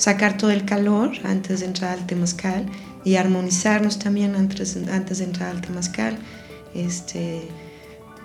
sacar 0.00 0.38
todo 0.38 0.50
el 0.50 0.64
calor 0.64 1.10
antes 1.24 1.60
de 1.60 1.66
entrar 1.66 1.98
al 1.98 2.06
temazcal 2.06 2.64
y 3.04 3.16
armonizarnos 3.16 3.98
también 3.98 4.34
antes, 4.34 4.78
antes 4.90 5.18
de 5.18 5.24
entrar 5.24 5.50
al 5.50 5.60
temazcal. 5.60 6.16
Este, 6.74 7.42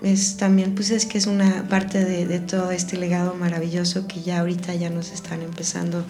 es 0.02 0.38
también, 0.38 0.74
pues 0.74 0.90
es 0.92 1.06
que 1.06 1.18
es 1.18 1.28
una 1.28 1.68
parte 1.68 2.06
de, 2.06 2.26
de, 2.26 2.40
todo 2.40 2.72
este 2.72 2.96
legado 2.96 3.36
maravilloso 3.36 4.08
que 4.08 4.22
ya 4.22 4.40
ahorita 4.40 4.74
ya 4.74 4.90
nos 4.90 5.12
están 5.12 5.42
empezando 5.42 6.06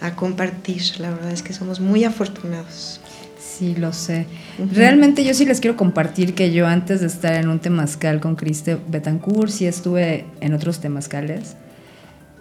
a 0.00 0.16
compartir. 0.16 0.80
La 1.00 1.10
verdad 1.10 1.32
es 1.32 1.42
que 1.42 1.52
somos 1.52 1.80
muy 1.80 2.04
afortunados. 2.04 2.98
Sí, 3.38 3.74
lo 3.74 3.92
sé. 3.92 4.24
Realmente 4.72 5.22
yo 5.22 5.34
sí 5.34 5.44
les 5.44 5.60
quiero 5.60 5.76
compartir 5.76 6.34
que 6.34 6.50
yo 6.50 6.66
antes 6.66 7.02
de 7.02 7.08
estar 7.08 7.34
en 7.34 7.50
un 7.50 7.58
temazcal 7.58 8.20
con 8.20 8.36
Criste 8.36 8.78
Betancourt, 8.88 9.50
sí 9.50 9.66
estuve 9.66 10.24
en 10.40 10.54
otros 10.54 10.80
temazcales. 10.80 11.56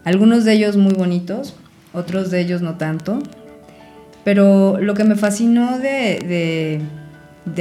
Algunos 0.05 0.45
de 0.45 0.53
ellos 0.53 0.77
muy 0.77 0.93
bonitos, 0.93 1.55
otros 1.93 2.31
de 2.31 2.41
ellos 2.41 2.61
no 2.61 2.75
tanto. 2.75 3.19
Pero 4.23 4.79
lo 4.79 4.93
que 4.93 5.03
me 5.03 5.15
fascinó 5.15 5.79
de, 5.79 6.81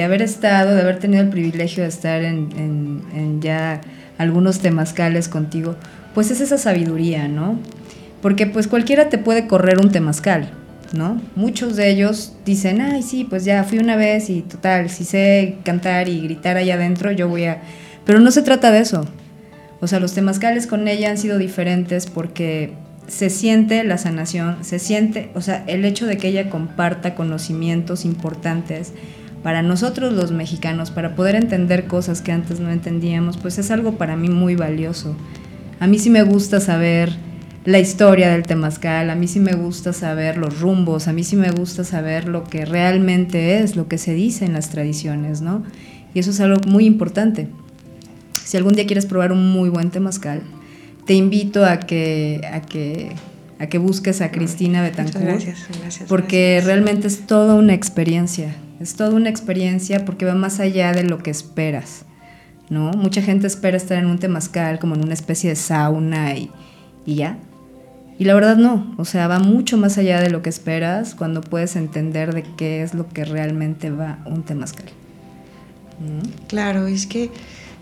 haber 0.03 0.22
estado, 0.22 0.74
de 0.74 0.83
haber 0.83 0.99
tenido 0.99 1.22
el 1.22 1.29
privilegio 1.29 1.83
de 1.83 1.89
estar 1.89 2.22
en, 2.22 3.41
ya 3.41 3.81
algunos 4.18 4.59
temazcales 4.59 5.29
contigo, 5.29 5.76
pues 6.14 6.31
es 6.31 6.41
esa 6.41 6.59
sabiduría, 6.59 7.29
¿no? 7.29 7.59
Porque 8.20 8.47
pues 8.47 8.66
cualquiera 8.66 9.09
te 9.09 9.18
puede 9.18 9.47
correr 9.47 9.79
un 9.79 9.93
temazcal, 9.93 10.51
¿no? 10.93 11.22
Muchos 11.37 11.76
de 11.76 11.89
ellos 11.91 12.35
dicen, 12.45 12.81
ay, 12.81 13.03
sí, 13.03 13.24
pues 13.24 13.45
ya 13.45 13.62
fui 13.62 13.79
una 13.79 13.95
vez 13.95 14.29
y 14.29 14.43
total, 14.43 14.91
si 14.91 15.05
sé 15.05 15.59
cantar 15.64 16.09
y 16.09 16.20
gritar 16.20 16.57
allá 16.57 16.74
adentro, 16.74 17.12
yo 17.12 17.29
voy 17.29 17.45
a... 17.45 17.62
Pero 18.05 18.18
no 18.20 18.33
se 18.33 18.43
trata 18.43 18.72
de 18.72 18.81
eso. 18.81 19.07
O 19.81 19.87
sea, 19.87 20.01
los 20.01 20.12
temazcales 20.12 20.66
con 20.66 20.89
ella 20.89 21.11
han 21.11 21.18
sido 21.18 21.39
diferentes 21.39 22.07
porque 22.07 22.72
se 23.09 23.31
siente 23.31 23.83
la 23.85 23.99
sanación, 23.99 24.59
se 24.63 24.79
siente, 24.79 25.31
o 25.35 25.41
sea, 25.41 25.65
el 25.67 25.85
hecho 25.85 26.07
de 26.07 26.19
que 26.19 26.29
ella 26.29 26.51
comparta 26.51 27.15
conocimientos 27.15 28.05
importantes 28.05 28.93
para 29.43 29.63
nosotros 29.63 30.13
los 30.13 30.31
mexicanos, 30.31 30.91
para 30.91 31.15
poder 31.15 31.35
entender 31.35 31.87
cosas 31.87 32.21
que 32.21 32.33
antes 32.33 32.61
no 32.61 32.71
entendíamos, 32.71 33.39
pues 33.39 33.59
es 33.59 33.71
algo 33.71 33.93
para 33.93 34.17
mí 34.17 34.29
muy 34.29 34.57
valioso. 34.57 35.17
A 35.81 35.87
mí 35.87 35.99
sí 35.99 36.11
me 36.11 36.23
gusta 36.23 36.61
saber 36.61 37.13
la 37.65 37.79
historia 37.79 38.31
del 38.31 38.43
temazcal, 38.43 39.11
a 39.11 39.15
mí 39.15 39.27
sí 39.27 39.41
me 39.41 39.55
gusta 39.55 39.93
saber 39.93 40.37
los 40.37 40.61
rumbos, 40.61 41.09
a 41.09 41.13
mí 41.13 41.25
sí 41.25 41.37
me 41.37 41.51
gusta 41.51 41.85
saber 41.85 42.29
lo 42.29 42.45
que 42.45 42.65
realmente 42.67 43.61
es, 43.61 43.75
lo 43.75 43.89
que 43.89 43.97
se 43.97 44.13
dice 44.13 44.45
en 44.45 44.53
las 44.53 44.71
tradiciones, 44.71 45.41
¿no? 45.41 45.63
Y 46.15 46.19
eso 46.19 46.31
es 46.31 46.41
algo 46.41 46.61
muy 46.67 46.85
importante. 46.85 47.49
Si 48.45 48.57
algún 48.57 48.75
día 48.75 48.87
quieres 48.87 49.07
probar 49.07 49.33
un 49.33 49.51
muy 49.51 49.69
buen 49.69 49.91
temazcal, 49.91 50.43
te 51.09 51.15
invito 51.15 51.65
a 51.65 51.79
que, 51.79 52.43
a 52.53 52.61
que, 52.61 53.13
a 53.59 53.67
que 53.67 53.79
busques 53.79 54.21
a 54.21 54.31
Cristina 54.31 54.83
Betancourt. 54.83 55.25
Gracias, 55.25 55.67
gracias. 55.81 56.07
Porque 56.07 56.61
realmente 56.63 57.09
es 57.09 57.27
toda 57.27 57.55
una 57.55 57.73
experiencia. 57.73 58.55
Es 58.79 58.95
toda 58.95 59.15
una 59.15 59.31
experiencia 59.31 60.05
porque 60.05 60.27
va 60.27 60.35
más 60.35 60.61
allá 60.61 60.93
de 60.93 61.05
lo 61.05 61.17
que 61.17 61.31
esperas. 61.31 62.05
¿no? 62.69 62.91
Mucha 62.91 63.23
gente 63.23 63.47
espera 63.47 63.79
estar 63.79 63.97
en 63.97 64.05
un 64.05 64.19
temazcal 64.19 64.79
como 64.79 64.97
en 64.97 65.03
una 65.03 65.15
especie 65.15 65.49
de 65.49 65.57
sauna 65.57 66.37
y, 66.37 66.51
y 67.07 67.15
ya. 67.15 67.39
Y 68.19 68.25
la 68.25 68.35
verdad 68.35 68.59
no, 68.59 68.95
o 68.99 69.07
sea, 69.07 69.29
va 69.29 69.39
mucho 69.39 69.79
más 69.79 69.97
allá 69.97 70.21
de 70.21 70.29
lo 70.29 70.43
que 70.43 70.51
esperas 70.51 71.15
cuando 71.15 71.41
puedes 71.41 71.75
entender 71.75 72.35
de 72.35 72.43
qué 72.43 72.83
es 72.83 72.93
lo 72.93 73.09
que 73.09 73.25
realmente 73.25 73.91
va 73.91 74.19
un 74.27 74.43
temazcal. 74.43 74.91
Claro, 76.49 76.87
es 76.87 77.07
que 77.07 77.31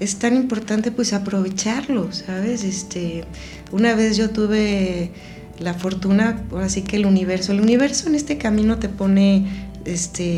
es 0.01 0.17
tan 0.17 0.35
importante 0.35 0.91
pues 0.91 1.13
aprovecharlo, 1.13 2.13
¿sabes? 2.13 2.65
Este, 2.65 3.25
una 3.73 3.95
vez 3.95 4.17
yo 4.17 4.31
tuve 4.31 5.11
la 5.59 5.75
fortuna, 5.75 6.45
así 6.61 6.83
que 6.83 6.97
el 6.97 7.07
universo, 7.07 7.53
el 7.53 7.61
universo 7.61 8.09
en 8.09 8.15
este 8.15 8.37
camino 8.37 8.79
te 8.79 8.89
pone 8.89 9.47
este 9.87 10.35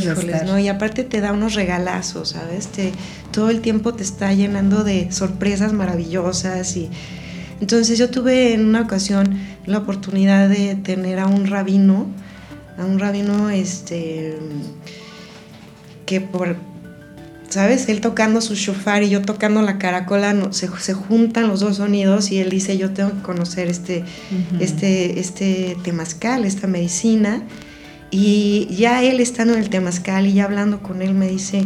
híjoles, 0.00 0.44
¿no? 0.44 0.58
Y 0.58 0.68
aparte 0.68 1.04
te 1.04 1.20
da 1.20 1.32
unos 1.32 1.54
regalazos, 1.54 2.30
¿sabes? 2.30 2.68
Te, 2.68 2.92
todo 3.32 3.50
el 3.50 3.60
tiempo 3.60 3.94
te 3.94 4.02
está 4.02 4.32
llenando 4.32 4.84
de 4.84 5.10
sorpresas 5.10 5.72
maravillosas 5.72 6.76
y 6.76 6.88
entonces 7.60 7.98
yo 7.98 8.10
tuve 8.10 8.54
en 8.54 8.64
una 8.64 8.82
ocasión 8.82 9.38
la 9.66 9.78
oportunidad 9.78 10.48
de 10.48 10.76
tener 10.76 11.18
a 11.18 11.26
un 11.26 11.46
rabino, 11.46 12.06
a 12.78 12.84
un 12.84 12.98
rabino 12.98 13.50
este 13.50 14.38
que 16.06 16.20
por 16.20 16.56
¿sabes? 17.50 17.88
Él 17.88 18.00
tocando 18.00 18.40
su 18.40 18.54
shofar 18.54 19.02
y 19.02 19.10
yo 19.10 19.22
tocando 19.22 19.60
la 19.60 19.78
caracola, 19.78 20.34
se, 20.52 20.68
se, 20.78 20.94
juntan 20.94 21.48
los 21.48 21.60
dos 21.60 21.76
sonidos 21.76 22.30
y 22.30 22.38
él 22.38 22.48
dice, 22.48 22.78
yo 22.78 22.90
tengo 22.90 23.10
que 23.10 23.22
conocer 23.22 23.68
este, 23.68 24.04
este, 24.60 25.20
este 25.20 25.76
temazcal, 25.82 26.44
esta 26.44 26.66
medicina. 26.66 27.42
Y 28.12 28.68
ya 28.70 29.02
él 29.02 29.20
estando 29.20 29.54
en 29.54 29.60
el 29.60 29.68
temazcal 29.68 30.26
y 30.26 30.34
ya 30.34 30.44
hablando 30.44 30.82
con 30.82 31.02
él 31.02 31.12
me 31.14 31.28
dice, 31.28 31.64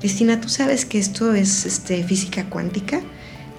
Cristina, 0.00 0.40
¿tú 0.40 0.48
sabes 0.48 0.86
que 0.86 0.98
esto 0.98 1.34
es 1.34 1.66
este, 1.66 2.02
física 2.04 2.44
cuántica? 2.48 3.00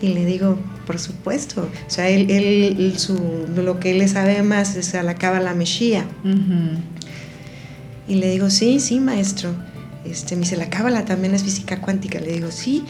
Y 0.02 0.10
le 0.10 0.26
digo, 0.26 0.58
por 0.86 0.98
supuesto. 1.00 1.70
O 1.88 1.90
sea, 1.90 2.10
él, 2.10 2.30
él 2.30 2.94
su, 2.98 3.48
lo 3.56 3.80
que 3.80 3.92
él 3.92 4.00
le 4.00 4.08
sabe 4.08 4.42
más 4.44 4.76
es 4.76 4.96
a 4.96 5.04
la 5.04 5.16
cábala 5.16 5.54
meshía. 5.54 6.06
Y 8.08 8.16
le 8.16 8.30
digo, 8.30 8.50
sí, 8.50 8.80
sí, 8.80 9.00
maestro. 9.00 9.52
Este, 10.06 10.36
me 10.36 10.42
dice, 10.42 10.58
la 10.58 10.70
cábala 10.70 11.06
también 11.06 11.34
es 11.34 11.44
física 11.44 11.82
cuántica. 11.82 12.20
Le 12.20 12.34
digo, 12.34 12.52
sí. 12.52 12.84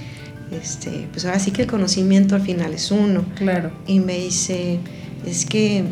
Este, 0.52 1.08
pues 1.12 1.26
ahora 1.26 1.40
sí 1.40 1.52
que 1.52 1.64
el 1.64 1.68
conocimiento 1.68 2.36
al 2.36 2.42
final 2.42 2.74
es 2.74 2.92
uno. 2.92 3.26
Claro. 3.36 3.72
Y 3.88 4.00
me 4.00 4.18
dice, 4.18 4.80
es 5.26 5.46
que, 5.46 5.84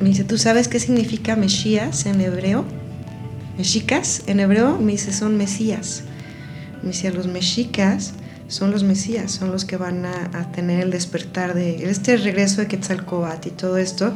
me 0.00 0.08
dice, 0.08 0.24
¿tú 0.24 0.38
sabes 0.38 0.68
qué 0.68 0.80
significa 0.80 1.36
Mesías 1.36 2.06
en 2.06 2.20
hebreo? 2.20 2.64
Mexicas, 3.56 4.22
en 4.26 4.40
hebreo, 4.40 4.78
me 4.78 4.92
dice, 4.92 5.12
son 5.12 5.36
Mesías. 5.36 6.04
Me 6.82 6.90
dice, 6.90 7.12
los 7.12 7.26
mexicas 7.28 8.14
son 8.48 8.70
los 8.70 8.82
Mesías, 8.82 9.32
son 9.32 9.50
los 9.50 9.64
que 9.64 9.76
van 9.76 10.04
a, 10.04 10.52
tener 10.52 10.80
el 10.80 10.90
despertar 10.90 11.54
de 11.54 11.88
este 11.88 12.16
regreso 12.16 12.60
de 12.60 12.66
Quetzalcoatl 12.66 13.48
y 13.48 13.50
todo 13.50 13.78
esto 13.78 14.12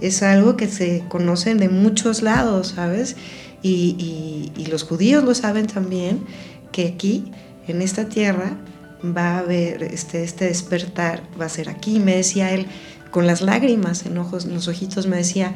es 0.00 0.22
algo 0.22 0.56
que 0.56 0.68
se 0.68 1.04
conoce 1.08 1.54
de 1.54 1.68
muchos 1.68 2.22
lados, 2.22 2.74
¿sabes? 2.76 3.16
Y, 3.62 4.52
los 4.70 4.82
judíos 4.82 5.24
lo 5.24 5.34
saben 5.34 5.66
también, 5.66 6.24
que 6.72 6.86
aquí, 6.88 7.32
en 7.66 7.82
esta 7.82 8.08
tierra, 8.08 8.56
va 9.04 9.36
a 9.36 9.38
haber 9.38 9.82
este, 9.82 10.22
este 10.22 10.46
despertar, 10.46 11.22
va 11.40 11.46
a 11.46 11.48
ser 11.48 11.68
aquí. 11.68 11.98
Me 11.98 12.16
decía 12.16 12.52
él, 12.52 12.66
con 13.10 13.26
las 13.26 13.40
lágrimas 13.40 14.04
en, 14.06 14.18
ojos, 14.18 14.44
en 14.44 14.54
los 14.54 14.68
ojitos, 14.68 15.06
me 15.06 15.16
decía, 15.16 15.54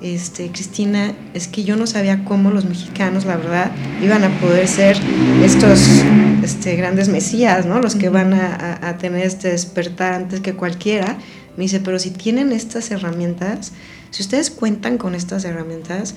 este, 0.00 0.50
Cristina, 0.50 1.14
es 1.34 1.46
que 1.46 1.62
yo 1.62 1.76
no 1.76 1.86
sabía 1.86 2.24
cómo 2.24 2.50
los 2.50 2.64
mexicanos, 2.64 3.24
la 3.24 3.36
verdad, 3.36 3.70
iban 4.02 4.24
a 4.24 4.40
poder 4.40 4.66
ser 4.66 4.96
estos 5.44 5.80
este, 6.42 6.74
grandes 6.76 7.08
mesías, 7.08 7.66
¿no? 7.66 7.80
Los 7.80 7.94
que 7.94 8.08
van 8.08 8.32
a, 8.34 8.80
a 8.82 8.98
tener 8.98 9.26
este 9.26 9.50
despertar 9.50 10.14
antes 10.14 10.40
que 10.40 10.54
cualquiera. 10.54 11.18
Me 11.56 11.64
dice, 11.64 11.80
pero 11.80 11.98
si 11.98 12.10
tienen 12.10 12.52
estas 12.52 12.90
herramientas, 12.90 13.72
si 14.10 14.22
ustedes 14.22 14.50
cuentan 14.50 14.98
con 14.98 15.14
estas 15.14 15.44
herramientas, 15.44 16.14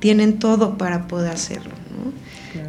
tienen 0.00 0.38
todo 0.38 0.76
para 0.76 1.06
poder 1.06 1.32
hacerlo. 1.32 1.74
¿no? 1.74 2.12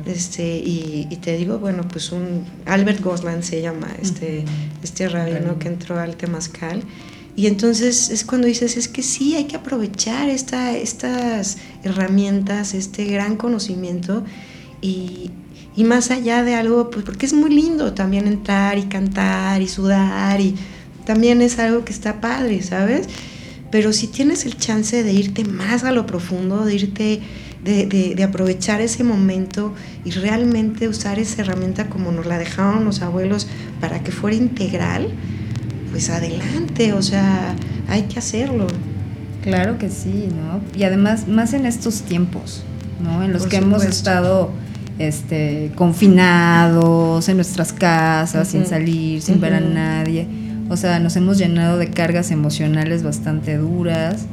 Este, 0.05 0.61
y, 0.63 1.05
te 1.21 1.37
digo, 1.37 1.57
bueno, 1.57 1.83
pues 1.87 2.11
un 2.11 2.45
Albert 2.65 3.01
Gosland 3.01 3.43
se 3.43 3.61
llama 3.61 3.87
este, 4.01 4.45
este 4.83 5.09
rabino 5.09 5.57
que 5.57 5.67
entró 5.67 5.99
al 5.99 6.15
Temazcal. 6.15 6.83
Y 7.35 7.47
entonces 7.47 8.09
es 8.09 8.25
cuando 8.25 8.47
dices, 8.47 8.77
es 8.77 8.87
que 8.87 9.01
sí, 9.01 9.35
hay 9.35 9.45
que 9.45 9.55
aprovechar 9.55 10.29
esta, 10.29 10.77
estas 10.77 11.57
herramientas, 11.83 12.73
este 12.73 13.05
gran 13.05 13.37
conocimiento 13.37 14.23
y, 14.81 15.31
y, 15.75 15.83
más 15.85 16.11
allá 16.11 16.43
de 16.43 16.55
algo, 16.55 16.89
pues 16.89 17.05
porque 17.05 17.25
es 17.25 17.33
muy 17.33 17.49
lindo 17.49 17.93
también 17.93 18.27
entrar 18.27 18.77
y 18.77 18.83
cantar 18.83 19.61
y 19.61 19.67
sudar 19.67 20.41
y 20.41 20.55
también 21.05 21.41
es 21.41 21.57
algo 21.57 21.85
que 21.85 21.93
está 21.93 22.19
padre, 22.19 22.61
¿sabes? 22.61 23.07
Pero 23.71 23.93
si 23.93 24.07
tienes 24.07 24.45
el 24.45 24.57
chance 24.57 25.01
de 25.01 25.13
irte 25.13 25.45
más 25.45 25.83
a 25.83 25.91
lo 25.91 26.05
profundo, 26.05 26.65
de 26.65 26.75
irte, 26.75 27.21
de, 27.63 28.23
aprovechar 28.23 28.81
ese 28.81 29.03
momento 29.03 29.73
y 30.03 30.11
realmente 30.11 30.89
usar 30.89 31.19
esa 31.19 31.41
herramienta 31.41 31.87
como 31.89 32.11
nos 32.11 32.25
la 32.25 32.37
dejaron 32.37 32.83
los 32.83 33.01
abuelos 33.01 33.47
para 33.79 34.03
que 34.03 34.11
fuera 34.11 34.35
integral, 34.35 35.09
pues 35.89 36.09
adelante, 36.09 36.91
o 36.93 37.01
sea, 37.01 37.55
hay 37.87 38.03
que 38.03 38.19
hacerlo. 38.19 38.67
Claro 39.41 39.77
que 39.77 39.89
sí, 39.89 40.27
¿no? 40.29 40.61
Y 40.77 40.83
además, 40.83 41.27
más 41.27 41.53
en 41.53 41.65
estos 41.65 42.01
tiempos, 42.01 42.63
¿no? 43.01 43.23
En 43.23 43.31
los 43.31 43.47
que 43.47 43.55
hemos 43.55 43.85
estado 43.85 44.51
este, 44.99 45.71
confinados 45.75 47.27
en 47.29 47.37
nuestras 47.37 47.71
casas, 47.71 48.49
sin 48.49 48.65
salir, 48.65 49.21
sin 49.21 49.39
ver 49.39 49.53
a 49.55 49.59
nadie 49.61 50.40
o 50.71 50.77
sea, 50.77 50.99
nos 50.99 51.17
hemos 51.17 51.37
llenado 51.37 51.77
de 51.77 51.89
cargas 51.89 52.31
emocionales 52.31 53.03
bastante 53.03 53.57
duras. 53.57 54.25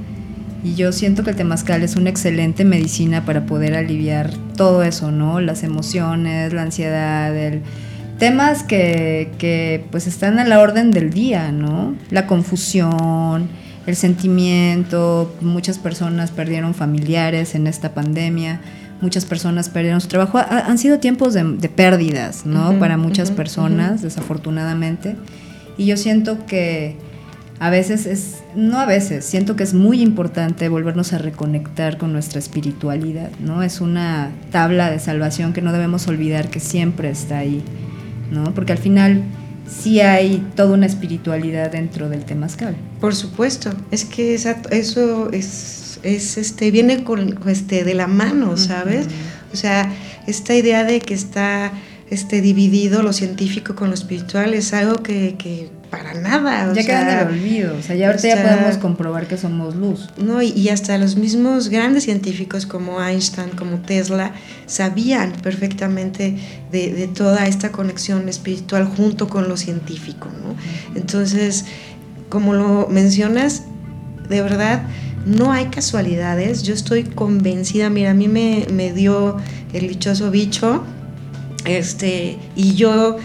Y 0.63 0.77
yo 0.77 0.93
siento 0.93 1.25
que 1.25 1.31
el 1.31 1.37
temazcal 1.37 1.83
es 1.83 1.97
una 1.97 2.11
excelente 2.11 2.65
medicina 2.65 3.25
para 3.25 3.45
poder 3.45 3.75
aliviar 3.75 4.31
todo 4.57 4.85
eso, 4.85 5.11
¿no? 5.11 5.41
Las 5.41 5.65
emociones, 5.65 6.53
la 6.53 6.63
ansiedad, 6.63 7.37
el... 7.37 7.63
temas 8.21 8.63
que, 8.63 9.33
que 9.39 9.85
pues 9.91 10.07
están 10.07 10.39
a 10.39 10.45
la 10.45 10.61
orden 10.61 10.93
del 10.93 11.11
día, 11.11 11.51
¿no? 11.51 11.97
La 12.11 12.29
confusión, 12.29 13.49
el 13.87 13.97
sentimiento, 13.97 15.35
muchas 15.41 15.79
personas 15.79 16.31
perdieron 16.31 16.73
familiares 16.73 17.57
en 17.57 17.67
esta 17.67 17.95
pandemia, 17.95 18.61
muchas 19.01 19.25
personas 19.25 19.71
perdieron 19.71 20.01
su 20.01 20.07
trabajo. 20.07 20.39
han 20.39 20.79
sido 20.79 21.01
tiempos 21.01 21.35
de, 21.35 21.69
pérdidas, 21.69 22.47
¿no? 22.47 22.79
Para 22.79 22.97
muchas 22.97 23.33
personas, 23.33 24.03
desafortunadamente. 24.03 25.17
Y 25.79 25.87
yo 25.87 25.97
siento 25.97 26.45
que 26.45 26.97
a 27.61 27.71
veces 27.71 28.07
es, 28.07 28.37
no 28.55 28.79
a 28.79 28.87
veces, 28.87 29.25
siento 29.25 29.57
que 29.57 29.63
es 29.63 29.75
muy 29.75 30.03
importante 30.03 30.69
volvernos 30.69 31.13
a 31.13 31.19
reconectar 31.19 31.99
con 31.99 32.13
nuestra 32.13 32.39
espiritualidad, 32.39 33.31
¿no? 33.41 33.63
Es 33.63 33.81
una 33.81 34.31
tabla 34.51 34.91
de 34.91 34.99
salvación 34.99 35.53
que 35.53 35.63
no 35.63 35.73
debemos 35.73 36.07
olvidar 36.07 36.51
que 36.51 36.61
siempre 36.61 37.11
está 37.11 37.39
ahí, 37.39 37.63
¿no? 38.31 38.53
Porque 38.55 38.73
al 38.73 38.79
final 38.79 39.23
sí 39.69 40.01
hay 40.01 40.47
toda 40.55 40.75
una 40.75 40.87
espiritualidad 40.87 41.71
dentro 41.73 42.09
del 42.09 42.25
temazcal. 42.25 42.77
Por 43.01 43.15
supuesto, 43.15 43.71
es 43.91 44.05
que 44.05 44.35
eso 44.35 45.31
es, 45.33 46.01
es, 46.03 46.39
este, 46.39 46.71
viene 46.71 47.05
con, 47.05 47.39
este, 47.49 47.85
de 47.85 47.95
la 47.95 48.07
mano, 48.07 48.57
¿sabes? 48.57 49.07
O 49.53 49.57
sea, 49.57 49.93
esta 50.27 50.55
idea 50.55 50.85
de 50.85 51.01
que 51.01 51.15
está 51.15 51.73
este, 52.11 52.41
dividido 52.41 53.03
lo 53.03 53.13
científico 53.13 53.75
con 53.75 53.89
lo 53.89 53.95
espiritual 53.95 54.55
es 54.55 54.73
algo 54.73 55.03
que, 55.03 55.69
para 55.91 56.15
nada. 56.15 56.73
ya 56.73 56.83
queda 56.83 57.03
en 57.03 57.19
el 57.19 57.35
olvido, 57.35 57.77
o 57.79 57.83
sea, 57.83 57.97
ya 57.97 58.07
ahorita 58.09 58.29
ya 58.29 58.43
podemos 58.43 58.79
comprobar 58.79 59.27
que 59.27 59.37
somos 59.37 59.75
luz. 59.75 60.09
No, 60.17 60.41
y, 60.41 60.69
hasta 60.71 60.97
los 60.97 61.17
mismos 61.17 61.69
grandes 61.69 62.05
científicos 62.05 62.65
como 62.65 63.03
Einstein, 63.03 63.51
como 63.51 63.79
Tesla, 63.81 64.33
sabían 64.67 65.33
perfectamente 65.43 66.37
de, 66.73 67.11
toda 67.15 67.47
esta 67.47 67.73
conexión 67.73 68.29
espiritual 68.29 68.87
junto 68.87 69.29
con 69.29 69.49
lo 69.49 69.57
científico, 69.57 70.29
¿no? 70.43 70.55
Entonces, 70.99 71.67
como 72.31 72.55
lo 72.55 72.89
mencionas, 72.91 73.65
de 74.29 74.41
verdad, 74.41 74.83
no 75.27 75.53
hay 75.53 75.67
casualidades. 75.67 76.63
Yo 76.63 76.73
estoy 76.73 77.05
convencida, 77.05 77.91
mira, 77.91 78.11
a 78.11 78.15
mí 78.15 78.29
me, 78.29 78.67
me 78.73 78.93
dio 78.93 79.37
el 79.75 79.89
dichoso 79.89 80.31
bicho 80.31 80.85
este, 81.69 82.39
y 82.57 82.75
yo 82.75 83.17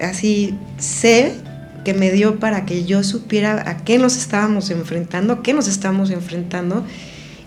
así 0.00 0.54
sé 0.78 1.32
que 1.84 1.94
me 1.94 2.10
dio 2.10 2.40
para 2.40 2.66
que 2.66 2.84
yo 2.84 3.04
supiera 3.04 3.70
a 3.70 3.84
qué 3.84 3.98
nos 3.98 4.16
estábamos 4.16 4.70
enfrentando, 4.70 5.42
qué 5.42 5.54
nos 5.54 5.68
estamos 5.68 6.10
enfrentando. 6.10 6.84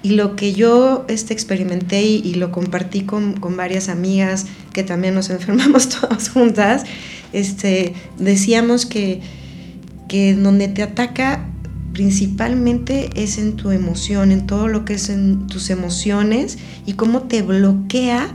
Y 0.01 0.11
lo 0.11 0.37
que 0.37 0.53
yo 0.53 1.05
este, 1.09 1.33
experimenté 1.33 2.03
y, 2.03 2.33
lo 2.35 2.51
compartí 2.53 3.01
con, 3.01 3.33
con, 3.33 3.57
varias 3.57 3.89
amigas 3.89 4.45
que 4.71 4.83
también 4.83 5.13
nos 5.13 5.29
enfermamos 5.29 5.89
todas 5.89 6.29
juntas, 6.29 6.85
este, 7.33 7.93
decíamos 8.17 8.85
que, 8.85 9.19
que 10.07 10.35
donde 10.35 10.69
te 10.69 10.83
ataca 10.83 11.45
principalmente 11.91 13.09
es 13.15 13.37
en 13.37 13.57
tu 13.57 13.71
emoción, 13.71 14.31
en 14.31 14.47
todo 14.47 14.69
lo 14.69 14.85
que 14.85 14.93
es 14.93 15.09
en 15.09 15.47
tus 15.47 15.69
emociones 15.69 16.57
y 16.85 16.93
cómo 16.93 17.23
te 17.23 17.41
bloquea 17.41 18.33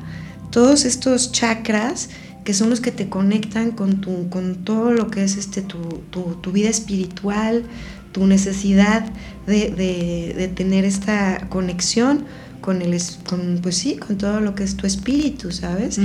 todos 0.55 0.84
estos 0.84 1.32
chakras 1.32 2.11
que 2.44 2.55
son 2.55 2.70
los 2.70 2.80
que 2.80 2.92
te 2.92 3.09
conectan 3.09 3.72
con, 3.72 4.00
tu, 4.00 4.28
con 4.28 4.64
todo 4.64 4.92
lo 4.92 5.11
que 5.11 5.24
es 5.24 5.36
este, 5.36 5.62
tu, 5.62 6.52
vida 6.52 6.68
espiritual, 6.68 7.64
tu 8.12 8.24
necesidad 8.28 9.05
de, 9.48 10.52
tener 10.55 10.84
esta 10.84 11.48
conexión 11.48 12.24
con 12.61 12.82
el 12.82 12.96
con, 13.28 13.59
pues 13.62 13.78
sí, 13.78 13.96
con 13.96 14.16
todo 14.16 14.40
lo 14.40 14.55
que 14.55 14.62
es 14.62 14.76
tu 14.76 14.86
espíritu, 14.86 15.50
¿sabes? 15.50 15.98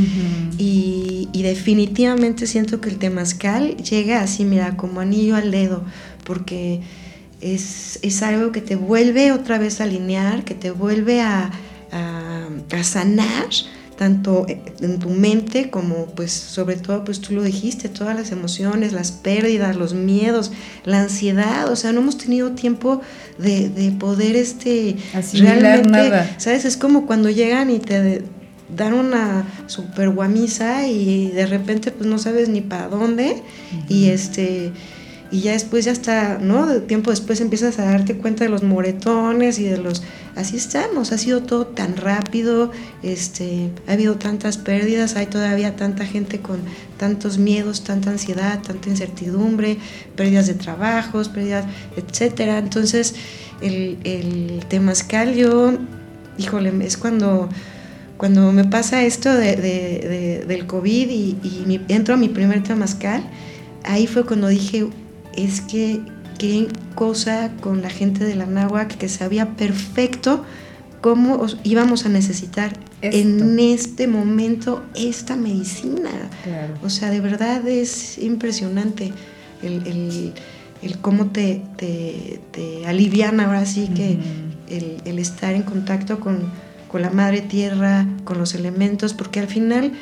y, 0.57 1.29
y, 1.31 1.43
definitivamente 1.43 2.47
siento 2.47 2.81
que 2.81 2.89
el 2.89 2.97
temazcal 2.97 3.77
llega 3.77 4.21
así, 4.23 4.45
mira, 4.45 4.75
como 4.77 4.99
anillo 4.99 5.35
al 5.35 5.51
dedo, 5.51 5.83
porque 6.23 6.81
es, 7.39 7.99
es 8.01 8.23
algo 8.23 8.51
que 8.51 8.61
te 8.61 8.75
vuelve 8.75 9.31
otra 9.31 9.59
vez 9.59 9.79
a 9.79 9.83
alinear, 9.83 10.43
que 10.43 10.55
te 10.55 10.71
vuelve 10.71 11.21
a, 11.21 11.51
a, 11.91 12.83
sanar 12.83 13.45
tanto 13.99 14.45
en 14.47 14.97
tu 14.97 15.09
mente 15.09 15.69
como 15.69 16.05
pues 16.15 16.31
sobre 16.31 16.77
todo 16.77 17.03
pues 17.03 17.19
tú 17.19 17.33
lo 17.33 17.43
dijiste, 17.43 17.89
todas 17.89 18.15
las 18.15 18.31
emociones, 18.31 18.93
las 18.93 19.11
pérdidas, 19.11 19.75
los 19.75 19.93
miedos, 19.93 20.53
la 20.85 21.01
ansiedad, 21.01 21.69
o 21.69 21.75
sea, 21.75 21.91
no 21.91 21.99
hemos 21.99 22.17
tenido 22.17 22.51
tiempo 22.51 23.01
de, 23.37 23.67
de 23.67 23.91
poder 23.91 24.37
este 24.37 24.95
realmente, 25.33 25.89
nada. 25.89 26.33
¿sabes? 26.37 26.63
Es 26.63 26.77
como 26.77 27.05
cuando 27.07 27.29
llegan 27.29 27.69
y 27.71 27.79
te 27.79 28.23
dan 28.73 28.93
una 28.93 29.45
super 29.67 30.11
guamisa 30.11 30.87
y 30.87 31.31
de 31.31 31.45
repente 31.45 31.91
pues 31.91 32.09
no 32.09 32.19
sabes 32.19 32.47
ni 32.47 32.61
para 32.61 32.87
dónde 32.87 33.43
y 33.89 34.11
este 34.11 34.71
y 35.31 35.41
ya 35.41 35.51
después 35.51 35.85
ya 35.85 35.91
está, 35.91 36.39
¿no? 36.39 36.65
De 36.65 36.81
tiempo 36.81 37.11
después 37.11 37.39
empiezas 37.41 37.77
a 37.79 37.85
darte 37.85 38.17
cuenta 38.17 38.43
de 38.43 38.49
los 38.49 38.63
moretones 38.63 39.59
y 39.59 39.63
de 39.63 39.77
los 39.77 40.01
así 40.35 40.57
estamos, 40.57 41.11
ha 41.11 41.17
sido 41.17 41.43
todo 41.43 41.67
tan 41.67 41.97
rápido, 41.97 42.71
este, 43.03 43.69
ha 43.87 43.93
habido 43.93 44.15
tantas 44.15 44.57
pérdidas, 44.57 45.15
hay 45.15 45.27
todavía 45.27 45.75
tanta 45.75 46.05
gente 46.05 46.39
con 46.39 46.59
tantos 46.97 47.37
miedos, 47.37 47.83
tanta 47.83 48.09
ansiedad, 48.09 48.61
tanta 48.61 48.89
incertidumbre, 48.89 49.77
pérdidas 50.15 50.47
de 50.47 50.55
trabajos, 50.55 51.29
pérdidas, 51.29 51.65
etcétera. 51.95 52.57
Entonces, 52.57 53.15
el, 53.61 53.97
el 54.03 54.63
temazcal 54.67 55.35
yo, 55.35 55.73
híjole, 56.37 56.73
es 56.85 56.97
cuando 56.97 57.49
cuando 58.17 58.51
me 58.51 58.65
pasa 58.65 59.05
esto 59.05 59.33
de, 59.33 60.43
del 60.45 60.67
COVID 60.67 61.09
y, 61.09 61.37
y 61.41 61.81
entro 61.87 62.15
a 62.15 62.17
mi 62.17 62.27
primer 62.27 62.61
temazcal, 62.63 63.23
ahí 63.85 64.07
fue 64.07 64.25
cuando 64.25 64.49
dije, 64.49 64.89
es 65.43 65.61
que 65.61 66.01
qué 66.37 66.67
cosa 66.95 67.51
con 67.61 67.81
la 67.81 67.89
gente 67.89 68.23
de 68.23 68.35
la 68.35 68.45
náhuatl 68.45 68.97
que 68.97 69.09
sabía 69.09 69.55
perfecto 69.55 70.43
cómo 71.01 71.45
íbamos 71.63 72.05
a 72.05 72.09
necesitar 72.09 72.73
en 73.01 73.59
este 73.59 74.07
momento 74.07 74.83
esta 74.95 75.35
medicina. 75.35 76.09
O 76.83 76.89
sea, 76.89 77.09
de 77.09 77.21
verdad 77.21 77.67
es 77.67 78.17
impresionante 78.17 79.13
el, 79.61 80.33
cómo 81.01 81.27
te, 81.27 81.61
te, 81.77 82.41
te, 82.51 82.85
alivian 82.87 83.39
ahora 83.39 83.65
sí 83.65 83.89
que 83.95 84.17
el, 85.05 85.19
estar 85.19 85.53
en 85.53 85.63
contacto 85.63 86.19
con, 86.19 86.51
con, 86.89 87.01
la 87.01 87.09
madre 87.09 87.41
tierra, 87.41 88.05
con 88.23 88.37
los 88.37 88.55
elementos, 88.55 89.13
porque 89.13 89.39
al 89.39 89.47
final, 89.47 89.93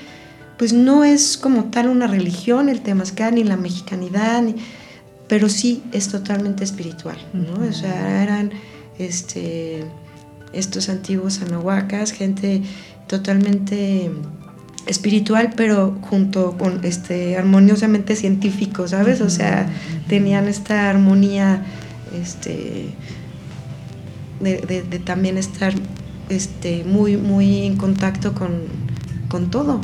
pues 0.58 0.74
no 0.74 1.04
es 1.04 1.38
como 1.38 1.66
tal 1.66 1.90
una 1.90 2.08
religión 2.08 2.70
el 2.70 2.82
temazcal, 2.82 3.36
ni 3.36 3.44
la 3.44 3.58
mexicanidad, 3.58 4.42
ni, 4.42 4.56
pero 5.28 5.50
sí 5.50 5.84
es 5.92 6.08
totalmente 6.10 6.64
espiritual, 6.64 7.18
¿no? 7.34 7.68
O 7.68 7.74
sea, 7.74 8.24
eran 8.24 8.52
este, 8.98 9.84
estos 10.54 10.90
antiguos 10.90 11.42
anahuacas, 11.42 12.12
gente 12.12 12.62
totalmente 13.08 14.10
espiritual, 14.88 15.54
pero 15.56 15.98
junto 16.02 16.58
con 16.58 16.84
este 16.84 17.38
armoniosamente 17.38 18.16
científico, 18.16 18.88
¿sabes? 18.88 19.22
O 19.22 19.30
sea, 19.30 19.70
tenían 20.08 20.48
esta 20.48 20.90
armonía 20.90 21.66
este 22.14 22.90
de, 24.40 25.02
también 25.04 25.38
estar 25.38 25.74
este 26.30 26.84
muy 26.84 27.18
muy 27.18 27.66
en 27.66 27.76
contacto 27.76 28.34
con, 28.34 28.62
con 29.30 29.50
todo, 29.50 29.82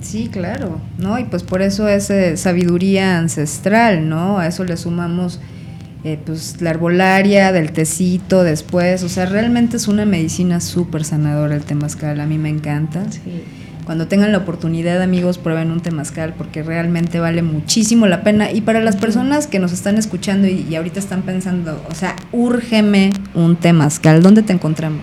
Sí, 0.00 0.28
claro, 0.30 0.80
¿no? 0.98 1.18
Y 1.18 1.24
pues 1.24 1.42
por 1.42 1.62
eso 1.62 1.88
es 1.88 2.10
eh, 2.10 2.36
sabiduría 2.36 3.18
ancestral, 3.18 4.08
¿no? 4.08 4.38
A 4.38 4.46
eso 4.46 4.64
le 4.64 4.76
sumamos 4.76 5.40
eh, 6.04 6.18
pues 6.24 6.60
la 6.60 6.70
herbolaria 6.70 7.50
del 7.52 7.72
tecito 7.72 8.44
después, 8.44 9.02
o 9.02 9.08
sea, 9.08 9.26
realmente 9.26 9.76
es 9.76 9.88
una 9.88 10.04
medicina 10.04 10.60
súper 10.60 11.04
sanadora 11.04 11.56
el 11.56 11.64
temazcal, 11.64 12.20
a 12.20 12.26
mí 12.26 12.38
me 12.38 12.48
encanta. 12.48 13.02
Cuando 13.84 14.08
tengan 14.08 14.32
la 14.32 14.38
oportunidad, 14.38 15.00
amigos, 15.00 15.38
prueben 15.38 15.70
un 15.70 15.80
temazcal 15.80 16.34
porque 16.36 16.62
realmente 16.62 17.20
vale 17.20 17.42
muchísimo 17.42 18.06
la 18.06 18.22
pena. 18.22 18.50
Y 18.50 18.60
para 18.60 18.80
las 18.80 18.96
personas 18.96 19.46
que 19.46 19.60
nos 19.60 19.72
están 19.72 19.96
escuchando 19.96 20.48
y, 20.48 20.66
y 20.68 20.74
ahorita 20.74 20.98
están 20.98 21.22
pensando, 21.22 21.80
o 21.88 21.94
sea, 21.94 22.16
úrgeme 22.32 23.12
un 23.34 23.56
temazcal, 23.56 24.22
¿dónde 24.22 24.42
te 24.42 24.52
encontramos? 24.52 25.02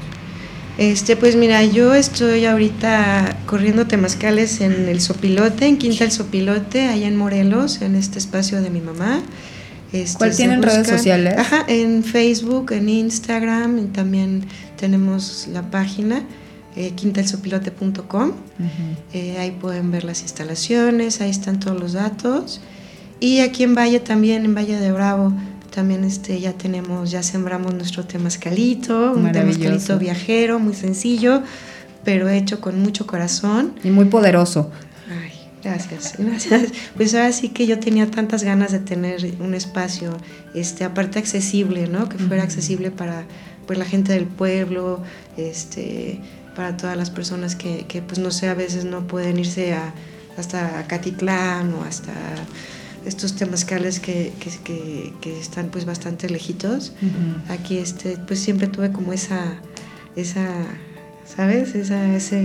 Este, 0.77 1.15
pues 1.15 1.35
mira, 1.35 1.63
yo 1.63 1.93
estoy 1.93 2.45
ahorita 2.45 3.37
corriendo 3.45 3.85
temazcales 3.85 4.59
en 4.59 4.87
el 4.89 5.01
Sopilote, 5.01 5.67
en 5.67 5.77
Quinta 5.77 6.03
el 6.03 6.11
Sopilote, 6.11 6.87
allá 6.87 7.07
en 7.07 7.15
Morelos, 7.15 7.81
en 7.81 7.95
este 7.95 8.17
espacio 8.17 8.61
de 8.61 8.71
mi 8.71 8.81
mamá. 8.81 9.21
Este, 9.91 10.17
¿Cuál 10.17 10.35
tienen 10.35 10.63
redes 10.63 10.87
sociales? 10.87 11.35
Ajá, 11.37 11.63
en 11.67 12.03
Facebook, 12.03 12.71
en 12.71 12.89
Instagram, 12.89 13.77
y 13.77 13.85
también 13.85 14.45
tenemos 14.75 15.47
la 15.53 15.69
página 15.69 16.23
eh, 16.75 16.93
quintalsopilote.com. 16.95 18.31
Eh, 19.13 19.37
ahí 19.37 19.51
pueden 19.51 19.91
ver 19.91 20.03
las 20.03 20.23
instalaciones, 20.23 21.21
ahí 21.21 21.29
están 21.29 21.59
todos 21.59 21.79
los 21.79 21.93
datos. 21.93 22.61
Y 23.19 23.39
aquí 23.39 23.63
en 23.63 23.75
Valle 23.75 23.99
también, 23.99 24.43
en 24.43 24.55
Valle 24.55 24.79
de 24.79 24.91
Bravo, 24.91 25.33
también 25.73 26.03
este, 26.03 26.39
ya 26.39 26.53
tenemos, 26.53 27.09
ya 27.09 27.23
sembramos 27.23 27.73
nuestro 27.73 28.05
temazcalito, 28.05 29.13
un 29.13 29.31
temazcalito 29.31 29.97
viajero, 29.97 30.59
muy 30.59 30.75
sencillo, 30.75 31.41
pero 32.03 32.29
hecho 32.29 32.61
con 32.61 32.79
mucho 32.79 33.07
corazón. 33.07 33.73
Y 33.83 33.89
muy 33.89 34.05
poderoso. 34.05 34.69
Ay, 35.09 35.31
gracias, 35.63 36.13
gracias. 36.19 36.71
Pues 36.95 37.15
ahora 37.15 37.31
sí 37.31 37.49
que 37.49 37.65
yo 37.65 37.79
tenía 37.79 38.09
tantas 38.11 38.43
ganas 38.43 38.71
de 38.71 38.79
tener 38.79 39.33
un 39.39 39.55
espacio, 39.55 40.15
este, 40.53 40.83
aparte 40.83 41.17
accesible, 41.17 41.87
¿no? 41.87 42.07
Que 42.07 42.19
fuera 42.19 42.43
accesible 42.43 42.91
para 42.91 43.25
pues, 43.65 43.79
la 43.79 43.85
gente 43.85 44.13
del 44.13 44.27
pueblo, 44.27 45.01
este, 45.37 46.19
para 46.55 46.77
todas 46.77 46.95
las 46.95 47.09
personas 47.09 47.55
que, 47.55 47.85
que 47.87 48.03
pues 48.03 48.19
no 48.19 48.29
sé, 48.29 48.47
a 48.47 48.53
veces 48.53 48.85
no 48.85 49.07
pueden 49.07 49.39
irse 49.39 49.73
a, 49.73 49.91
hasta 50.37 50.85
Catitlán 50.85 51.73
o 51.73 51.83
hasta 51.83 52.13
estos 53.05 53.35
temazcales 53.35 53.99
que, 53.99 54.31
que, 54.39 55.13
que, 55.21 55.39
están 55.39 55.69
pues 55.69 55.85
bastante 55.85 56.29
lejitos. 56.29 56.93
Aquí 57.49 57.77
este, 57.77 58.17
pues 58.17 58.39
siempre 58.39 58.67
tuve 58.67 58.91
como 58.91 59.13
esa, 59.13 59.59
esa 60.15 60.47
¿sabes? 61.25 61.75
Esa, 61.75 62.15
esa 62.15 62.37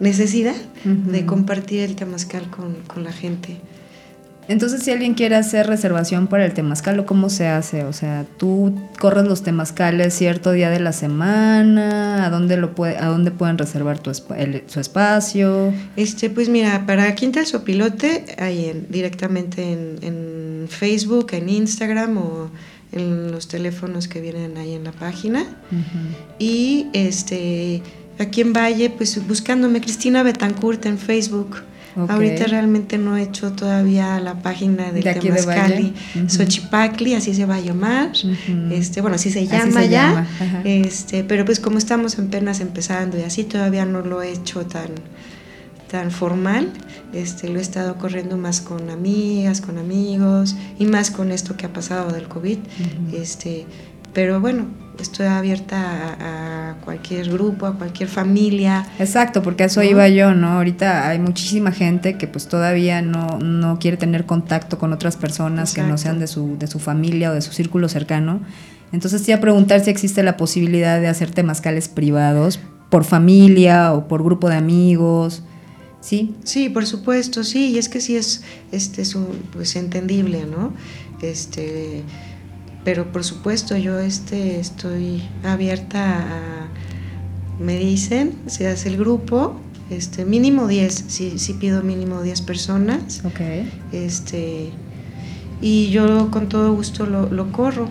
necesidad 0.00 0.56
de 0.84 1.26
compartir 1.26 1.80
el 1.80 1.96
temazcal 1.96 2.48
con, 2.50 2.74
con 2.86 3.04
la 3.04 3.12
gente. 3.12 3.56
Entonces, 4.48 4.82
si 4.82 4.92
alguien 4.92 5.14
quiere 5.14 5.34
hacer 5.34 5.66
reservación 5.66 6.28
para 6.28 6.44
el 6.44 6.54
temazcal, 6.54 7.04
¿cómo 7.04 7.30
se 7.30 7.48
hace? 7.48 7.84
O 7.84 7.92
sea, 7.92 8.24
tú 8.36 8.72
corres 9.00 9.24
los 9.24 9.42
temazcales 9.42 10.14
cierto 10.14 10.52
día 10.52 10.70
de 10.70 10.78
la 10.78 10.92
semana, 10.92 12.24
¿a 12.24 12.30
dónde 12.30 12.56
lo 12.56 12.74
puede, 12.74 12.96
a 12.96 13.06
dónde 13.06 13.32
pueden 13.32 13.58
reservar 13.58 13.98
tu 13.98 14.12
su 14.14 14.80
espacio? 14.80 15.72
Este, 15.96 16.30
pues 16.30 16.48
mira, 16.48 16.86
para 16.86 17.12
Quinta 17.16 17.40
el 17.40 17.46
Sopilote, 17.46 18.24
ahí 18.38 18.66
en, 18.66 18.86
directamente 18.88 19.72
en, 19.72 20.66
Facebook, 20.68 21.28
en 21.32 21.48
Instagram 21.48 22.18
o 22.18 22.50
en 22.90 23.30
los 23.30 23.46
teléfonos 23.46 24.08
que 24.08 24.20
vienen 24.20 24.56
ahí 24.56 24.74
en 24.74 24.82
la 24.82 24.90
página. 24.90 25.44
Y 26.40 26.86
este, 26.92 27.82
aquí 28.18 28.40
en 28.40 28.52
Valle, 28.52 28.90
pues 28.90 29.24
buscándome 29.28 29.80
Cristina 29.80 30.24
Betancourt 30.24 30.84
en 30.86 30.98
Facebook. 30.98 31.62
Ahorita 31.96 32.46
realmente 32.46 32.98
no 32.98 33.16
he 33.16 33.22
hecho 33.22 33.52
todavía 33.52 34.20
la 34.20 34.34
página 34.42 34.92
del 34.92 35.02
de 35.02 35.14
Temazcali, 35.14 35.94
Xochipacli, 36.28 37.14
así 37.14 37.34
se 37.34 37.46
va 37.46 37.56
a 37.56 37.60
llamar. 37.60 38.12
este, 38.70 39.00
bueno, 39.00 39.16
así 39.16 39.30
se 39.30 39.46
llama 39.46 39.84
ya. 39.84 40.26
este, 40.64 41.24
pero 41.24 41.44
pues 41.44 41.58
como 41.58 41.78
estamos 41.78 42.18
apenas 42.18 42.60
empezando 42.60 43.18
y 43.18 43.22
así 43.22 43.44
todavía 43.44 43.86
no 43.86 44.02
lo 44.02 44.22
he 44.22 44.32
hecho 44.32 44.66
tan 44.66 44.90
tan 45.90 46.10
formal, 46.10 46.72
este, 47.12 47.48
lo 47.48 47.60
he 47.60 47.62
estado 47.62 47.96
corriendo 47.96 48.36
más 48.36 48.60
con 48.60 48.90
amigas, 48.90 49.60
con 49.60 49.78
amigos 49.78 50.56
y 50.80 50.84
más 50.84 51.12
con 51.12 51.30
esto 51.30 51.56
que 51.56 51.66
ha 51.66 51.72
pasado 51.72 52.10
del 52.10 52.26
COVID. 52.28 52.58
este, 53.14 53.66
pero 54.12 54.40
bueno, 54.40 54.66
estoy 54.98 55.26
abierta 55.26 56.16
a, 56.20 56.76
cualquier 56.84 57.30
grupo, 57.30 57.66
a 57.66 57.74
cualquier 57.74 58.08
familia. 58.08 58.86
Exacto, 58.98 59.42
porque 59.42 59.64
eso 59.64 59.82
iba 59.82 60.08
yo, 60.08 60.34
¿no? 60.34 60.52
Ahorita 60.52 61.08
hay 61.08 61.18
muchísima 61.18 61.72
gente 61.72 62.16
que 62.16 62.28
pues 62.28 62.48
todavía 62.48 63.02
no, 63.02 63.38
no 63.38 63.78
quiere 63.78 63.96
tener 63.96 64.24
contacto 64.24 64.78
con 64.78 64.92
otras 64.92 65.16
personas 65.16 65.74
que 65.74 65.82
no 65.82 65.98
sean 65.98 66.18
de 66.18 66.26
su, 66.26 66.56
de 66.58 66.66
su 66.66 66.78
familia 66.78 67.30
o 67.30 67.34
de 67.34 67.42
su 67.42 67.52
círculo 67.52 67.88
cercano. 67.88 68.40
Entonces 68.92 69.22
sí 69.22 69.32
a 69.32 69.40
preguntar 69.40 69.80
si 69.80 69.90
existe 69.90 70.22
la 70.22 70.36
posibilidad 70.36 71.00
de 71.00 71.08
hacer 71.08 71.30
temazcales 71.30 71.88
privados 71.88 72.60
por 72.90 73.04
familia 73.04 73.92
o 73.92 74.08
por 74.08 74.22
grupo 74.22 74.48
de 74.48 74.56
amigos. 74.56 75.42
¿Sí? 76.00 76.36
Sí, 76.44 76.68
por 76.68 76.86
supuesto, 76.86 77.42
sí, 77.42 77.72
y 77.72 77.78
es 77.78 77.88
que 77.88 78.00
sí 78.00 78.16
es, 78.16 78.44
este, 78.70 79.02
pues, 79.52 79.74
entendible, 79.74 80.44
¿no? 80.46 80.72
Este, 81.20 82.04
pero 82.86 83.10
por 83.10 83.24
supuesto 83.24 83.76
yo 83.76 83.98
este, 83.98 84.60
estoy 84.60 85.20
abierta 85.42 86.20
a, 86.20 86.68
me 87.60 87.76
dicen, 87.76 88.34
se 88.46 88.68
hace 88.68 88.90
el 88.90 88.96
grupo, 88.96 89.56
este, 89.90 90.24
mínimo 90.24 90.68
10, 90.68 91.06
sí, 91.08 91.32
sí 91.38 91.54
pido 91.54 91.82
mínimo 91.82 92.22
10 92.22 92.42
personas. 92.42 93.22
Ok. 93.24 93.40
Este, 93.90 94.70
y 95.60 95.90
yo 95.90 96.30
con 96.30 96.48
todo 96.48 96.74
gusto 96.74 97.06
lo, 97.06 97.28
lo 97.28 97.50
corro. 97.50 97.88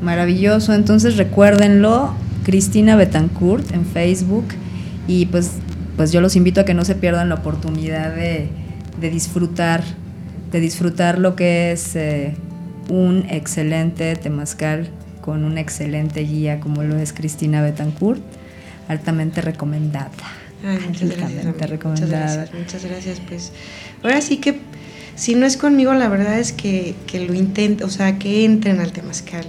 Maravilloso, 0.00 0.72
entonces 0.72 1.18
recuérdenlo, 1.18 2.14
Cristina 2.42 2.96
Betancourt 2.96 3.70
en 3.74 3.84
Facebook 3.84 4.46
y 5.06 5.26
pues, 5.26 5.50
pues 5.98 6.12
yo 6.12 6.22
los 6.22 6.34
invito 6.34 6.62
a 6.62 6.64
que 6.64 6.72
no 6.72 6.86
se 6.86 6.94
pierdan 6.94 7.28
la 7.28 7.34
oportunidad 7.34 8.14
de, 8.14 8.48
de 8.98 9.10
disfrutar, 9.10 9.84
de 10.50 10.60
disfrutar 10.60 11.18
lo 11.18 11.36
que 11.36 11.72
es 11.72 11.94
eh, 11.94 12.34
un 12.90 13.24
excelente 13.30 14.14
temazcal 14.16 14.88
con 15.22 15.44
una 15.44 15.60
excelente 15.60 16.20
guía 16.22 16.60
como 16.60 16.82
lo 16.82 16.96
es 16.98 17.12
Cristina 17.12 17.62
Betancourt, 17.62 18.20
altamente 18.88 19.40
recomendada. 19.40 20.10
Ay, 20.64 20.78
muchas 20.86 21.08
gracias. 21.08 21.22
altamente 21.22 21.48
Muchas 21.52 21.70
recomendada. 21.70 22.34
gracias, 22.36 22.54
muchas 22.54 22.84
gracias. 22.84 23.20
Pues 23.28 23.52
ahora 24.02 24.20
sí 24.20 24.38
que 24.38 24.58
si 25.14 25.34
no 25.34 25.46
es 25.46 25.56
conmigo, 25.56 25.92
la 25.94 26.08
verdad 26.08 26.38
es 26.38 26.52
que, 26.52 26.94
que 27.06 27.20
lo 27.26 27.34
intenten, 27.34 27.86
o 27.86 27.90
sea, 27.90 28.18
que 28.18 28.44
entren 28.44 28.80
al 28.80 28.92
temazcal. 28.92 29.44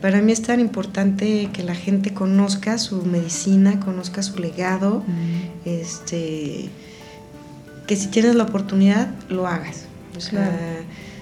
Para 0.00 0.22
mí 0.22 0.32
es 0.32 0.40
tan 0.40 0.60
importante 0.60 1.50
que 1.52 1.62
la 1.62 1.74
gente 1.74 2.14
conozca 2.14 2.78
su 2.78 3.02
medicina, 3.04 3.80
conozca 3.80 4.22
su 4.22 4.38
legado, 4.38 5.04
Mm. 5.06 5.68
este, 5.68 6.70
que 7.86 7.96
si 7.96 8.06
tienes 8.08 8.34
la 8.34 8.44
oportunidad, 8.44 9.08
lo 9.28 9.46
hagas. 9.46 9.84
O 10.16 10.20
sea, 10.20 10.30
Claro. 10.46 10.56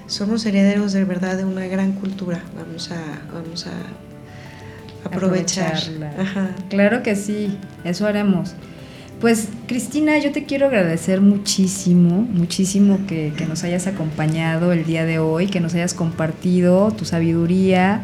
Somos 0.09 0.45
herederos 0.47 0.93
de 0.93 1.05
verdad 1.05 1.37
de 1.37 1.45
una 1.45 1.67
gran 1.67 1.93
cultura. 1.93 2.43
Vamos 2.57 2.91
a, 2.91 2.97
vamos 3.33 3.67
a 3.67 5.07
aprovechar. 5.07 5.67
Aprovecharla. 5.67 6.13
Ajá. 6.19 6.51
Claro 6.71 7.03
que 7.03 7.15
sí, 7.15 7.57
eso 7.85 8.07
haremos. 8.07 8.55
Pues 9.21 9.49
Cristina, 9.67 10.19
yo 10.19 10.33
te 10.33 10.45
quiero 10.45 10.67
agradecer 10.67 11.21
muchísimo, 11.21 12.23
muchísimo 12.23 13.01
que, 13.07 13.33
que 13.37 13.47
nos 13.47 13.65
hayas 13.65 13.87
acompañado 13.87 14.73
el 14.73 14.85
día 14.85 15.05
de 15.05 15.19
hoy, 15.19 15.49
que 15.49 15.61
nos 15.61 15.75
hayas 15.75 15.93
compartido 15.93 16.91
tu 16.93 17.05
sabiduría, 17.05 18.03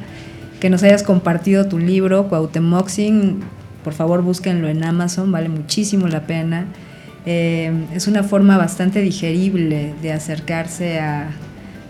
que 0.60 0.70
nos 0.70 0.82
hayas 0.82 1.02
compartido 1.02 1.66
tu 1.68 1.78
libro, 1.78 2.28
Cuauhtemoxin. 2.28 3.40
Por 3.82 3.92
favor, 3.94 4.22
búsquenlo 4.22 4.68
en 4.68 4.82
Amazon, 4.84 5.30
vale 5.30 5.48
muchísimo 5.48 6.08
la 6.08 6.26
pena. 6.26 6.66
Eh, 7.26 7.72
es 7.94 8.08
una 8.08 8.22
forma 8.24 8.58
bastante 8.58 9.00
digerible 9.00 9.94
de 10.02 10.12
acercarse 10.12 10.98
a, 10.98 11.30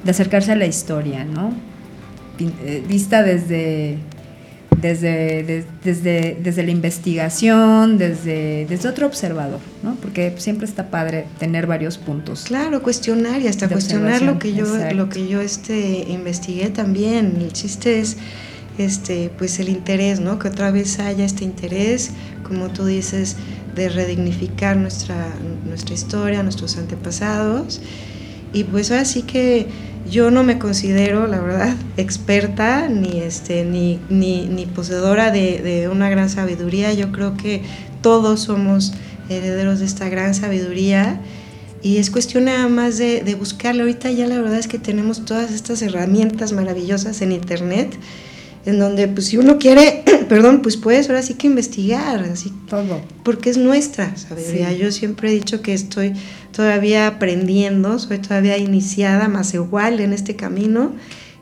de 0.04 0.10
acercarse 0.10 0.52
a 0.52 0.56
la 0.56 0.66
historia, 0.66 1.24
¿no? 1.24 1.52
Eh, 2.38 2.84
Vista 2.88 3.22
desde, 3.22 3.96
desde, 4.80 5.42
de- 5.44 5.64
desde, 5.84 6.36
desde 6.42 6.62
la 6.62 6.70
investigación, 6.72 7.96
desde, 7.96 8.66
desde 8.68 8.88
otro 8.88 9.06
observador, 9.06 9.60
¿no? 9.82 9.94
Porque 10.02 10.34
siempre 10.38 10.66
está 10.66 10.90
padre 10.90 11.26
tener 11.38 11.66
varios 11.66 11.96
puntos. 11.98 12.42
Claro, 12.44 12.82
cuestionar 12.82 13.40
y 13.40 13.48
hasta 13.48 13.68
cuestionar 13.68 14.22
lo 14.22 14.38
que 14.38 14.52
yo, 14.52 14.66
lo 14.94 15.08
que 15.08 15.28
yo 15.28 15.40
este, 15.40 16.06
investigué 16.08 16.70
también. 16.70 17.36
El 17.40 17.52
chiste 17.52 18.00
es 18.00 18.16
este, 18.76 19.30
pues 19.38 19.60
el 19.60 19.68
interés, 19.68 20.18
¿no? 20.20 20.38
Que 20.40 20.48
otra 20.48 20.70
vez 20.72 20.98
haya 20.98 21.24
este 21.24 21.44
interés, 21.44 22.10
como 22.42 22.68
tú 22.70 22.84
dices, 22.84 23.36
de 23.76 23.88
redignificar 23.88 24.76
nuestra, 24.76 25.28
nuestra 25.66 25.94
historia, 25.94 26.42
nuestros 26.42 26.76
antepasados. 26.76 27.80
Y 28.54 28.64
pues 28.64 28.90
ahora 28.90 29.04
sí 29.04 29.22
que 29.22 29.66
yo 30.10 30.30
no 30.30 30.42
me 30.44 30.58
considero, 30.58 31.26
la 31.26 31.40
verdad, 31.40 31.76
experta 31.98 32.88
ni, 32.88 33.20
este, 33.20 33.64
ni, 33.64 34.00
ni, 34.08 34.66
poseedora 34.66 35.30
de, 35.30 35.60
de 35.60 35.88
una 35.88 36.08
gran 36.08 36.30
sabiduría. 36.30 36.94
Yo 36.94 37.12
creo 37.12 37.36
que 37.36 37.62
todos 38.00 38.40
somos 38.40 38.94
herederos 39.28 39.80
de 39.80 39.86
esta 39.86 40.08
gran 40.08 40.34
sabiduría 40.34 41.20
y 41.82 41.98
es 41.98 42.10
cuestión 42.10 42.44
nada 42.44 42.68
más 42.68 42.96
de, 42.96 43.22
de 43.22 43.34
buscarla. 43.34 43.82
Ahorita 43.82 44.10
ya 44.10 44.26
la 44.26 44.40
verdad 44.40 44.58
es 44.58 44.68
que 44.68 44.78
tenemos 44.78 45.24
todas 45.24 45.52
estas 45.52 45.82
herramientas 45.82 46.52
maravillosas 46.52 47.20
en 47.20 47.32
internet 47.32 47.94
en 48.66 48.78
donde 48.78 49.08
pues 49.08 49.26
si 49.26 49.36
uno 49.36 49.58
quiere, 49.58 50.03
perdón, 50.24 50.62
pues 50.62 50.76
puedes 50.76 51.08
ahora 51.08 51.22
sí 51.22 51.34
que 51.34 51.46
investigar, 51.46 52.20
así 52.20 52.52
Todo. 52.68 53.00
porque 53.22 53.50
es 53.50 53.56
nuestra 53.56 54.16
sabiduría. 54.16 54.70
Sí. 54.70 54.78
Yo 54.78 54.92
siempre 54.92 55.30
he 55.30 55.32
dicho 55.32 55.62
que 55.62 55.74
estoy 55.74 56.14
todavía 56.52 57.06
aprendiendo, 57.06 57.98
soy 57.98 58.18
todavía 58.18 58.58
iniciada, 58.58 59.28
más 59.28 59.54
igual 59.54 60.00
en 60.00 60.12
este 60.12 60.36
camino. 60.36 60.92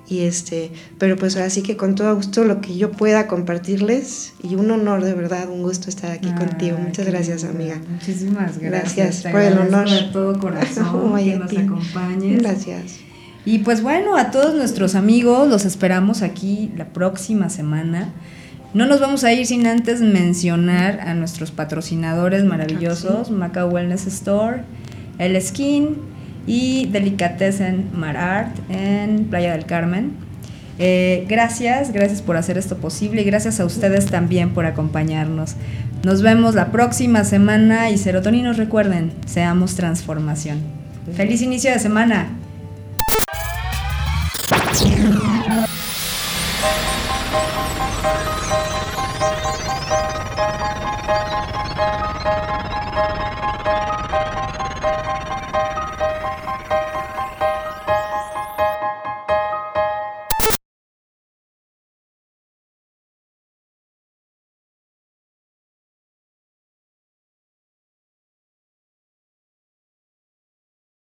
Y 0.09 0.21
este, 0.21 0.71
pero 0.99 1.17
pues 1.17 1.37
ahora 1.37 1.49
sí 1.49 1.63
que 1.63 1.77
con 1.77 1.95
todo 1.95 2.15
gusto 2.15 2.45
lo 2.45 2.61
que 2.61 2.77
yo 2.77 2.91
pueda 2.91 3.27
compartirles 3.27 4.35
y 4.43 4.57
un 4.57 4.71
honor 4.71 5.03
de 5.03 5.15
verdad, 5.15 5.49
un 5.49 5.63
gusto 5.63 5.89
estar 5.89 6.11
aquí 6.11 6.31
contigo. 6.33 6.77
Muchas 6.77 7.07
gracias, 7.07 7.45
amiga. 7.45 7.81
Muchísimas 7.89 8.59
gracias. 8.59 9.23
Por 9.23 9.41
el 9.41 9.57
honor. 9.57 9.89
De 9.89 10.03
todo 10.13 10.39
corazón 10.39 11.17
que 11.25 11.37
nos 11.37 11.57
acompañes. 11.57 12.43
Gracias. 12.43 12.97
Y 13.45 13.59
pues 13.61 13.83
bueno, 13.83 14.17
a 14.17 14.31
todos 14.31 14.55
nuestros 14.55 14.95
amigos 14.95 15.49
los 15.49 15.65
esperamos 15.65 16.23
aquí 16.23 16.71
la 16.77 16.93
próxima 16.93 17.49
semana. 17.49 18.13
No 18.75 18.87
nos 18.87 19.01
vamos 19.01 19.23
a 19.23 19.33
ir 19.35 19.45
sin 19.45 19.67
antes 19.67 20.01
mencionar 20.01 21.01
a 21.01 21.13
nuestros 21.13 21.51
patrocinadores 21.51 22.43
maravillosos, 22.45 23.31
Maca 23.31 23.67
Wellness 23.67 24.07
Store, 24.07 24.63
El 25.19 25.41
Skin 25.43 25.99
y 26.47 26.87
Delicatessen 26.87 27.91
Mar 27.93 28.17
Art 28.17 28.57
en 28.71 29.27
Playa 29.27 29.53
del 29.53 29.67
Carmen. 29.67 30.13
Eh, 30.79 31.27
gracias, 31.29 31.93
gracias 31.93 32.23
por 32.23 32.39
hacer 32.39 32.57
esto 32.57 32.79
posible 32.79 33.21
y 33.21 33.25
gracias 33.25 33.61
a 33.61 33.67
ustedes 33.67 34.07
también 34.07 34.55
por 34.55 34.65
acompañarnos. 34.65 35.55
Nos 36.03 36.23
vemos 36.23 36.55
la 36.55 36.73
próxima 36.73 37.25
semana 37.25 37.91
y 37.91 37.99
serotoninos 37.99 38.57
recuerden, 38.57 39.13
seamos 39.27 39.75
transformación. 39.75 40.61
Feliz 41.15 41.43
inicio 41.43 41.71
de 41.71 41.79
semana. 41.79 42.29